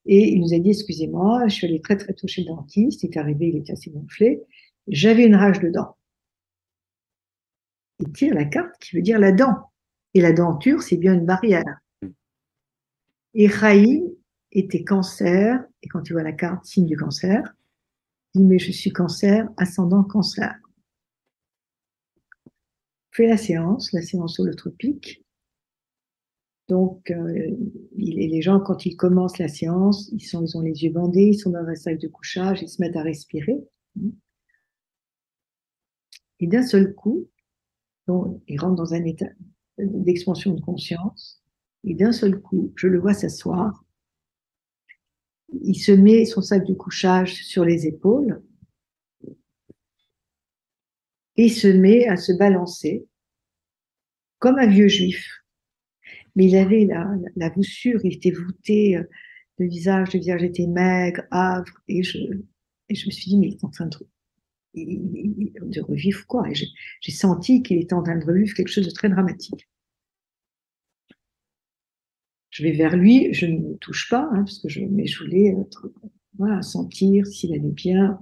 [0.04, 3.04] Et il nous a dit, excusez-moi, je suis allé très très tôt chez le dentiste.
[3.04, 4.42] Il est arrivé, il était assez gonflé.
[4.88, 5.96] J'avais une rage de dents.
[8.00, 9.54] Il tire la carte qui veut dire la dent.
[10.14, 11.62] Et la denture, c'est bien une barrière.
[13.34, 14.00] Et Chaim
[14.50, 15.62] était cancer.
[15.84, 17.54] Et quand tu vois la carte, signe du cancer,
[18.34, 20.56] il dit, mais je suis cancer, ascendant cancer
[23.10, 25.24] fait la séance, la séance holotropique.
[26.68, 27.56] Donc, euh,
[27.96, 31.38] les gens, quand ils commencent la séance, ils, sont, ils ont les yeux bandés, ils
[31.38, 33.58] sont dans un sac de couchage, ils se mettent à respirer.
[36.40, 37.28] Et d'un seul coup,
[38.06, 39.28] donc, ils rentrent dans un état
[39.78, 41.42] d'expansion de conscience.
[41.84, 43.84] Et d'un seul coup, je le vois s'asseoir.
[45.62, 48.42] Il se met son sac de couchage sur les épaules
[51.38, 53.06] et se met à se balancer
[54.40, 55.26] comme un vieux juif.
[56.36, 59.04] Mais il avait la, la, voussure, il était voûté, euh,
[59.58, 62.18] le visage, le visage était maigre, âvre, et je,
[62.88, 63.98] et je me suis dit, mais il est en train de,
[64.74, 66.44] de revivre quoi?
[66.52, 69.68] J'ai senti qu'il était en train de revivre quelque chose de très dramatique.
[72.50, 75.22] Je vais vers lui, je ne me touche pas, hein, parce que je, mais je
[75.22, 75.56] voulais
[76.62, 78.18] sentir s'il allait bien.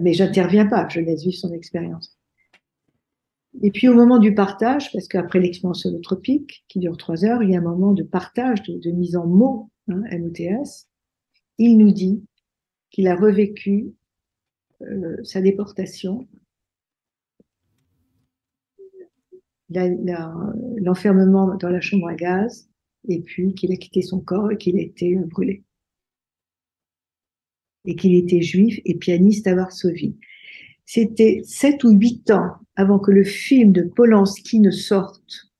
[0.00, 2.18] Mais j'interviens pas, je laisse vivre son expérience.
[3.60, 7.50] Et puis au moment du partage, parce qu'après l'expérience holotropique, qui dure trois heures, il
[7.50, 10.88] y a un moment de partage, de, mise en mots, hein, MOTS,
[11.58, 12.24] il nous dit
[12.90, 13.92] qu'il a revécu
[14.82, 16.26] euh, sa déportation,
[19.68, 22.68] l'enfermement dans la chambre à gaz,
[23.08, 25.64] et puis qu'il a quitté son corps et qu'il a été brûlé.
[27.84, 30.16] Et qu'il était juif et pianiste à Varsovie.
[30.84, 35.52] C'était sept ou huit ans avant que le film de Polanski ne sorte.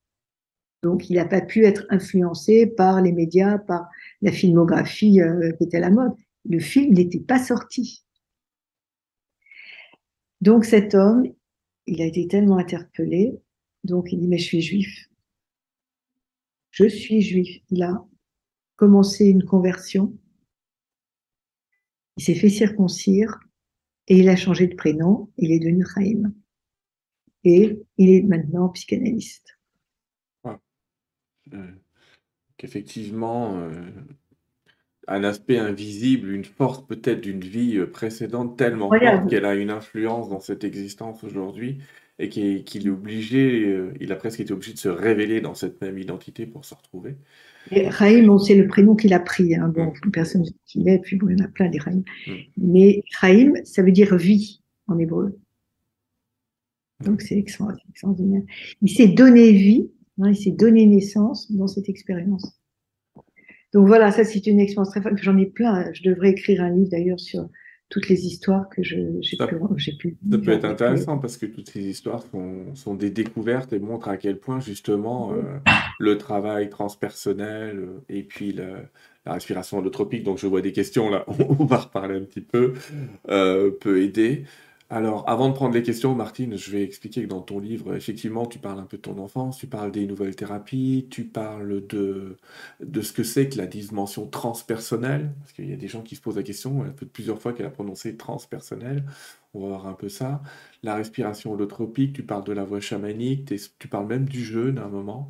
[0.82, 3.88] Donc, il n'a pas pu être influencé par les médias, par
[4.20, 6.12] la filmographie euh, qui était à la mode.
[6.48, 8.04] Le film n'était pas sorti.
[10.40, 11.24] Donc, cet homme,
[11.86, 13.40] il a été tellement interpellé,
[13.84, 15.08] donc il dit, mais je suis juif.
[16.70, 17.62] Je suis juif.
[17.70, 18.04] Il a
[18.76, 20.12] commencé une conversion.
[22.16, 23.40] Il s'est fait circoncire
[24.08, 25.30] et il a changé de prénom.
[25.38, 26.32] Il est devenu Chaim
[27.44, 29.58] et il est maintenant psychanalyste.
[31.52, 31.72] Euh,
[32.60, 33.90] effectivement, euh,
[35.08, 40.28] un aspect invisible, une force peut-être d'une vie précédente tellement forte qu'elle a une influence
[40.28, 41.82] dans cette existence aujourd'hui
[42.22, 43.68] et qu'il est obligé,
[44.00, 47.16] il a presque été obligé de se révéler dans cette même identité pour se retrouver.
[47.70, 49.54] Et c'est le prénom qu'il a pris.
[49.54, 49.68] Hein.
[49.68, 50.10] Bon, mm.
[50.10, 52.02] personne ne sait qui il est, puis bon, il y en a plein des Raïm.
[52.26, 52.32] Mm.
[52.58, 55.38] Mais Raïm, ça veut dire vie en hébreu.
[57.04, 58.42] Donc c'est extraordinaire.
[58.80, 59.90] Il s'est donné vie,
[60.20, 62.60] hein, il s'est donné naissance dans cette expérience.
[63.72, 65.16] Donc voilà, ça c'est une expérience très forte.
[65.16, 65.92] J'en ai plein.
[65.92, 67.48] Je devrais écrire un livre d'ailleurs sur
[67.92, 69.18] toutes les histoires que j'ai pu,
[69.98, 73.78] pu, Ça peut être intéressant parce que toutes ces histoires sont, sont des découvertes et
[73.78, 75.42] montrent à quel point justement euh,
[75.98, 78.76] le travail transpersonnel euh, et puis la,
[79.26, 82.72] la respiration holotropique, donc je vois des questions là, on va reparler un petit peu,
[83.28, 84.44] euh, peut aider.
[84.92, 88.44] Alors, avant de prendre les questions, Martine, je vais expliquer que dans ton livre, effectivement,
[88.44, 92.36] tu parles un peu de ton enfance, tu parles des nouvelles thérapies, tu parles de,
[92.80, 96.14] de ce que c'est que la dimension transpersonnelle, parce qu'il y a des gens qui
[96.14, 99.04] se posent la question, elle fait plusieurs fois qu'elle a prononcé transpersonnelle,
[99.54, 100.42] on va voir un peu ça.
[100.82, 104.84] La respiration holotropique, tu parles de la voix chamanique, tu parles même du jeûne à
[104.84, 105.26] un moment,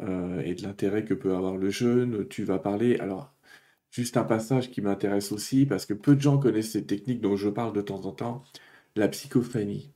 [0.00, 2.26] euh, et de l'intérêt que peut avoir le jeûne.
[2.28, 3.34] Tu vas parler, alors,
[3.90, 7.36] juste un passage qui m'intéresse aussi, parce que peu de gens connaissent ces techniques dont
[7.36, 8.44] je parle de temps en temps
[8.96, 9.94] la psychophanie.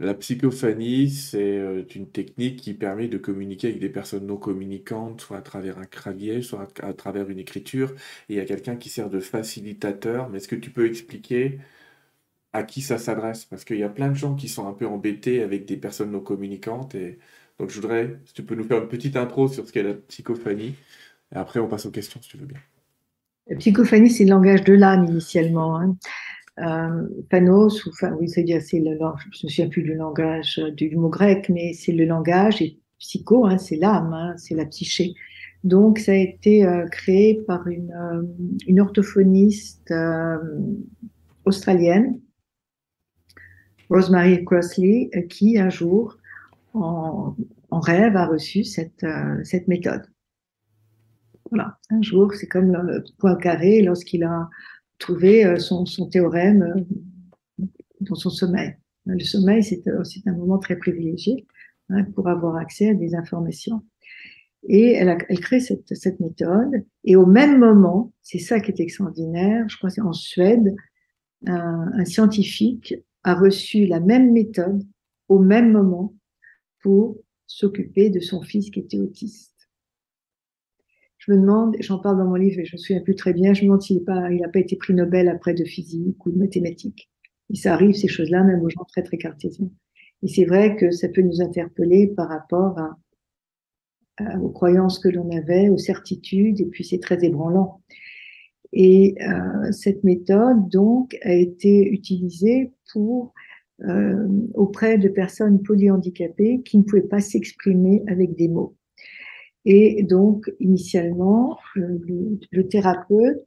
[0.00, 5.20] La psychophanie, c'est euh, une technique qui permet de communiquer avec des personnes non communicantes,
[5.20, 7.94] soit à travers un clavier, soit à, travers une écriture.
[8.28, 10.28] Il y a quelqu'un qui sert de facilitateur.
[10.30, 11.60] Mais est-ce que tu peux expliquer
[12.52, 13.44] à qui ça s'adresse?
[13.44, 16.10] Parce qu'il y a plein de gens qui sont un peu embêtés avec des personnes
[16.10, 16.96] non communicantes.
[16.96, 17.18] Et
[17.60, 19.94] donc je voudrais, si tu peux nous faire une petite intro sur ce qu'est la
[19.94, 20.74] psychophanie.
[21.32, 22.58] Et après, on passe aux questions, si tu veux bien.
[23.46, 25.78] La psychophanie, c'est le langage de l'âme initialement.
[25.78, 25.96] Hein
[26.60, 31.08] euh, panos, ou, oui, c'est le, je me souviens plus du langage euh, du mot
[31.08, 35.14] grec, mais c'est le langage, et psycho, hein, c'est l'âme, hein, c'est la psyché.
[35.64, 38.22] Donc, ça a été euh, créé par une, euh,
[38.66, 39.92] une orthophoniste
[41.44, 42.20] australienne,
[43.90, 46.16] Rosemary Crossley, qui un jour,
[46.72, 47.36] en,
[47.70, 49.04] en rêve, a reçu cette,
[49.42, 50.02] cette méthode.
[51.50, 54.48] Voilà, un jour, c'est comme le point carré lorsqu'il a
[55.04, 56.62] trouver euh, son, théorème
[57.60, 57.64] euh,
[58.00, 58.74] dans son sommeil.
[59.04, 61.46] Le sommeil, c'est euh, un moment très privilégié
[61.90, 63.82] hein, pour avoir accès à des informations.
[64.66, 66.86] Et elle, elle crée cette, cette, méthode.
[67.04, 70.74] Et au même moment, c'est ça qui est extraordinaire, je crois que c'est en Suède,
[71.46, 72.94] un, un, scientifique
[73.24, 74.82] a reçu la même méthode
[75.28, 76.14] au même moment
[76.80, 79.53] pour s'occuper de son fils qui était autiste
[81.26, 83.54] je me demande, j'en parle dans mon livre et je me souviens plus très bien,
[83.54, 87.10] je me demande s'il n'a pas, été prix Nobel après de physique ou de mathématiques.
[87.50, 89.70] Et ça arrive, ces choses-là, même aux gens très, très cartésiens.
[90.22, 92.78] Et c'est vrai que ça peut nous interpeller par rapport
[94.40, 97.80] aux croyances que l'on avait, aux certitudes, et puis c'est très ébranlant.
[98.72, 106.82] Et euh, cette méthode, donc, a été utilisée euh, auprès de personnes polyhandicapées qui ne
[106.82, 108.76] pouvaient pas s'exprimer avec des mots.
[109.64, 113.46] Et donc, initialement, le, thérapeute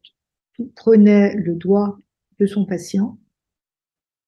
[0.76, 2.00] prenait le doigt
[2.40, 3.18] de son patient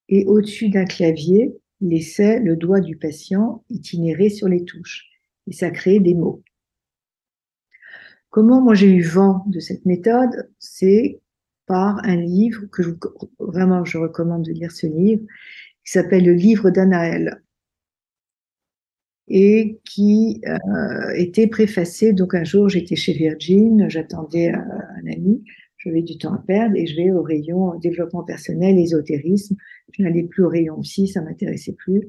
[0.08, 5.08] et au-dessus d'un clavier, laissait le doigt du patient itinérer sur les touches.
[5.48, 6.44] Et ça créait des mots.
[8.30, 11.20] Comment moi j'ai eu vent de cette méthode C'est
[11.66, 12.82] par un livre que
[13.40, 15.24] vraiment je recommande de lire ce livre,
[15.86, 17.42] qui s'appelle le livre d'Anaël
[19.30, 22.14] et qui euh, était préfacé.
[22.14, 25.44] Donc un jour, j'étais chez Virgin, j'attendais un, ami,
[25.78, 29.56] j'avais du temps à perdre et je vais au rayon développement personnel, ésotérisme.
[29.94, 32.08] Je n'allais plus au rayon psy, ça m'intéressait plus.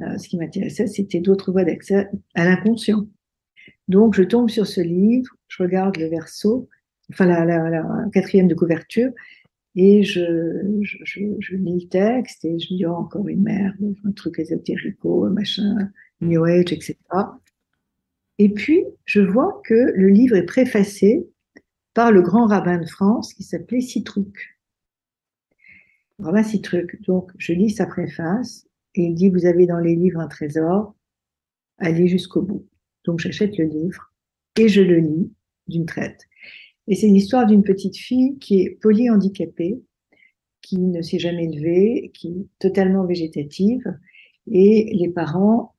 [0.00, 3.06] Euh, ce qui m'intéressait, c'était d'autres voies d'accès à l'inconscient.
[3.88, 6.68] Donc je tombe sur ce livre, je regarde le verso,
[7.10, 9.10] enfin la quatrième de couverture,
[9.76, 13.42] et je, je, je, je, lis le texte et je me dis, oh, encore une
[13.42, 15.90] merde, un truc ésotérico, machin,
[16.20, 16.96] New Age, etc.
[18.38, 21.28] Et puis, je vois que le livre est préfacé
[21.92, 24.58] par le grand rabbin de France qui s'appelait Citruc.
[26.18, 27.00] Rabbin Citruc.
[27.02, 30.94] Donc, je lis sa préface et il dit, vous avez dans les livres un trésor,
[31.78, 32.66] allez jusqu'au bout.
[33.04, 34.12] Donc, j'achète le livre
[34.56, 35.32] et je le lis
[35.66, 36.28] d'une traite.
[36.88, 39.82] Et c'est l'histoire d'une petite fille qui est polyhandicapée,
[40.60, 43.82] qui ne s'est jamais levée, qui est totalement végétative,
[44.50, 45.74] et les parents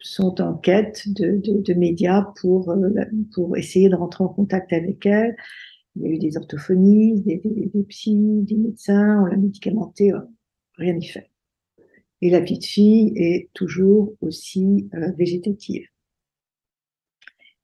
[0.00, 2.90] sont en quête de, médias pour, euh,
[3.34, 5.36] pour essayer de rentrer en contact avec elle.
[5.94, 10.20] Il y a eu des orthophonistes, des, des, des médecins, on l'a médicamenté, euh,
[10.76, 11.30] rien n'y fait.
[12.20, 15.86] Et la petite fille est toujours aussi euh, végétative.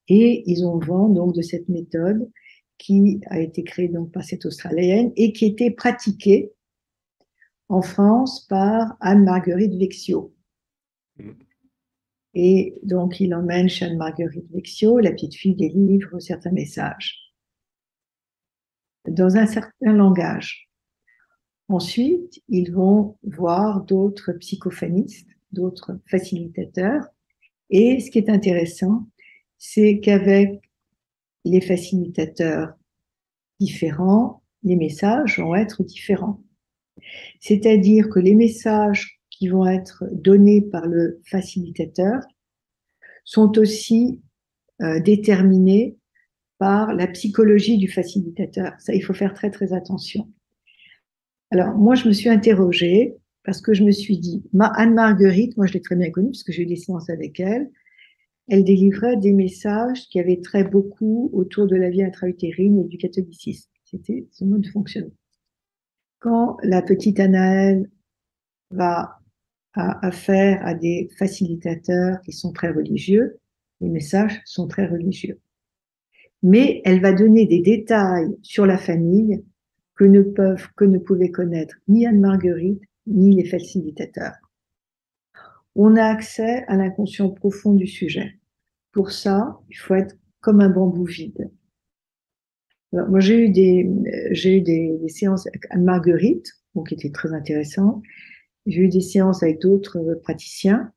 [0.08, 2.30] Et ils ont vent donc de cette méthode
[2.78, 6.52] qui a été créée donc par cette Australienne et qui était pratiquée
[7.68, 10.34] en France par Anne-Marguerite Vexio.
[11.18, 11.30] Mm.
[12.34, 17.28] Et donc, il emmène chez Anne-Marguerite Vexio, la petite fille délivre certains messages
[19.10, 20.68] dans un certain langage.
[21.68, 27.04] Ensuite, ils vont voir d'autres psychophanistes, d'autres facilitateurs.
[27.70, 29.06] Et ce qui est intéressant,
[29.58, 30.67] c'est qu'avec
[31.48, 32.72] les facilitateurs
[33.60, 36.42] différents, les messages vont être différents.
[37.40, 42.20] C'est-à-dire que les messages qui vont être donnés par le facilitateur
[43.24, 44.20] sont aussi
[44.82, 45.96] euh, déterminés
[46.58, 48.72] par la psychologie du facilitateur.
[48.80, 50.28] Ça, il faut faire très très attention.
[51.50, 53.14] Alors moi, je me suis interrogée
[53.44, 56.42] parce que je me suis dit, ma Anne-Marguerite, moi je l'ai très bien connue parce
[56.42, 57.70] que j'ai eu des séances avec elle,
[58.48, 62.96] elle délivrait des messages qui avaient trait beaucoup autour de la vie intra-utérine et du
[62.96, 63.70] catholicisme.
[63.84, 65.14] C'était son mode de fonctionnement.
[66.20, 67.90] Quand la petite Anaëlle
[68.70, 69.18] va
[69.74, 73.38] affaire à des facilitateurs qui sont très religieux,
[73.80, 75.40] les messages sont très religieux.
[76.42, 79.44] Mais elle va donner des détails sur la famille
[79.94, 84.36] que ne peuvent, que ne pouvaient connaître ni Anne-Marguerite, ni les facilitateurs.
[85.74, 88.37] On a accès à l'inconscient profond du sujet.
[88.98, 91.52] Pour ça, il faut être comme un bambou vide.
[92.90, 96.50] moi, j'ai eu des, séances avec Anne-Marguerite,
[96.84, 98.02] qui étaient très intéressantes.
[98.66, 100.90] J'ai eu des séances avec d'autres praticiens.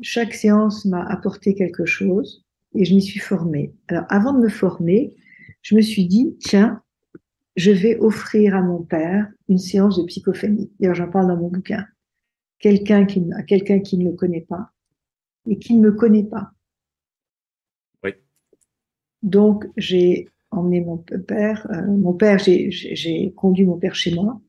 [0.00, 2.44] Chaque séance m'a apporté quelque chose
[2.74, 3.72] et je m'y suis formée.
[3.86, 5.14] Alors, avant de me former,
[5.60, 6.82] je me suis dit, tiens,
[7.54, 10.72] je vais offrir à mon père une séance de psychophanie.
[10.80, 11.86] D'ailleurs, j'en parle dans mon bouquin.
[12.58, 14.72] Quelqu'un qui, quelqu'un qui ne le connaît pas
[15.46, 16.50] et qui ne me connaît pas.
[19.22, 24.40] Donc, j'ai emmené mon père, euh, mon père, j'ai conduit mon père chez moi.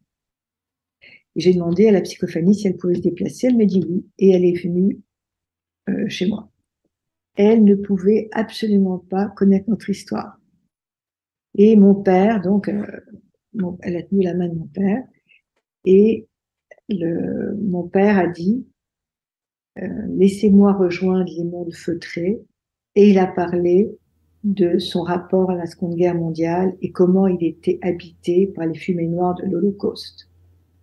[1.36, 3.48] Et j'ai demandé à la psychophanie si elle pouvait se déplacer.
[3.48, 4.06] Elle m'a dit oui.
[4.20, 5.00] Et elle est venue
[5.90, 6.50] euh, chez moi.
[7.36, 10.38] Elle ne pouvait absolument pas connaître notre histoire.
[11.56, 12.86] Et mon père, donc, euh,
[13.82, 15.04] elle a tenu la main de mon père,
[15.86, 16.28] et
[16.90, 18.66] le, mon père a dit,
[19.80, 22.42] euh, laissez-moi rejoindre les mondes feutrés,
[22.96, 23.92] et il a parlé
[24.44, 28.76] de son rapport à la Seconde Guerre mondiale et comment il était habité par les
[28.76, 30.30] fumées noires de l'Holocauste.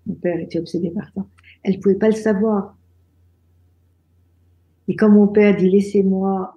[0.06, 1.26] Mon père était obsédé par ça.
[1.62, 2.76] Elle ne pouvait pas le savoir.
[4.88, 6.56] Et quand mon père dit laissez-moi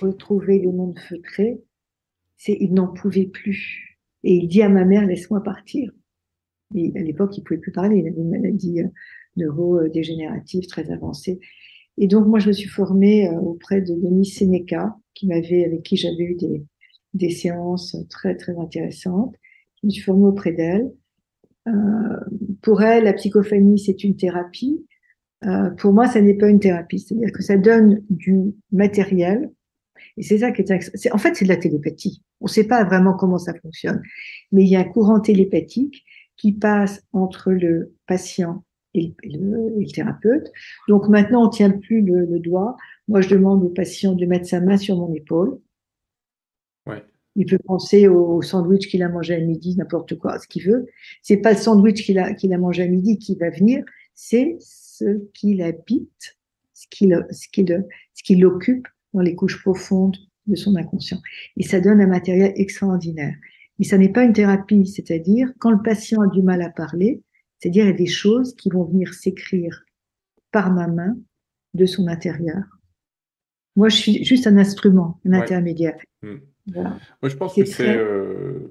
[0.00, 1.62] retrouver le monde feutré,
[2.36, 3.98] c'est il n'en pouvait plus.
[4.24, 5.90] Et il dit à ma mère, laisse-moi partir.
[6.74, 8.88] Et à l'époque, il pouvait plus parler, il avait une maladie euh,
[9.36, 11.40] neurodégénérative très avancée.
[11.98, 15.82] Et donc, moi, je me suis formée euh, auprès de Denis Seneca, qui m'avait, avec
[15.82, 16.64] qui j'avais eu des,
[17.14, 19.34] des séances très, très intéressantes.
[19.80, 20.92] Je me suis formée auprès d'elle.
[21.68, 21.72] Euh,
[22.62, 24.84] pour elle, la psychophanie, c'est une thérapie.
[25.44, 26.98] Euh, pour moi, ça n'est pas une thérapie.
[26.98, 29.50] C'est-à-dire que ça donne du matériel
[30.16, 32.22] et c'est ça qui est, en fait, c'est de la télépathie.
[32.40, 34.02] On ne sait pas vraiment comment ça fonctionne,
[34.50, 36.04] mais il y a un courant télépathique
[36.36, 38.64] qui passe entre le patient
[38.94, 40.50] et le, thérapeute.
[40.88, 42.76] Donc maintenant, on tient plus le, doigt.
[43.08, 45.58] Moi, je demande au patient de mettre sa main sur mon épaule.
[46.86, 47.02] Ouais.
[47.34, 50.86] Il peut penser au sandwich qu'il a mangé à midi, n'importe quoi, ce qu'il veut.
[51.22, 53.84] C'est pas le sandwich qu'il a, qu'il a mangé à midi qui va venir,
[54.14, 56.36] c'est ce qu'il habite,
[56.74, 57.66] ce qui ce qui
[58.14, 60.16] ce qui l'occupe dans les couches profondes
[60.46, 61.20] de son inconscient.
[61.56, 63.34] Et ça donne un matériel extraordinaire.
[63.78, 67.22] Mais ça n'est pas une thérapie, c'est-à-dire quand le patient a du mal à parler,
[67.58, 69.84] c'est-à-dire il y a des choses qui vont venir s'écrire
[70.50, 71.16] par ma main
[71.74, 72.62] de son intérieur.
[73.76, 75.98] Moi, je suis juste un instrument, un intermédiaire.
[76.22, 76.36] Hmm.
[76.66, 78.70] Moi, je pense que c'est euh,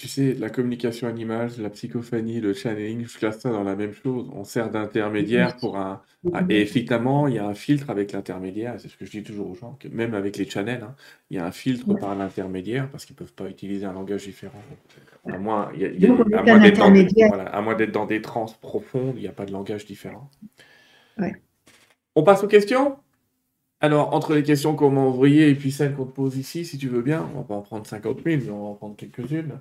[0.00, 3.76] tu sais, la communication à l'image, la psychophanie, le channeling, je classe ça dans la
[3.76, 4.30] même chose.
[4.32, 6.00] On sert d'intermédiaire pour un,
[6.48, 8.76] Et effectivement, il y a un filtre avec l'intermédiaire.
[8.78, 10.94] C'est ce que je dis toujours aux gens, que même avec les channels, hein,
[11.28, 14.24] il y a un filtre par l'intermédiaire parce qu'ils ne peuvent pas utiliser un langage
[14.24, 14.62] différent.
[15.30, 15.92] À moins, d'être
[17.92, 20.30] dans, des trans profondes, il n'y a pas de langage différent.
[22.16, 22.96] On passe aux questions?
[23.80, 26.76] Alors, entre les questions qu'on m'a envoyées et puis celles qu'on te pose ici, si
[26.76, 28.96] tu veux bien, on va pas en prendre 50 000, mais on va en prendre
[28.96, 29.58] quelques-unes.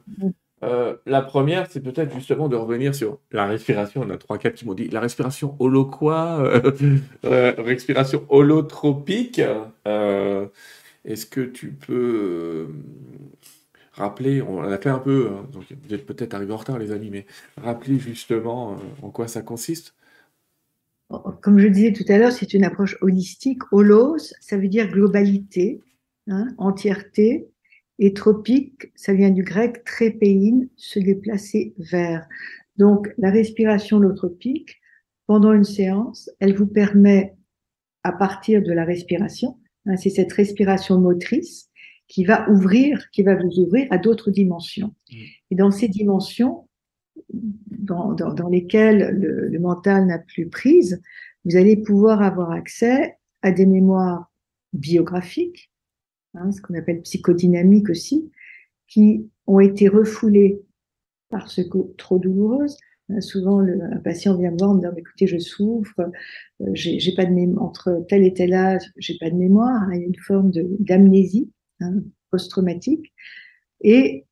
[0.62, 4.02] Euh, la première, c'est peut-être justement de revenir sur la respiration.
[4.06, 6.72] On a trois quatre qui m'ont dit la respiration holo quoi euh,
[7.26, 9.40] euh, Respiration holotropique.
[11.06, 12.68] Est-ce que tu peux
[13.94, 16.92] rappeler, on a fait un peu, hein, donc vous êtes peut-être arrivé en retard les
[16.92, 17.26] amis, mais
[17.62, 19.94] rappeler justement en quoi ça consiste?
[21.42, 23.62] Comme je disais tout à l'heure, c'est une approche holistique.
[23.72, 25.82] Holos, ça veut dire globalité,
[26.28, 27.50] hein, entièreté,
[27.98, 32.28] et tropique, ça vient du grec trépéine, se déplacer vers.
[32.78, 34.80] Donc, la respiration holotropique,
[35.28, 37.36] pendant une séance, elle vous permet,
[38.04, 41.70] à partir de la respiration, hein, c'est cette respiration motrice
[42.08, 44.96] qui va ouvrir, qui va vous ouvrir à d'autres dimensions.
[45.12, 45.16] Mmh.
[45.52, 46.69] Et dans ces dimensions,
[47.30, 51.02] dans, dans, lesquelles le, mental n'a plus prise,
[51.46, 54.32] vous allez pouvoir avoir accès à des mémoires
[54.74, 55.72] biographiques,
[56.36, 58.32] hein, ce qu'on appelle psychodynamiques aussi,
[58.88, 60.62] qui ont été refoulées
[61.30, 62.78] parce que trop douloureuses.
[63.12, 66.00] Euh, souvent, un patient vient me voir me dire écoutez, je souffre,
[66.62, 69.84] euh, j'ai pas de mémoire, entre tel et tel âge, j'ai pas de mémoire.
[69.84, 72.02] Hein, il y a une forme d'amnésie hein,
[72.32, 73.14] post-traumatique.
[73.82, 74.26] Et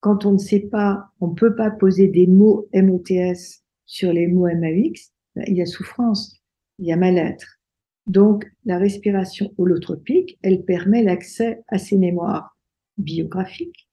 [0.00, 4.26] quand on ne sait pas, on ne peut pas poser des mots MOTS sur les
[4.26, 6.40] mots MAX, ben, il y a souffrance,
[6.78, 7.60] il y a mal-être.
[8.06, 12.56] Donc, la respiration holotropique, elle permet l'accès à ces mémoires
[12.98, 13.88] biographiques.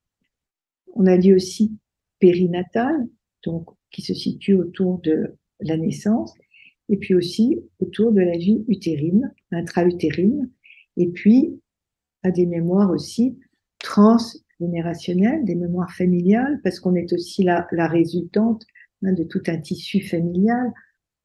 [0.93, 1.77] On a dit aussi
[2.19, 3.07] périnatales,
[3.43, 6.33] donc qui se situent autour de la naissance,
[6.89, 10.49] et puis aussi autour de la vie utérine, intra-utérine,
[10.95, 11.59] et puis
[12.23, 13.37] à des mémoires aussi
[14.57, 18.65] transgénérationnelles, des mémoires familiales, parce qu'on est aussi la, la résultante
[19.03, 20.71] hein, de tout un tissu familial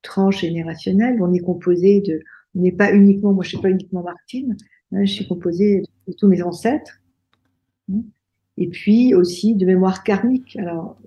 [0.02, 1.20] transgénérationnel.
[1.20, 2.20] On est composé de,
[2.54, 4.56] on n'est pas uniquement, moi je suis pas uniquement Martine,
[4.92, 7.00] hein, je suis composée de tous mes ancêtres,
[7.92, 8.02] hein,
[8.58, 10.56] et puis aussi de mémoire karmique.
[10.56, 10.98] Alors,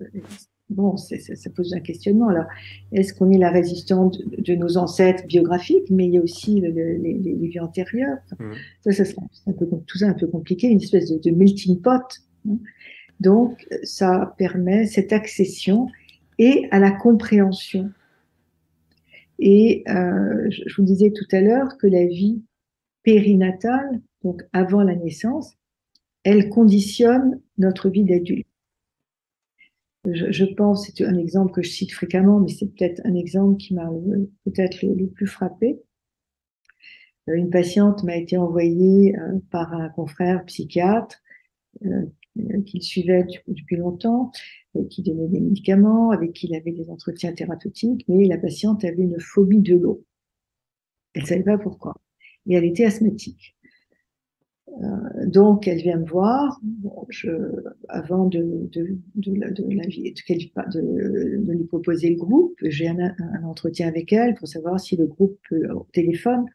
[0.70, 2.30] bon, ça, ça, pose un questionnement.
[2.30, 2.46] Alors,
[2.92, 6.70] est-ce qu'on est la résistante de, nos ancêtres biographiques, mais il y a aussi le,
[6.70, 8.18] les, les, vies antérieures.
[8.40, 8.52] Mmh.
[8.82, 12.02] Ça, ça un peu tout ça un peu compliqué, une espèce de, de melting pot.
[12.48, 12.58] Hein.
[13.20, 15.88] Donc, ça permet cette accession
[16.38, 17.92] et à la compréhension.
[19.40, 22.42] Et euh, je vous disais tout à l'heure que la vie
[23.04, 25.54] périnatale, donc avant la naissance,
[26.24, 28.48] elle conditionne notre vie d'adulte
[30.14, 33.74] je, pense, c'est un exemple que je cite fréquemment, mais c'est peut-être un exemple qui
[33.74, 33.90] m'a
[34.46, 35.82] peut-être le, plus frappé.
[37.30, 41.22] Euh, une patiente m'a été envoyée euh, par un confrère psychiatre
[41.86, 42.06] euh,
[42.66, 44.32] qu'il suivait depuis longtemps,
[44.90, 49.04] qui donnait des médicaments, avec qui il avait des entretiens thérapeutiques, mais la patiente avait
[49.04, 50.04] une phobie de l'eau.
[51.14, 51.96] Elle ne savait pas pourquoi.
[52.48, 53.55] Et elle était asthmatique.
[54.68, 56.60] Euh, donc, elle vient me voir.
[57.90, 58.40] avant de,
[61.52, 65.88] lui proposer le groupe, j'ai un, entretien avec elle pour savoir si le groupe au
[65.94, 66.46] téléphone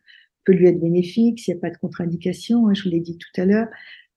[0.44, 2.68] peut lui être bénéfique, s'il n'y a pas de contre-indication.
[2.68, 3.68] Hein, je vous l'ai dit tout à l'heure,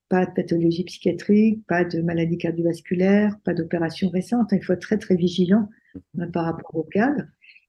[0.09, 4.49] pas de pathologie psychiatrique, pas de maladie cardiovasculaire, pas d'opération récente.
[4.51, 5.69] Il faut être très très vigilant
[6.17, 7.23] hein, par rapport au cadre.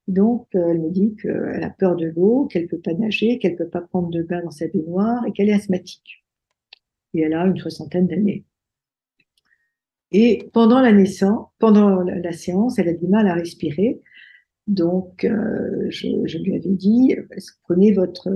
[0.06, 3.56] Donc, euh, elle me dit qu'elle a peur de l'eau, qu'elle peut pas nager, qu'elle
[3.56, 6.24] peut pas prendre de bain dans sa baignoire et qu'elle est asthmatique
[7.14, 8.44] et elle a une soixantaine d'années.
[10.12, 14.00] Et pendant la naissance, pendant la, séance, elle a du mal à respirer.
[14.66, 17.16] Donc, euh, je, lui avais dit,
[17.64, 18.28] prenez votre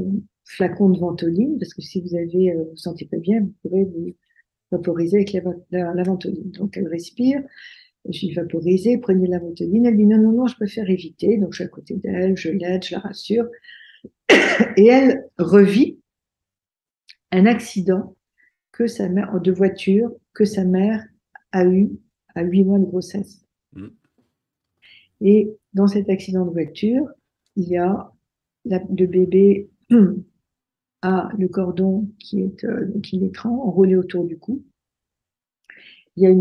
[0.44, 3.84] flacon de ventoline, parce que si vous avez, euh, vous sentez pas bien, vous pourrez
[3.84, 4.14] vous
[4.72, 5.32] vaporiser avec
[5.70, 6.50] la, la, ventoline.
[6.50, 7.42] Donc, elle respire.
[8.10, 9.86] Je lui vaporisé, prenez la ventoline.
[9.86, 11.36] Elle dit non, non, non, je préfère éviter.
[11.36, 13.46] Donc, je suis à côté d'elle, je l'aide, je la rassure.
[14.76, 15.98] Et elle revit
[17.32, 18.16] un accident
[18.72, 21.04] que sa mère, de voiture, que sa mère
[21.52, 21.90] a eu
[22.34, 23.44] à huit mois de grossesse.
[23.72, 23.88] Mm.
[25.20, 27.08] Et dans cet accident de voiture,
[27.56, 28.12] il y a
[28.64, 29.68] le bébé
[31.02, 34.62] a le cordon qui est, euh, qui est enroulé autour du cou.
[36.18, 36.40] Il y a une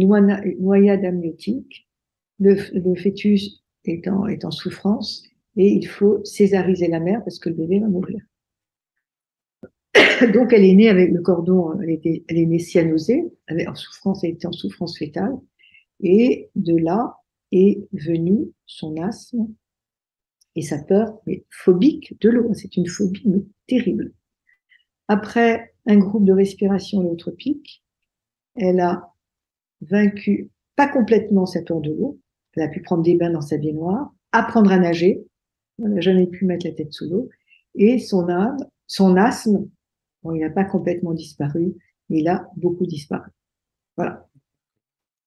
[0.59, 1.87] noyade amniotique.
[2.39, 2.55] Le,
[2.95, 5.23] fœtus est en, souffrance
[5.55, 8.23] et il faut césariser la mère parce que le bébé va mourir.
[10.33, 13.67] Donc, elle est née avec le cordon, elle, était, elle est née cyanosée, elle est
[13.67, 15.37] en souffrance, elle était en souffrance fétale.
[15.99, 17.17] Et de là
[17.51, 19.47] est venu son asthme
[20.55, 22.51] et sa peur mais phobique de l'eau.
[22.55, 24.11] C'est une phobie terrible.
[25.07, 27.83] Après un groupe de respiration holotropique,
[28.55, 29.13] elle a
[29.81, 32.19] vaincu pas complètement sa peur de l'eau.
[32.55, 35.23] Elle a pu prendre des bains dans sa baignoire, apprendre à nager.
[35.79, 37.29] Elle n'a jamais pu mettre la tête sous l'eau.
[37.75, 39.67] Et son âme, son asthme
[40.33, 41.73] il n'a pas complètement disparu,
[42.09, 43.29] il a beaucoup disparu.
[43.95, 44.27] Voilà.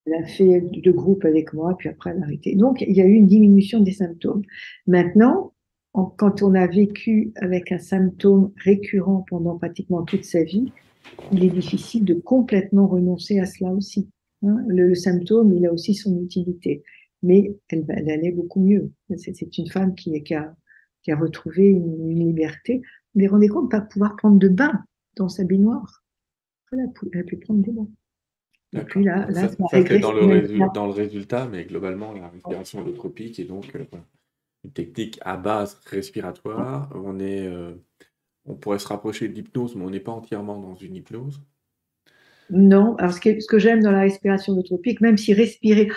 [0.06, 2.54] Elle a fait deux groupes avec moi, puis après elle a arrêté.
[2.56, 4.42] Donc, il y a eu une diminution des symptômes.
[4.86, 5.52] Maintenant,
[5.92, 10.72] quand on a vécu avec un symptôme récurrent pendant pratiquement toute sa vie,
[11.32, 14.08] il est difficile de complètement renoncer à cela aussi.
[14.42, 14.64] Hein.
[14.66, 16.82] le, symptôme, il a aussi son utilité.
[17.22, 18.90] Mais elle, elle allait beaucoup mieux.
[19.16, 20.54] C'est une femme qui, qui, a,
[21.02, 22.82] qui a retrouvé une, une liberté.
[23.14, 24.84] Vous vous rendez compte, pas pouvoir prendre de bain
[25.16, 26.02] dans sa baignoire.
[26.72, 27.88] Elle a pu, prendre des bains.
[28.72, 32.80] Et puis là, là ça, c'est dans le, dans le résultat, mais globalement, la respiration
[32.80, 33.84] holotropique est donc euh,
[34.62, 36.88] une technique à base respiratoire.
[36.94, 37.74] On, est, euh,
[38.44, 41.42] on pourrait se rapprocher de l'hypnose, mais on n'est pas entièrement dans une hypnose.
[42.50, 45.88] Non, alors ce que, ce que j'aime dans la respiration holotropique, même si respirer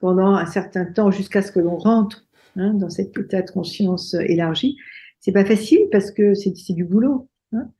[0.00, 2.26] pendant un certain temps jusqu'à ce que l'on rentre
[2.56, 4.76] hein, dans cet état de conscience élargi,
[5.20, 7.28] c'est pas facile parce que c'est du boulot.
[7.52, 7.70] Hein.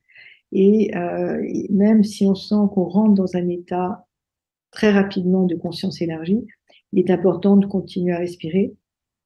[0.51, 4.07] Et euh, même si on sent qu'on rentre dans un état
[4.71, 6.45] très rapidement de conscience élargie,
[6.91, 8.73] il est important de continuer à respirer.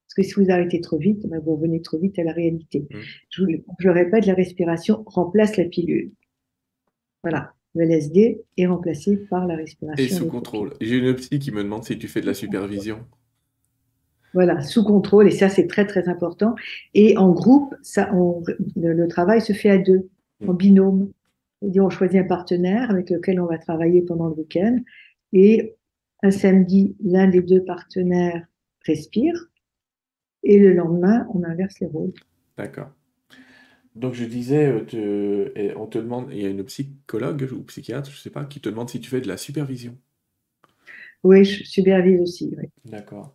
[0.06, 2.88] Parce que si vous arrêtez trop vite, ben, vous revenez trop vite à la réalité.
[2.90, 2.98] Mmh.
[3.30, 3.44] Je,
[3.78, 6.12] je le répète, la respiration remplace la pilule.
[7.22, 7.54] Voilà.
[7.74, 10.04] Le LSD est remplacé par la respiration.
[10.04, 10.74] Et sous contrôle.
[10.80, 13.04] J'ai une psy qui me demande si tu fais de la supervision.
[14.32, 16.54] Voilà, sous contrôle, et ça c'est très très important.
[16.94, 18.10] Et en groupe, ça,
[18.76, 20.08] le, travail se fait à deux,
[20.46, 21.10] en binôme.
[21.62, 24.78] on choisit un partenaire avec lequel on va travailler pendant le week-end,
[25.32, 25.74] et
[26.22, 28.46] un samedi, l'un des deux partenaires
[28.86, 29.34] respire,
[30.42, 32.12] et le lendemain, on inverse les rôles.
[32.56, 32.90] D'accord.
[33.96, 38.16] Donc je disais, euh, on te demande, il y a une psychologue ou psychiatre, je
[38.16, 39.96] ne sais pas, qui te demande si tu fais de la supervision.
[41.24, 42.54] Oui, je supervise aussi.
[42.84, 43.34] D'accord.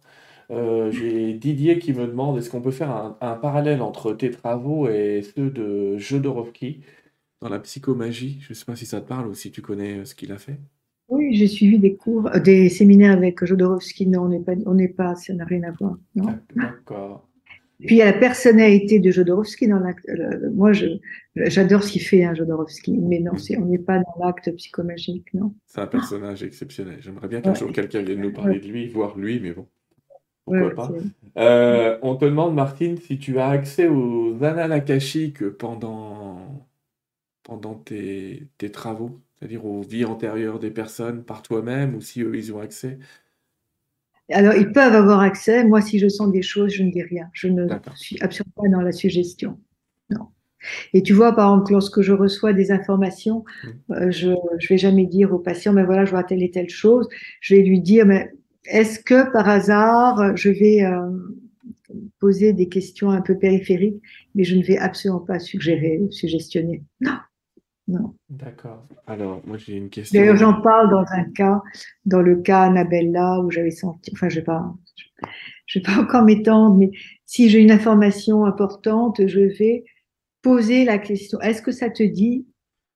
[0.51, 4.87] Euh, j'ai Didier qui me demande est-ce qu'on peut faire un, parallèle entre tes travaux
[4.87, 6.81] et ceux de Jodorowsky
[7.41, 8.39] dans la psychomagie?
[8.41, 10.31] Je ne sais pas si ça te parle ou si tu connais euh, ce qu'il
[10.31, 10.59] a fait.
[11.09, 14.07] Oui, j'ai suivi des cours, des séminaires avec Jodorowsky.
[14.07, 15.97] Non, on n'est pas, on n'est pas, ça n'a rien à voir.
[16.15, 17.27] D'accord.
[17.79, 20.07] Puis il y a la personnalité de Jodorowsky dans l'acte.
[20.07, 20.71] Euh, moi,
[21.35, 25.53] j'adore ce qu'il fait, hein, Jodorowsky, mais non, on n'est pas dans l'acte psychomagique, non.
[25.67, 26.97] C'est un personnage exceptionnel.
[27.01, 29.67] J'aimerais bien qu'un jour quelqu'un vienne nous parler de lui, voir lui, mais bon,
[30.45, 30.91] pourquoi pas.
[31.37, 36.69] Euh, on te demande, Martine, si tu as accès aux annales akashiques pendant,
[37.43, 42.35] pendant tes, tes travaux, c'est-à-dire aux vies antérieures des personnes par toi-même, ou si eux,
[42.37, 42.99] ils ont accès.
[44.31, 45.63] Alors, ils peuvent avoir accès.
[45.63, 47.29] Moi, si je sens des choses, je ne dis rien.
[47.33, 49.59] Je ne suis absolument pas dans la suggestion.
[50.09, 50.27] Non.
[50.93, 53.93] Et tu vois, par exemple, lorsque je reçois des informations, mmh.
[53.93, 56.69] euh, je ne vais jamais dire au patient, mais voilà, je vois telle et telle
[56.69, 57.07] chose.
[57.39, 58.31] Je vais lui dire, mais
[58.65, 61.11] est-ce que par hasard, je vais euh,
[62.19, 64.01] poser des questions un peu périphériques,
[64.33, 66.83] mais je ne vais absolument pas suggérer, suggestionner?
[66.99, 67.17] Non,
[67.87, 68.15] non.
[68.29, 68.87] D'accord.
[69.05, 70.19] Alors, moi, j'ai une question.
[70.19, 71.61] D'ailleurs, j'en parle dans un cas,
[72.05, 74.73] dans le cas Annabella, où j'avais senti, enfin, je ne vais pas,
[75.67, 76.91] je vais pas encore m'étendre, mais
[77.25, 79.85] si j'ai une information importante, je vais
[80.41, 81.39] poser la question.
[81.41, 82.47] Est-ce que ça te dit?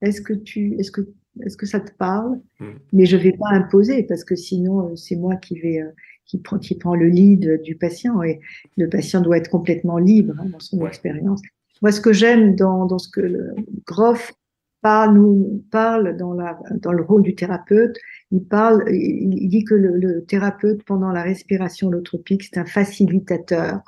[0.02, 1.02] Est-ce que tu, est-ce que,
[1.46, 2.40] est-ce que ça te parle?
[2.60, 2.78] Hmm.
[2.92, 5.92] Mais je ne vais pas imposer parce que sinon, euh, c'est moi qui vais, euh,
[6.26, 8.40] qui prend, qui prend le lead du patient et
[8.78, 11.42] le patient doit être complètement libre hein, dans son expérience.
[11.82, 13.56] Moi, ce que j'aime dans, dans ce que le
[13.86, 14.34] Groff
[14.82, 17.98] parle, nous parle dans, la, dans le rôle du thérapeute.
[18.32, 23.82] Il parle, il, dit que le, thérapeute pendant la respiration holotropique, c'est un facilitateur.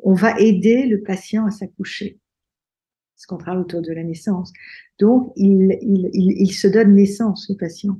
[0.00, 2.18] On va aider le patient à s'accoucher.
[3.16, 4.52] Ce qu'on parle autour de la naissance.
[4.98, 7.96] Donc, il, il, il, se donne naissance au patient.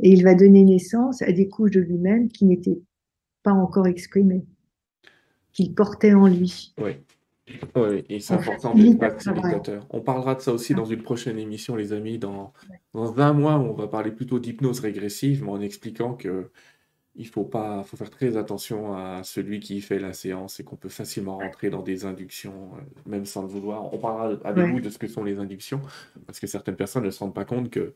[0.00, 2.80] Et il va donner naissance à des couches de lui-même qui n'étaient
[3.42, 4.44] pas encore exprimées,
[5.52, 6.74] qu'il portait en lui.
[6.78, 6.96] Oui.
[7.76, 9.86] Oui, et c'est important d'être facilitateur.
[9.90, 12.18] On parlera de ça aussi dans une prochaine émission, les amis.
[12.18, 12.52] Dans,
[12.94, 16.50] dans 20 mois, on va parler plutôt d'hypnose régressive, mais en expliquant que
[17.16, 20.76] il faut pas, faut faire très attention à celui qui fait la séance et qu'on
[20.76, 23.92] peut facilement rentrer dans des inductions, euh, même sans le vouloir.
[23.94, 25.80] On parlera avec vous de ce que sont les inductions,
[26.26, 27.94] parce que certaines personnes ne se rendent pas compte que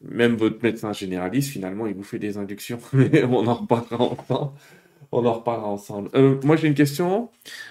[0.00, 2.78] même votre médecin généraliste, finalement, il vous fait des inductions.
[2.92, 4.52] on en reparlera ensemble.
[5.12, 6.10] On en reparlera ensemble.
[6.14, 7.30] Euh, moi, j'ai une question.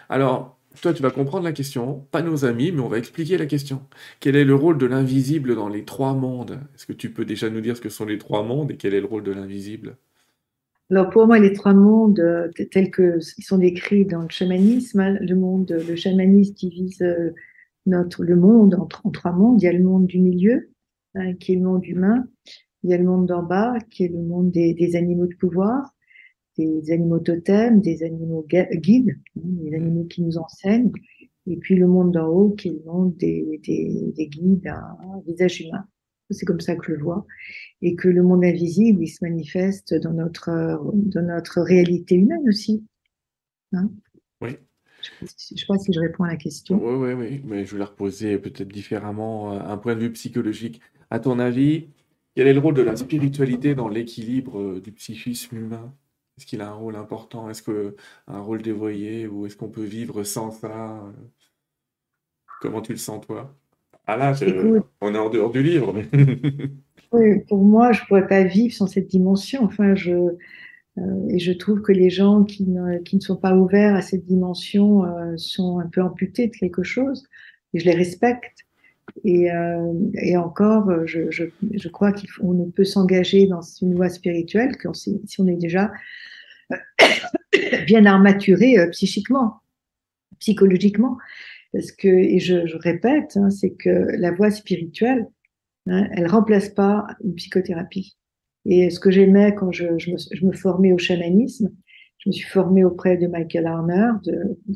[0.10, 3.46] Alors, toi, tu vas comprendre la question, pas nos amis, mais on va expliquer la
[3.46, 3.82] question.
[4.20, 6.60] Quel est le rôle de l'invisible dans les trois mondes?
[6.76, 8.94] Est-ce que tu peux déjà nous dire ce que sont les trois mondes et quel
[8.94, 9.98] est le rôle de l'invisible?
[10.90, 15.18] Alors pour moi, les trois mondes euh, tels qu'ils sont décrits dans le chamanisme, hein,
[15.20, 17.32] le monde, le chamanisme divise euh,
[17.86, 19.62] notre le monde en, trois mondes.
[19.62, 20.70] Il y a le monde du milieu,
[21.16, 22.26] hein, qui est le monde humain.
[22.84, 25.94] Il y a le monde d'en bas, qui est le monde des animaux de pouvoir
[26.58, 30.92] des animaux totems, des animaux guides, hein, des animaux qui nous enseignent,
[31.48, 35.62] et puis le monde d'en haut qui est le monde des, des, guides à, visage
[35.62, 35.86] humain.
[36.30, 37.26] C'est comme ça que je le vois.
[37.82, 40.50] Et que le monde invisible, il se manifeste dans notre,
[40.94, 42.86] dans notre réalité humaine aussi.
[43.72, 43.90] Hein
[44.42, 44.58] oui.
[45.02, 46.84] Je ne sais pas si je réponds à la question.
[46.84, 50.12] Oui, oui, oui, mais je vais la reposer peut-être différemment, euh, un point de vue
[50.12, 50.82] psychologique.
[51.10, 51.88] À ton avis,
[52.36, 55.94] quel est le rôle de la spiritualité dans l'équilibre euh, du psychisme humain?
[56.38, 57.50] Est-ce qu'il a un rôle important?
[57.50, 57.96] Est-ce que
[58.28, 61.04] un rôle dévoyé ou est-ce qu'on peut vivre sans ça?
[62.62, 63.56] Comment tu le sens toi?
[64.06, 64.34] Ah là,
[65.02, 65.94] on est en dehors du livre.
[67.12, 69.64] oui, pour moi, je pourrais pas vivre sans cette dimension.
[69.64, 70.38] Enfin, je
[70.98, 74.02] euh, et je trouve que les gens qui ne, qui ne sont pas ouverts à
[74.02, 77.28] cette dimension euh, sont un peu amputés de quelque chose.
[77.74, 78.67] Et je les respecte.
[79.24, 84.78] Et, euh, et encore, je, je, crois qu'on ne peut s'engager dans une voie spirituelle
[84.78, 85.92] que si on est déjà
[87.88, 89.62] bien armaturé euh, psychiquement,
[90.40, 91.18] psychologiquement.
[91.74, 95.28] Et je, répète, hein, c'est que la voie spirituelle,
[95.88, 98.18] hein, elle remplace pas une psychothérapie.
[98.66, 99.86] Et ce que j'aimais quand je,
[100.44, 101.70] me, formais au chamanisme,
[102.20, 104.12] je me suis formée auprès de Michael Arner,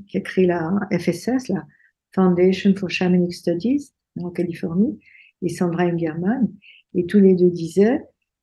[0.08, 1.66] qui a créé la FSS, la
[2.14, 5.00] Foundation for Shamanic Studies, en Californie,
[5.42, 6.52] et Sandra Engerman.
[6.94, 8.02] Et tous les deux disaient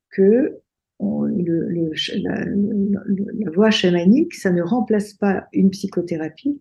[0.09, 0.59] que
[1.01, 6.59] le, le, la, la, voie chamanique, ça ne remplace pas une psychothérapie,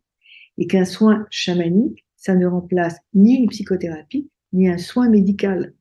[0.59, 5.75] et qu'un soin chamanique, ça ne remplace ni une psychothérapie, ni un soin médical.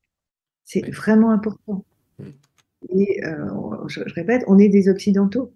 [0.63, 1.85] C'est vraiment important.
[2.89, 5.53] Et euh, je, je, répète, on est des occidentaux.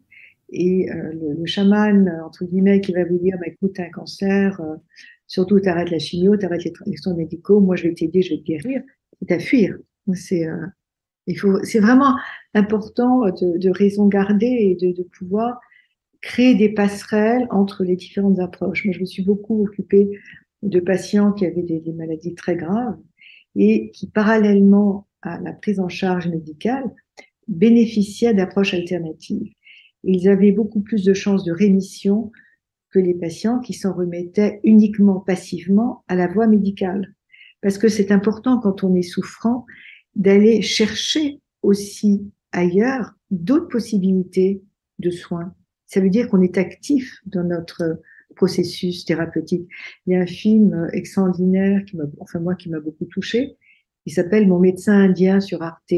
[0.50, 4.60] Et euh, le, le, chaman, entre guillemets, qui va vous dire, bah, écoute, un cancer,
[4.62, 4.76] euh,
[5.32, 8.40] surtout t'arrêtes la chimio, t'arrêtes les, les, soins médicaux, moi je vais t'aider, je vais
[8.40, 8.82] te guérir,
[9.22, 9.78] c'est à fuir.
[10.14, 10.68] C'est euh,
[11.38, 12.18] faut, c'est vraiment
[12.54, 15.58] important de, de, raison garder et de, pouvoir
[16.22, 18.84] créer des passerelles entre les différentes approches.
[18.84, 20.10] Moi, je me suis beaucoup occupée
[20.64, 22.98] de patients qui avaient des maladies très graves
[23.56, 26.84] et qui, parallèlement à la prise en charge médicale,
[27.48, 29.54] bénéficiaient d'approches alternatives.
[30.04, 32.32] Ils avaient beaucoup plus de chances de rémission
[32.92, 37.16] que les patients qui s'en remettaient uniquement passivement à la voie médicale.
[37.62, 39.66] Parce que c'est important quand on est souffrant
[40.16, 44.62] d'aller chercher aussi ailleurs d'autres possibilités
[45.00, 45.54] de soins.
[45.86, 48.02] Ça veut dire qu'on est actif dans notre
[48.36, 49.68] processus thérapeutique.
[50.06, 53.58] Il y a un film extraordinaire qui m'a, enfin moi, qui m'a beaucoup touché.
[54.06, 55.94] Il s'appelle Mon médecin indien sur Arte.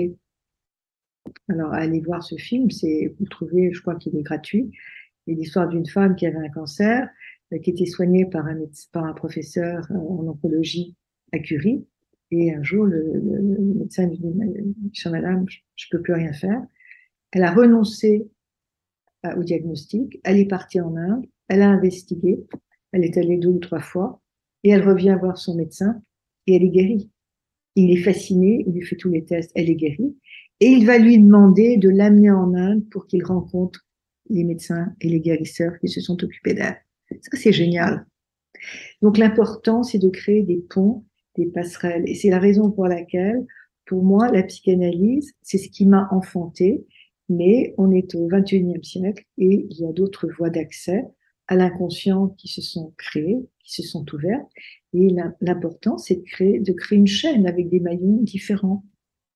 [1.47, 4.71] Alors, allez voir ce film, c'est, vous le trouvez, je crois qu'il est gratuit.
[5.25, 7.09] C'est l'histoire d'une femme qui avait un cancer,
[7.53, 10.95] euh, qui était soignée par un, professeur euh, en oncologie
[11.31, 11.85] à Curie.
[12.31, 13.21] Et un jour, le,
[13.75, 14.33] médecin lui dit,
[15.05, 15.45] madame,
[15.75, 16.61] je peux plus rien faire.
[17.31, 18.27] Elle a renoncé
[19.21, 20.19] à, au diagnostic.
[20.23, 21.25] Elle est partie en Inde.
[21.47, 22.43] Elle a investigué.
[22.91, 24.21] Elle est allée deux ou trois fois.
[24.63, 26.01] Et elle revient voir son médecin.
[26.47, 27.11] Et elle est guérie.
[27.75, 28.63] Il est fasciné.
[28.67, 29.51] Il lui fait tous les tests.
[29.55, 30.15] Elle est guérie.
[30.59, 33.85] Et il va lui demander de l'amener en Inde pour qu'il rencontre
[34.29, 36.81] les médecins et les guérisseurs qui se sont occupés d'elle.
[37.21, 38.05] Ça, c'est génial.
[39.01, 41.05] Donc, l'important, c'est de créer des ponts
[41.35, 42.03] des passerelles.
[42.07, 43.45] Et c'est la raison pour laquelle,
[43.85, 46.85] pour moi, la psychanalyse, c'est ce qui m'a enfanté.
[47.29, 51.03] Mais on est au 21e siècle et il y a d'autres voies d'accès
[51.47, 54.49] à l'inconscient qui se sont créées, qui se sont ouvertes.
[54.93, 55.07] Et
[55.41, 58.83] l'important, c'est de créer, une chaîne avec des maillons différents.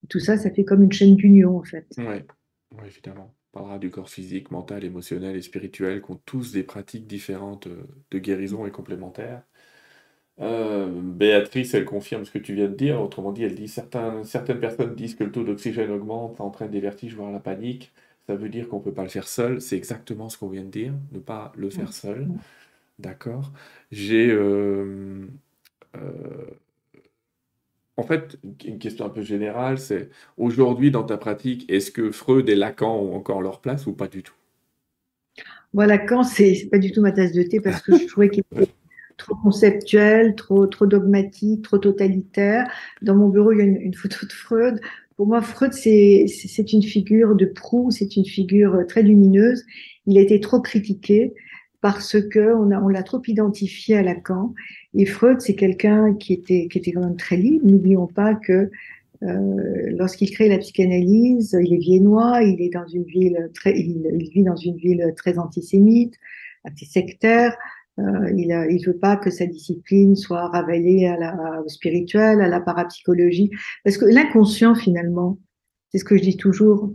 [0.08, 1.86] Tout ça, ça fait comme une chaîne d'union, en fait.
[1.96, 3.34] Oui, ouais, évidemment.
[3.80, 8.18] Du corps physique, mental, émotionnel et spirituel, qui ont tous des pratiques différentes euh, de
[8.18, 9.42] guérison et complémentaires.
[10.40, 13.00] Euh, Béatrice, elle confirme ce que tu viens de dire.
[13.00, 16.80] Autrement dit, elle dit certaines personnes disent que le taux d'oxygène augmente, ça entraîne des
[16.80, 17.92] vertiges, voire la panique.
[18.26, 19.60] Ça veut dire qu'on ne peut pas le faire seul.
[19.60, 22.28] C'est exactement ce qu'on vient de dire, ne pas le faire seul.
[22.98, 23.52] D'accord.
[23.92, 24.30] J'ai.
[24.30, 25.26] Euh,
[27.98, 32.48] en fait, une question un peu générale, c'est aujourd'hui dans ta pratique, est-ce que Freud
[32.48, 34.36] et Lacan ont encore leur place ou pas du tout?
[35.74, 38.44] Moi, Lacan, c'est pas du tout ma tasse de thé parce que je trouvais qu'il
[38.52, 38.70] était
[39.16, 42.70] trop conceptuel, trop, trop dogmatique, trop totalitaire.
[43.02, 44.80] Dans mon bureau, il y a une, photo de Freud.
[45.16, 46.24] Pour moi, Freud, c'est
[46.72, 49.64] une figure de proue, c'est une figure très lumineuse.
[50.06, 51.34] Il a été trop critiqué
[51.80, 54.54] parce que on a, on l'a trop identifié à Lacan.
[54.94, 57.66] Et Freud, c'est quelqu'un qui était, qui était quand même très libre.
[57.66, 58.70] N'oublions pas que
[59.22, 64.08] euh, lorsqu'il crée la psychanalyse, il est viennois, il est dans une ville très, il,
[64.18, 66.14] il vit dans une ville très antisémite,
[66.64, 67.56] assez sectaire.
[67.98, 72.48] Euh, il ne veut pas que sa discipline soit ravalée à la, au spirituel, à
[72.48, 73.50] la parapsychologie.
[73.84, 75.38] Parce que l'inconscient, finalement,
[75.90, 76.94] c'est ce que je dis toujours,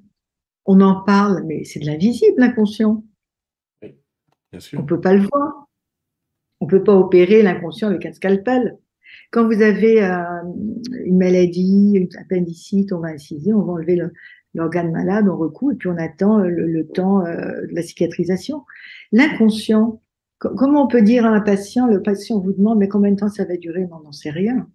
[0.65, 3.03] on en parle, mais c'est de l'invisible, l'inconscient.
[3.81, 3.95] Oui,
[4.51, 4.79] bien sûr.
[4.79, 5.67] On peut pas le voir.
[6.63, 8.77] On peut pas opérer l'inconscient avec un scalpel.
[9.31, 10.23] Quand vous avez euh,
[11.03, 13.99] une maladie, une appendicite, on va inciser, on va enlever
[14.53, 18.63] l'organe malade, on recoue, et puis on attend le, temps euh, de la cicatrisation.
[19.11, 20.01] L'inconscient,
[20.39, 23.29] Comment on peut dire à un patient, le patient vous demande, mais combien de temps
[23.29, 23.87] ça va durer?
[23.91, 24.69] On n'en sait rien.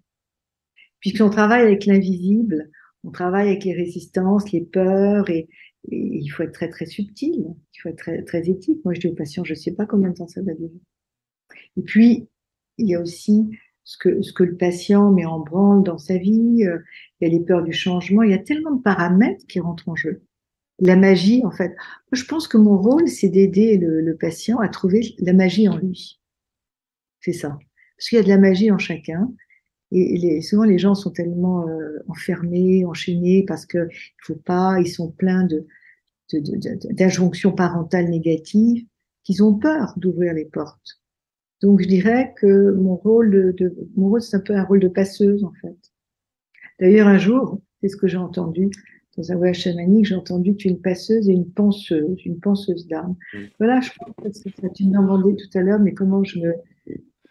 [1.00, 2.70] Puisqu'on travaille avec l'invisible,
[3.04, 5.48] on travaille avec les résistances, les peurs, et,
[5.90, 8.84] il faut être très très subtil, il faut être très, très éthique.
[8.84, 10.80] Moi, je dis aux patients, je ne sais pas combien de temps ça va durer.
[11.76, 12.28] Et puis,
[12.78, 13.50] il y a aussi
[13.84, 16.78] ce que, le patient met en branle dans sa vie, euh,
[17.20, 19.88] il y a les peurs du changement, il y a tellement de paramètres qui rentrent
[19.88, 20.22] en jeu
[20.80, 21.74] la magie, en fait.
[22.12, 26.20] Je pense que mon rôle, c'est d'aider le, patient à trouver la magie en lui.
[27.20, 27.58] C'est ça.
[27.96, 29.32] Parce qu'il y a de la magie en chacun.
[29.90, 34.90] Et souvent, les gens sont tellement euh, enfermés, enchaînés, parce que il faut pas, ils
[34.90, 35.48] sont pleins
[36.90, 38.84] d'injonctions parentales négatives,
[39.24, 41.00] qu'ils ont peur d'ouvrir les portes.
[41.62, 44.88] Donc, je dirais que mon rôle de, mon rôle, c'est un peu un rôle de
[44.88, 45.76] passeuse, en fait.
[46.78, 48.70] D'ailleurs, un jour, c'est ce que j'ai entendu
[49.16, 52.38] dans un voyage chamanique, j'ai entendu que tu es une passeuse et une penseuse, une
[52.38, 53.16] penseuse d'âme.
[53.58, 56.54] Voilà, je crois que ça, tu me demandé tout à l'heure, mais comment je me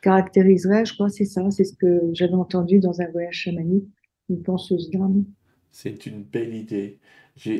[0.01, 3.87] caractériserais, je crois que c'est ça, c'est ce que j'avais entendu dans un voyage chamanique,
[4.29, 5.23] une penseuse d'âme.
[5.71, 6.99] C'est une belle idée.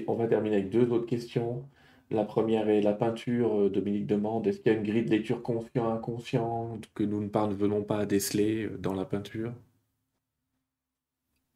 [0.07, 1.63] On va terminer avec deux autres questions.
[2.09, 3.59] La première est la peinture.
[3.59, 7.27] Euh, Dominique demande, est-ce qu'il y a une grille de lecture conscient-inconscient que nous ne
[7.27, 9.53] parvenons pas à déceler euh, dans la peinture?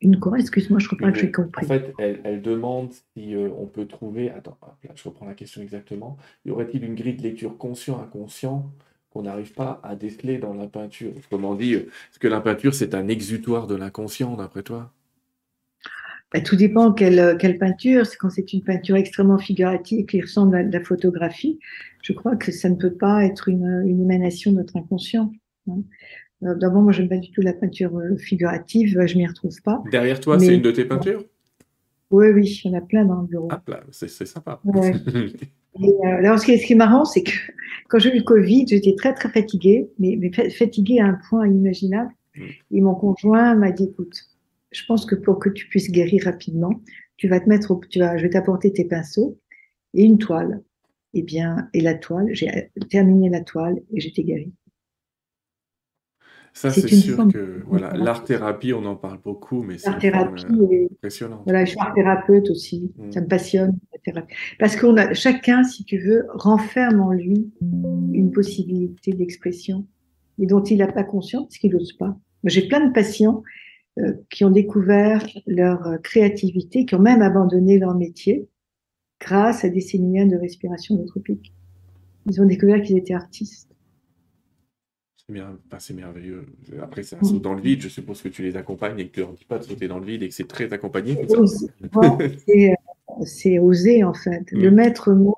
[0.02, 0.40] Une quoi?
[0.40, 4.32] Excuse-moi, je crois pas que j'ai En fait, elle, demande si euh, on peut trouver.
[4.32, 4.58] Attends,
[4.94, 6.18] je reprends la question exactement.
[6.44, 8.72] Y aurait-il une grille de lecture conscient-inconscient
[9.12, 11.12] qu'on n'arrive pas à déceler dans la peinture?
[11.16, 14.92] Autrement dit, est-ce que la peinture, c'est un exutoire de l'inconscient, d'après toi?
[16.34, 18.06] Bah, tout dépend quelle, quelle peinture.
[18.06, 21.60] C'est quand c'est une peinture extrêmement figurative qui ressemble à de la photographie.
[22.02, 25.32] Je crois que ça ne peut pas être une, une émanation de notre inconscient.
[25.70, 25.82] Hein.
[26.44, 29.06] Euh, d'abord, moi, j'aime pas du tout la peinture euh, figurative.
[29.06, 29.84] Je m'y retrouve pas.
[29.92, 31.24] Derrière toi, c'est une de tes peintures?
[32.10, 33.48] Oui, oui, il y en a plein dans le bureau.
[33.52, 34.60] Ah, là, c'est sympa.
[35.80, 37.32] Et, euh, alors, ce qui, est, ce qui est marrant, c'est que
[37.90, 41.48] quand j'ai eu le Covid, j'étais très, très fatiguée, mais, mais fatiguée à un point
[41.48, 42.12] inimaginable.
[42.36, 42.42] Mm.
[42.72, 44.18] Et mon conjoint m'a dit, écoute,
[44.72, 46.82] je pense que pour que tu puisses guérir rapidement,
[47.18, 49.40] tu vas te mettre, tu vas, je vais t'apporter tes pinceaux
[49.94, 50.64] et une toile.
[51.14, 54.54] Et eh bien, et la toile, j'ai terminé la toile et j'étais guérie.
[56.54, 61.44] Ça, c'est sûr que voilà, l'art-thérapie, on en parle beaucoup, mais c'est euh, impressionnant.
[61.46, 63.12] Voilà, je suis art thérapeute aussi, mm.
[63.12, 63.78] ça me passionne.
[64.60, 69.86] Parce qu'on a chacun, si tu veux, renferme en lui une possibilité d'expression
[70.40, 72.18] et dont il n'a pas conscience parce qu'il n'ose pas.
[72.46, 73.44] J'ai plein de patients
[74.30, 78.48] qui ont découvert leur euh, créativité, qui ont même abandonné leur métier
[79.20, 81.54] grâce à des séminaires de respiration hydrotropique.
[82.28, 83.70] Ils ont découvert qu'ils étaient artistes.
[85.80, 86.46] C'est merveilleux.
[86.82, 87.82] Après, c'est un saut dans le vide.
[87.82, 90.00] Je suppose que tu les accompagnes et que tu leur dis pas de sauter dans
[90.00, 91.18] le vide et que c'est très accompagné.
[93.24, 94.44] C'est oser, en fait.
[94.52, 94.76] Le mm.
[94.76, 95.36] maître mot,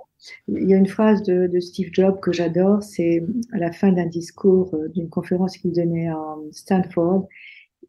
[0.48, 2.82] il y a une phrase de, de Steve Jobs que j'adore.
[2.82, 7.28] C'est à la fin d'un discours, euh, d'une conférence qu'il donnait à Stanford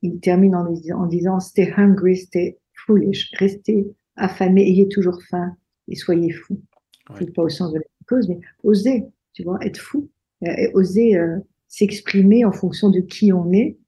[0.04, 3.32] il termine en, disant Stay hungry, stay foolish.
[3.38, 3.86] Restez
[4.16, 5.56] affamé, ayez toujours faim
[5.88, 6.60] et soyez fou.
[7.08, 7.24] Ouais.
[7.32, 10.10] Pas au sens de la cause, mais osez, tu vois, être fou.
[10.42, 13.78] Euh, oser euh, s'exprimer en fonction de qui on est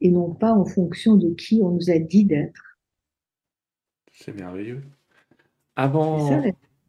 [0.00, 2.78] et non pas en fonction de qui on nous a dit d'être.
[4.12, 4.82] C'est merveilleux.
[5.74, 6.40] Avant,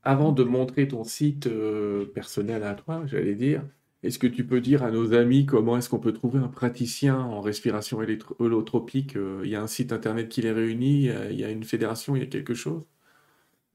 [0.04, 3.64] avant de montrer ton site euh, personnel à toi, j'allais dire,
[4.06, 7.20] est-ce que tu peux dire à nos amis comment est-ce qu'on peut trouver un praticien
[7.20, 8.00] en respiration
[8.40, 11.64] holotropique euh, Il y a un site internet qui les réunit, il y a une
[11.64, 12.88] fédération, il y a quelque chose?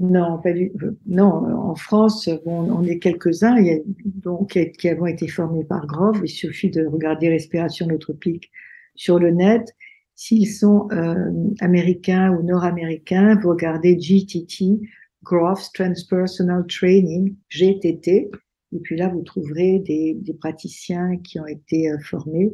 [0.00, 0.72] Non, pas du,
[1.06, 3.56] non, en France, on est quelques-uns
[4.04, 6.22] donc, qui avons été formés par Grove.
[6.24, 8.50] Il suffit de regarder respiration holotropique
[8.94, 9.74] sur le net.
[10.14, 14.80] S'ils sont euh, américains ou nord-américains, vous regardez GTT,
[15.22, 18.30] Grove's Transpersonal Training, GTT,
[18.72, 22.52] et puis là, vous trouverez des, des praticiens qui ont été euh, formés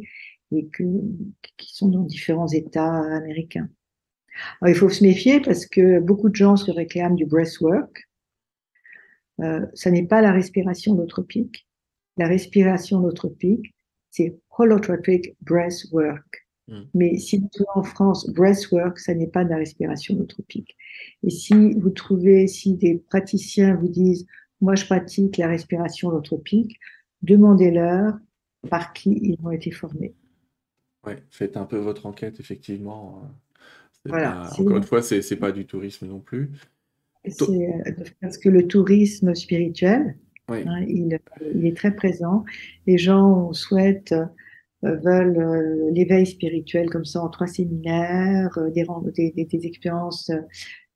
[0.53, 0.85] et que,
[1.57, 3.69] qui sont dans différents États américains.
[4.61, 8.09] Alors, il faut se méfier parce que beaucoup de gens se réclament du breathwork.
[9.41, 11.67] Euh, ça n'est pas la respiration holotropique.
[12.17, 13.75] La respiration holotropique,
[14.11, 16.47] c'est holotropic breathwork.
[16.69, 16.85] Hmm.
[16.95, 20.77] Mais si vous trouvez en France breathwork, ça n'est pas de la respiration holotropique.
[21.23, 24.27] Et si vous trouvez, si des praticiens vous disent
[24.61, 26.79] moi, je pratique la respiration holotropique.
[27.23, 28.15] Demandez-leur
[28.69, 30.15] par qui ils ont été formés.
[31.07, 33.23] Oui, faites un peu votre enquête, effectivement.
[34.05, 36.51] Voilà, encore une fois, c'est n'est pas du tourisme non plus.
[37.27, 40.17] Euh, parce que le tourisme spirituel,
[40.49, 41.19] hein, il,
[41.65, 42.45] est très présent.
[42.87, 48.87] Les gens souhaitent, euh, veulent euh, l'éveil spirituel comme ça en trois séminaires, des,
[49.33, 50.31] des, des expériences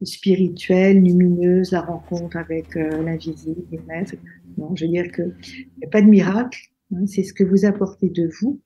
[0.02, 4.14] spirituelle, lumineuse, la rencontre avec euh, l'invisible, les maîtres.
[4.56, 6.58] Non, je veux dire n'y a pas de miracle,
[6.94, 8.60] hein, c'est ce que vous apportez de vous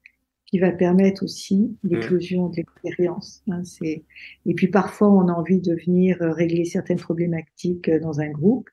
[0.47, 3.43] qui va permettre aussi l'éclosion de l'expérience.
[3.51, 8.21] Hein, et puis parfois, on a envie de venir euh, régler certaines problématiques euh, dans
[8.21, 8.69] un groupe.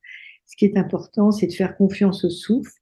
[0.46, 2.74] Ce qui est important, c'est de faire confiance au souffle.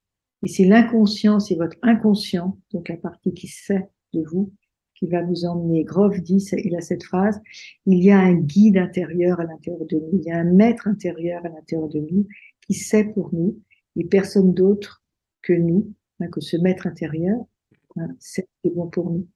[0.43, 4.51] Et c'est l'inconscient, c'est votre inconscient, donc la partie qui sait de vous,
[4.99, 5.83] qui va vous emmener.
[5.85, 7.41] Grove dit, il a cette phrase,
[7.85, 10.87] il y a un guide intérieur à l'intérieur de nous, il y a un maître
[10.87, 12.27] intérieur à l'intérieur de nous
[12.61, 13.57] qui sait pour nous,
[13.95, 15.03] et personne d'autre
[15.41, 17.39] que nous, hein, que ce maître intérieur,
[17.95, 19.27] hein, c'est bon pour nous.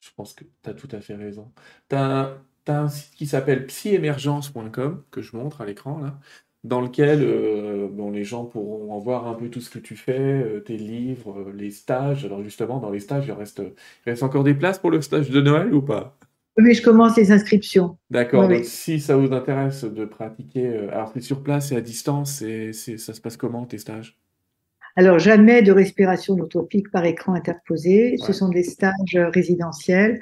[0.00, 1.50] Je pense que tu as tout à fait raison.
[1.88, 2.38] Tu as,
[2.68, 6.18] un site qui s'appelle psyemergence.com que je montre à l'écran là.
[6.66, 9.94] Dans lequel euh, bon, les gens pourront en voir un peu tout ce que tu
[9.94, 12.24] fais, euh, tes livres, euh, les stages.
[12.24, 13.62] Alors justement, dans les stages, il reste,
[14.06, 16.16] il reste encore des places pour le stage de Noël ou pas?
[16.58, 17.98] Oui, je commence les inscriptions.
[18.10, 18.64] D'accord, Oui, donc oui.
[18.64, 23.12] si ça vous intéresse de pratiquer, alors c'est sur place et à distance, et ça
[23.14, 24.16] se passe comment tes stages?
[24.98, 28.16] Alors, jamais de respiration notopique par écran interposé.
[28.16, 30.20] Ce sont des stages résidentiels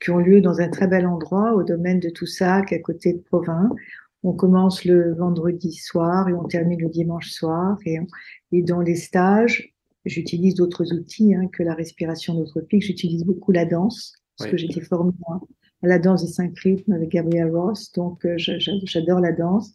[0.00, 3.18] qui ont lieu dans un très bel endroit au domaine de Toussac, à côté de
[3.18, 3.68] Provins.
[4.24, 7.78] On commence le vendredi soir et on termine le dimanche soir.
[7.86, 8.06] Et, on-
[8.52, 9.74] et dans les stages,
[10.04, 12.82] j'utilise d'autres outils hein, que la respiration notopique.
[12.82, 15.38] J'utilise beaucoup la danse, parce que j'étais formée à
[15.82, 17.92] à la danse des cinq rythmes avec Gabriel Ross.
[17.92, 19.74] Donc, euh, j'a- j'a- j'adore la danse.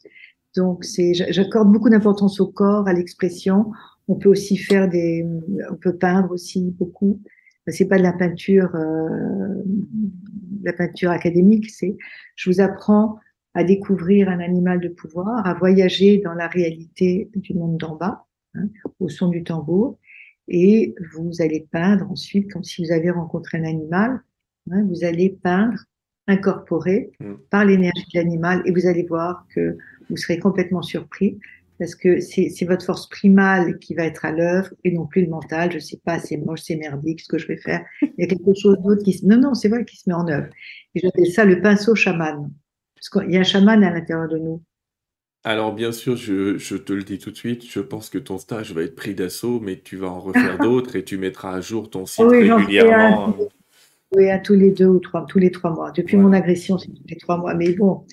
[0.55, 3.71] Donc, j'accorde beaucoup d'importance au corps, à l'expression.
[4.07, 5.23] On peut aussi faire des,
[5.69, 7.21] on peut peindre aussi beaucoup.
[7.67, 11.69] C'est pas de la peinture, euh, de la peinture académique.
[11.69, 11.95] C'est,
[12.35, 13.19] je vous apprends
[13.53, 18.25] à découvrir un animal de pouvoir, à voyager dans la réalité du monde d'en bas,
[18.55, 18.67] hein,
[18.99, 19.97] au son du tambour.
[20.47, 24.21] Et vous allez peindre ensuite, comme si vous avez rencontré un animal,
[24.71, 25.77] hein, vous allez peindre,
[26.27, 29.77] incorporer mm, par l'énergie de l'animal, et vous allez voir que
[30.09, 31.39] vous serez complètement surpris
[31.79, 35.29] parce que c'est votre force primale qui va être à l'œuvre et non plus le
[35.29, 35.71] mental.
[35.71, 37.85] Je sais pas, c'est moche, c'est merdique, ce que je vais faire.
[38.01, 39.25] Il y a quelque chose d'autre qui se...
[39.25, 40.49] Non, non, c'est vrai qui se met en œuvre.
[40.93, 42.51] Et j'appelle ça le pinceau chaman.
[42.99, 44.61] Parce qu'il y a un chaman à l'intérieur de nous.
[45.45, 48.37] Alors bien sûr, je, je te le dis tout de suite, je pense que ton
[48.37, 51.61] stage va être pris d'assaut, mais tu vas en refaire d'autres et tu mettras à
[51.61, 53.37] jour ton site Oui, j'en fais un, régulièrement.
[54.15, 55.91] oui, à tous les deux ou trois, tous les trois mois.
[55.91, 57.53] Depuis mon agression, c'est tous les trois mois.
[57.53, 58.03] Mais bon,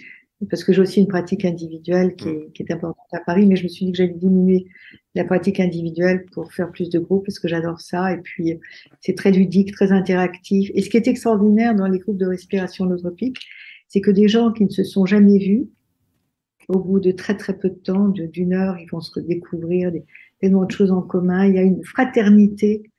[0.50, 2.28] parce que j'ai aussi une pratique individuelle qui Mm.
[2.28, 4.66] est, qui est importante à Paris, mais je me suis dit que j'allais diminuer
[5.16, 8.12] la pratique individuelle pour faire plus de groupes parce que j'adore ça.
[8.12, 8.60] Et puis,
[9.00, 10.70] c'est très ludique, très interactif.
[10.74, 13.38] Et ce qui est extraordinaire dans les groupes de respiration holotropique,
[13.88, 15.68] c'est que des gens qui ne se sont jamais vus,
[16.68, 20.04] au bout de très très peu de temps, d'une heure, ils vont se redécouvrir des,
[20.40, 21.46] tellement de choses en commun.
[21.46, 22.90] Il y a une fraternité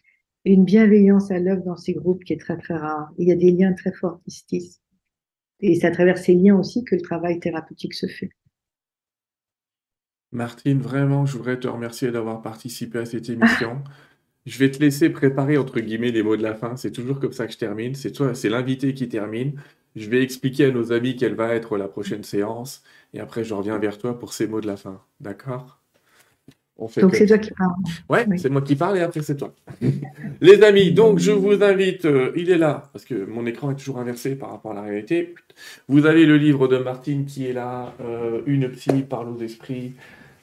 [0.53, 3.11] une bienveillance à l'œuvre dans ces groupes qui est très très rare.
[3.17, 4.81] Il y a des liens très forts qui se tissent.
[5.59, 8.29] Et c'est à travers ces liens aussi que le travail thérapeutique se fait.
[10.31, 13.83] Martine, vraiment, je voudrais te remercier d'avoir participé à cette émission.
[14.47, 16.77] Je vais te laisser préparer, entre guillemets, les mots de la fin.
[16.77, 17.93] C'est toujours comme ça que je termine.
[17.95, 19.61] C'est toi, c'est l'invité qui termine.
[19.95, 22.81] Je vais expliquer à nos amis quelle va être la prochaine séance.
[23.13, 25.01] Et après, je reviens vers toi pour ces mots de la fin.
[25.19, 25.79] D'accord?
[26.77, 27.71] On fait Donc c'est toi qui parles.
[28.09, 28.39] Ouais, Oui.
[28.39, 29.53] c'est moi qui parle et après c'est toi.
[30.41, 33.75] Les amis, donc je vous invite, euh, il est là, parce que mon écran est
[33.75, 35.33] toujours inversé par rapport à la réalité.
[35.87, 39.93] Vous avez le livre de Martine qui est là, euh, Une psy parle aux esprits.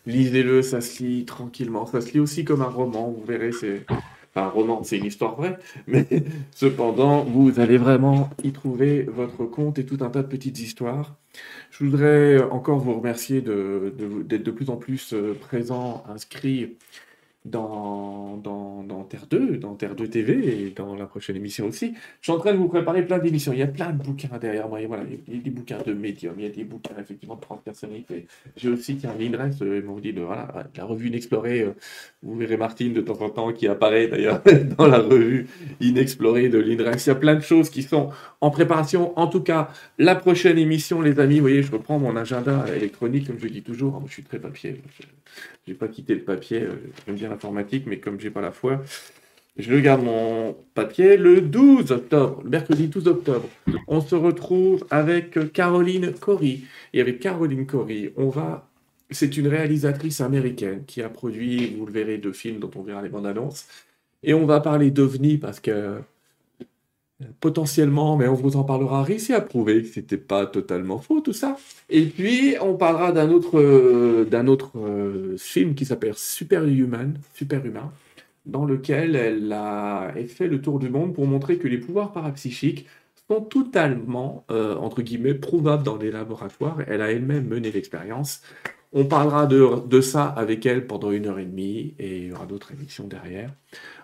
[0.07, 1.87] Lisez-le, ça se lit tranquillement.
[1.87, 3.87] Ça se lit aussi comme un roman, vous verrez, c'est...
[4.37, 6.07] Un roman, c'est une histoire vraie, mais
[6.51, 11.17] cependant, vous allez vraiment y trouver votre compte et tout un tas de petites histoires.
[11.71, 16.77] Je voudrais encore vous remercier de, de- d'être de plus en plus euh, présent, inscrit
[17.45, 21.95] dans, dans, dans Terre 2, dans Terre 2 TV et dans la prochaine émission aussi.
[22.21, 23.53] Je suis en train de vous préparer plein d'émissions.
[23.53, 24.81] Il y a plein de bouquins derrière moi.
[24.81, 27.35] Et voilà, il y a des bouquins de médium, il y a des bouquins effectivement
[27.37, 28.27] de transpersonnalité.
[28.57, 31.61] J'ai aussi tiens, l'INRES, euh, m'ont dit de, voilà, la revue Inexplorée.
[31.63, 31.75] euh,
[32.23, 34.43] vous verrez Martine de temps en temps qui apparaît d'ailleurs
[34.79, 35.47] dans la revue
[35.81, 37.05] Inexplorée de l'INRES.
[37.05, 38.11] Il y a plein de choses qui sont
[38.45, 39.19] en préparation.
[39.19, 43.27] En tout cas, la prochaine émission, les amis, vous voyez, je reprends mon agenda électronique,
[43.27, 43.93] comme je dis toujours.
[43.93, 44.83] Moi, je suis très papier.
[44.99, 45.07] Je-
[45.67, 46.63] J'ai pas quitté le papier.
[46.63, 46.75] euh,
[47.07, 48.83] J'aime bien l'informatique, mais comme j'ai pas la foi,
[49.57, 51.17] je garde mon papier.
[51.17, 53.49] Le 12 octobre, le mercredi 12 octobre,
[53.89, 56.65] on se retrouve avec Caroline Cory.
[56.93, 58.69] Et avec Caroline Cory, on va.
[59.11, 63.01] C'est une réalisatrice américaine qui a produit, vous le verrez, deux films dont on verra
[63.03, 63.67] les bandes annonces.
[64.23, 65.99] Et on va parler d'OVNI parce que
[67.41, 71.33] potentiellement, mais on vous en parlera, réussi à prouver que c'était pas totalement faux tout
[71.33, 71.57] ça.
[71.89, 77.93] Et puis on parlera d'un autre, euh, autre euh, film qui s'appelle Superhuman, Superhumain,
[78.47, 82.87] dans lequel elle a fait le tour du monde pour montrer que les pouvoirs parapsychiques
[83.29, 86.79] sont totalement, euh, entre guillemets, prouvables dans des laboratoires.
[86.87, 88.43] Elle a elle-même mené l'expérience.
[88.97, 92.47] On parlera de, ça avec elle pendant une heure et demie et il y aura
[92.47, 93.53] d'autres émissions derrière.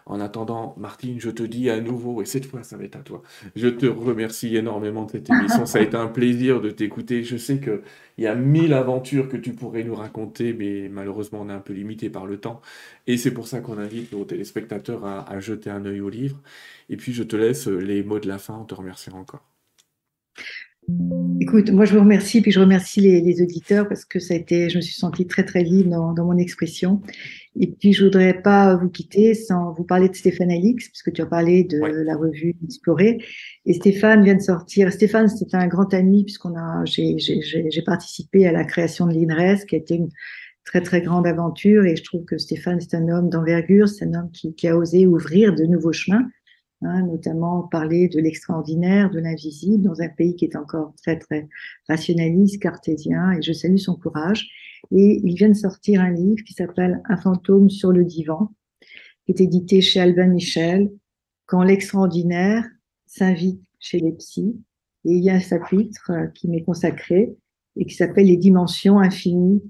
[0.05, 3.03] En attendant, Martine, je te dis à nouveau, et cette fois ça va être à
[3.03, 3.23] toi,
[3.55, 5.65] je te remercie énormément de cette émission.
[5.65, 7.23] Ça a été un plaisir de t'écouter.
[7.23, 7.81] Je sais qu'il
[8.19, 11.73] y a mille aventures que tu pourrais nous raconter, mais malheureusement on est un peu
[11.73, 12.61] limité par le temps.
[13.07, 16.41] Et c'est pour ça qu'on invite nos téléspectateurs à, à jeter un œil au livre.
[16.89, 19.45] Et puis je te laisse les mots de la fin en te remerciant encore.
[21.41, 24.37] Écoute, moi je vous remercie, puis je remercie les, les auditeurs parce que ça a
[24.37, 27.01] été, je me suis sentie très très libre dans, dans mon expression.
[27.59, 31.23] Et puis je voudrais pas vous quitter sans vous parler de Stéphane Alix, puisque tu
[31.23, 32.05] as parlé de Ouais.
[32.05, 33.19] la revue Explorer.
[33.67, 34.93] Et Stéphane vient de sortir.
[34.93, 37.17] Stéphane, c'était un grand ami puisqu'on a, j'ai,
[37.87, 40.09] participé à la création de l'INRES, qui a été une
[40.65, 44.15] très très grande aventure et je trouve que Stéphane c'est un homme d'envergure, c'est un
[44.15, 46.29] homme qui, qui, a osé ouvrir de nouveaux chemins,
[46.83, 51.49] hein, notamment parler de l'extraordinaire, de l'invisible dans un pays qui est encore très très
[51.89, 54.49] rationaliste, cartésien et je salue son courage.
[54.91, 58.53] Et il vient de sortir un livre qui s'appelle Un fantôme sur le divan,
[59.25, 60.91] qui est édité chez Albin Michel,
[61.47, 62.65] quand l'extraordinaire
[63.07, 64.57] s'invite chez les psys.
[65.05, 67.35] Et il y a un chapitre euh, qui m'est consacré
[67.77, 69.63] et qui s'appelle Les dimensions infinies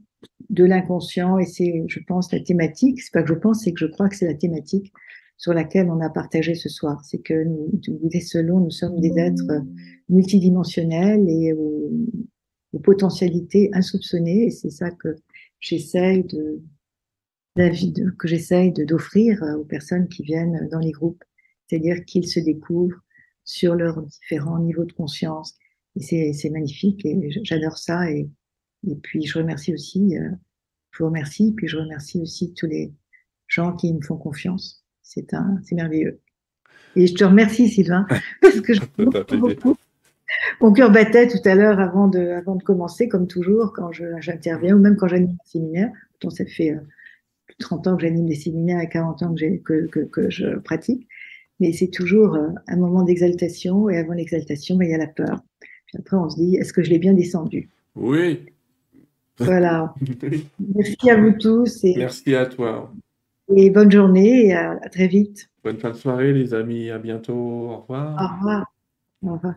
[0.48, 1.38] de l'inconscient.
[1.38, 4.08] Et c'est, je pense, la thématique, c'est pas que je pense, c'est que je crois
[4.08, 4.92] que c'est la thématique
[5.40, 7.02] sur laquelle on a partagé ce soir.
[7.02, 7.72] C'est que nous,
[8.20, 9.64] selon, nous sommes des êtres
[10.10, 11.90] multidimensionnels et aux,
[12.84, 14.46] potentialités insoupçonnées.
[14.46, 15.16] Et c'est ça que
[15.58, 16.60] j'essaye de,
[17.56, 21.24] de, que j'essaye d'offrir aux personnes qui viennent dans les groupes.
[21.66, 23.00] C'est-à-dire qu'ils se découvrent
[23.42, 25.54] sur leurs différents niveaux de conscience.
[25.96, 28.10] Et c'est magnifique et j'adore ça.
[28.10, 28.28] Et,
[28.86, 30.30] et puis je remercie aussi, euh,
[30.90, 32.92] je vous remercie, puis je remercie aussi tous les
[33.46, 34.79] gens qui me font confiance.
[35.12, 36.20] C'est un, c'est merveilleux.
[36.94, 38.06] Et je te remercie Sylvain
[38.40, 38.80] parce que je
[39.36, 39.76] beaucoup.
[40.60, 44.76] Mon cœur battait tout à l'heure avant de, avant de commencer, comme toujours, quand j'interviens,
[44.76, 45.90] ou même quand j'anime un séminaire.
[46.12, 46.80] Pourtant, ça fait euh,
[47.46, 50.30] plus de 30 ans que j'anime des séminaires et 40 ans que, que, que, que
[50.30, 51.08] je pratique.
[51.58, 55.08] Mais c'est toujours euh, un moment d'exaltation, et avant l'exaltation, ben, il y a la
[55.08, 55.42] peur.
[55.86, 57.68] Puis après, on se dit, est-ce que je l'ai bien descendu?
[57.96, 58.46] Oui.
[59.38, 59.92] Voilà.
[60.76, 61.82] Merci à vous tous.
[61.82, 62.92] Et, Merci à toi.
[63.56, 65.50] Et bonne journée et à, à très vite.
[65.62, 66.90] Bonne fin de soirée, les amis.
[66.90, 67.34] À bientôt.
[67.34, 68.14] Au revoir.
[68.20, 68.72] Au revoir.
[69.22, 69.54] Au revoir.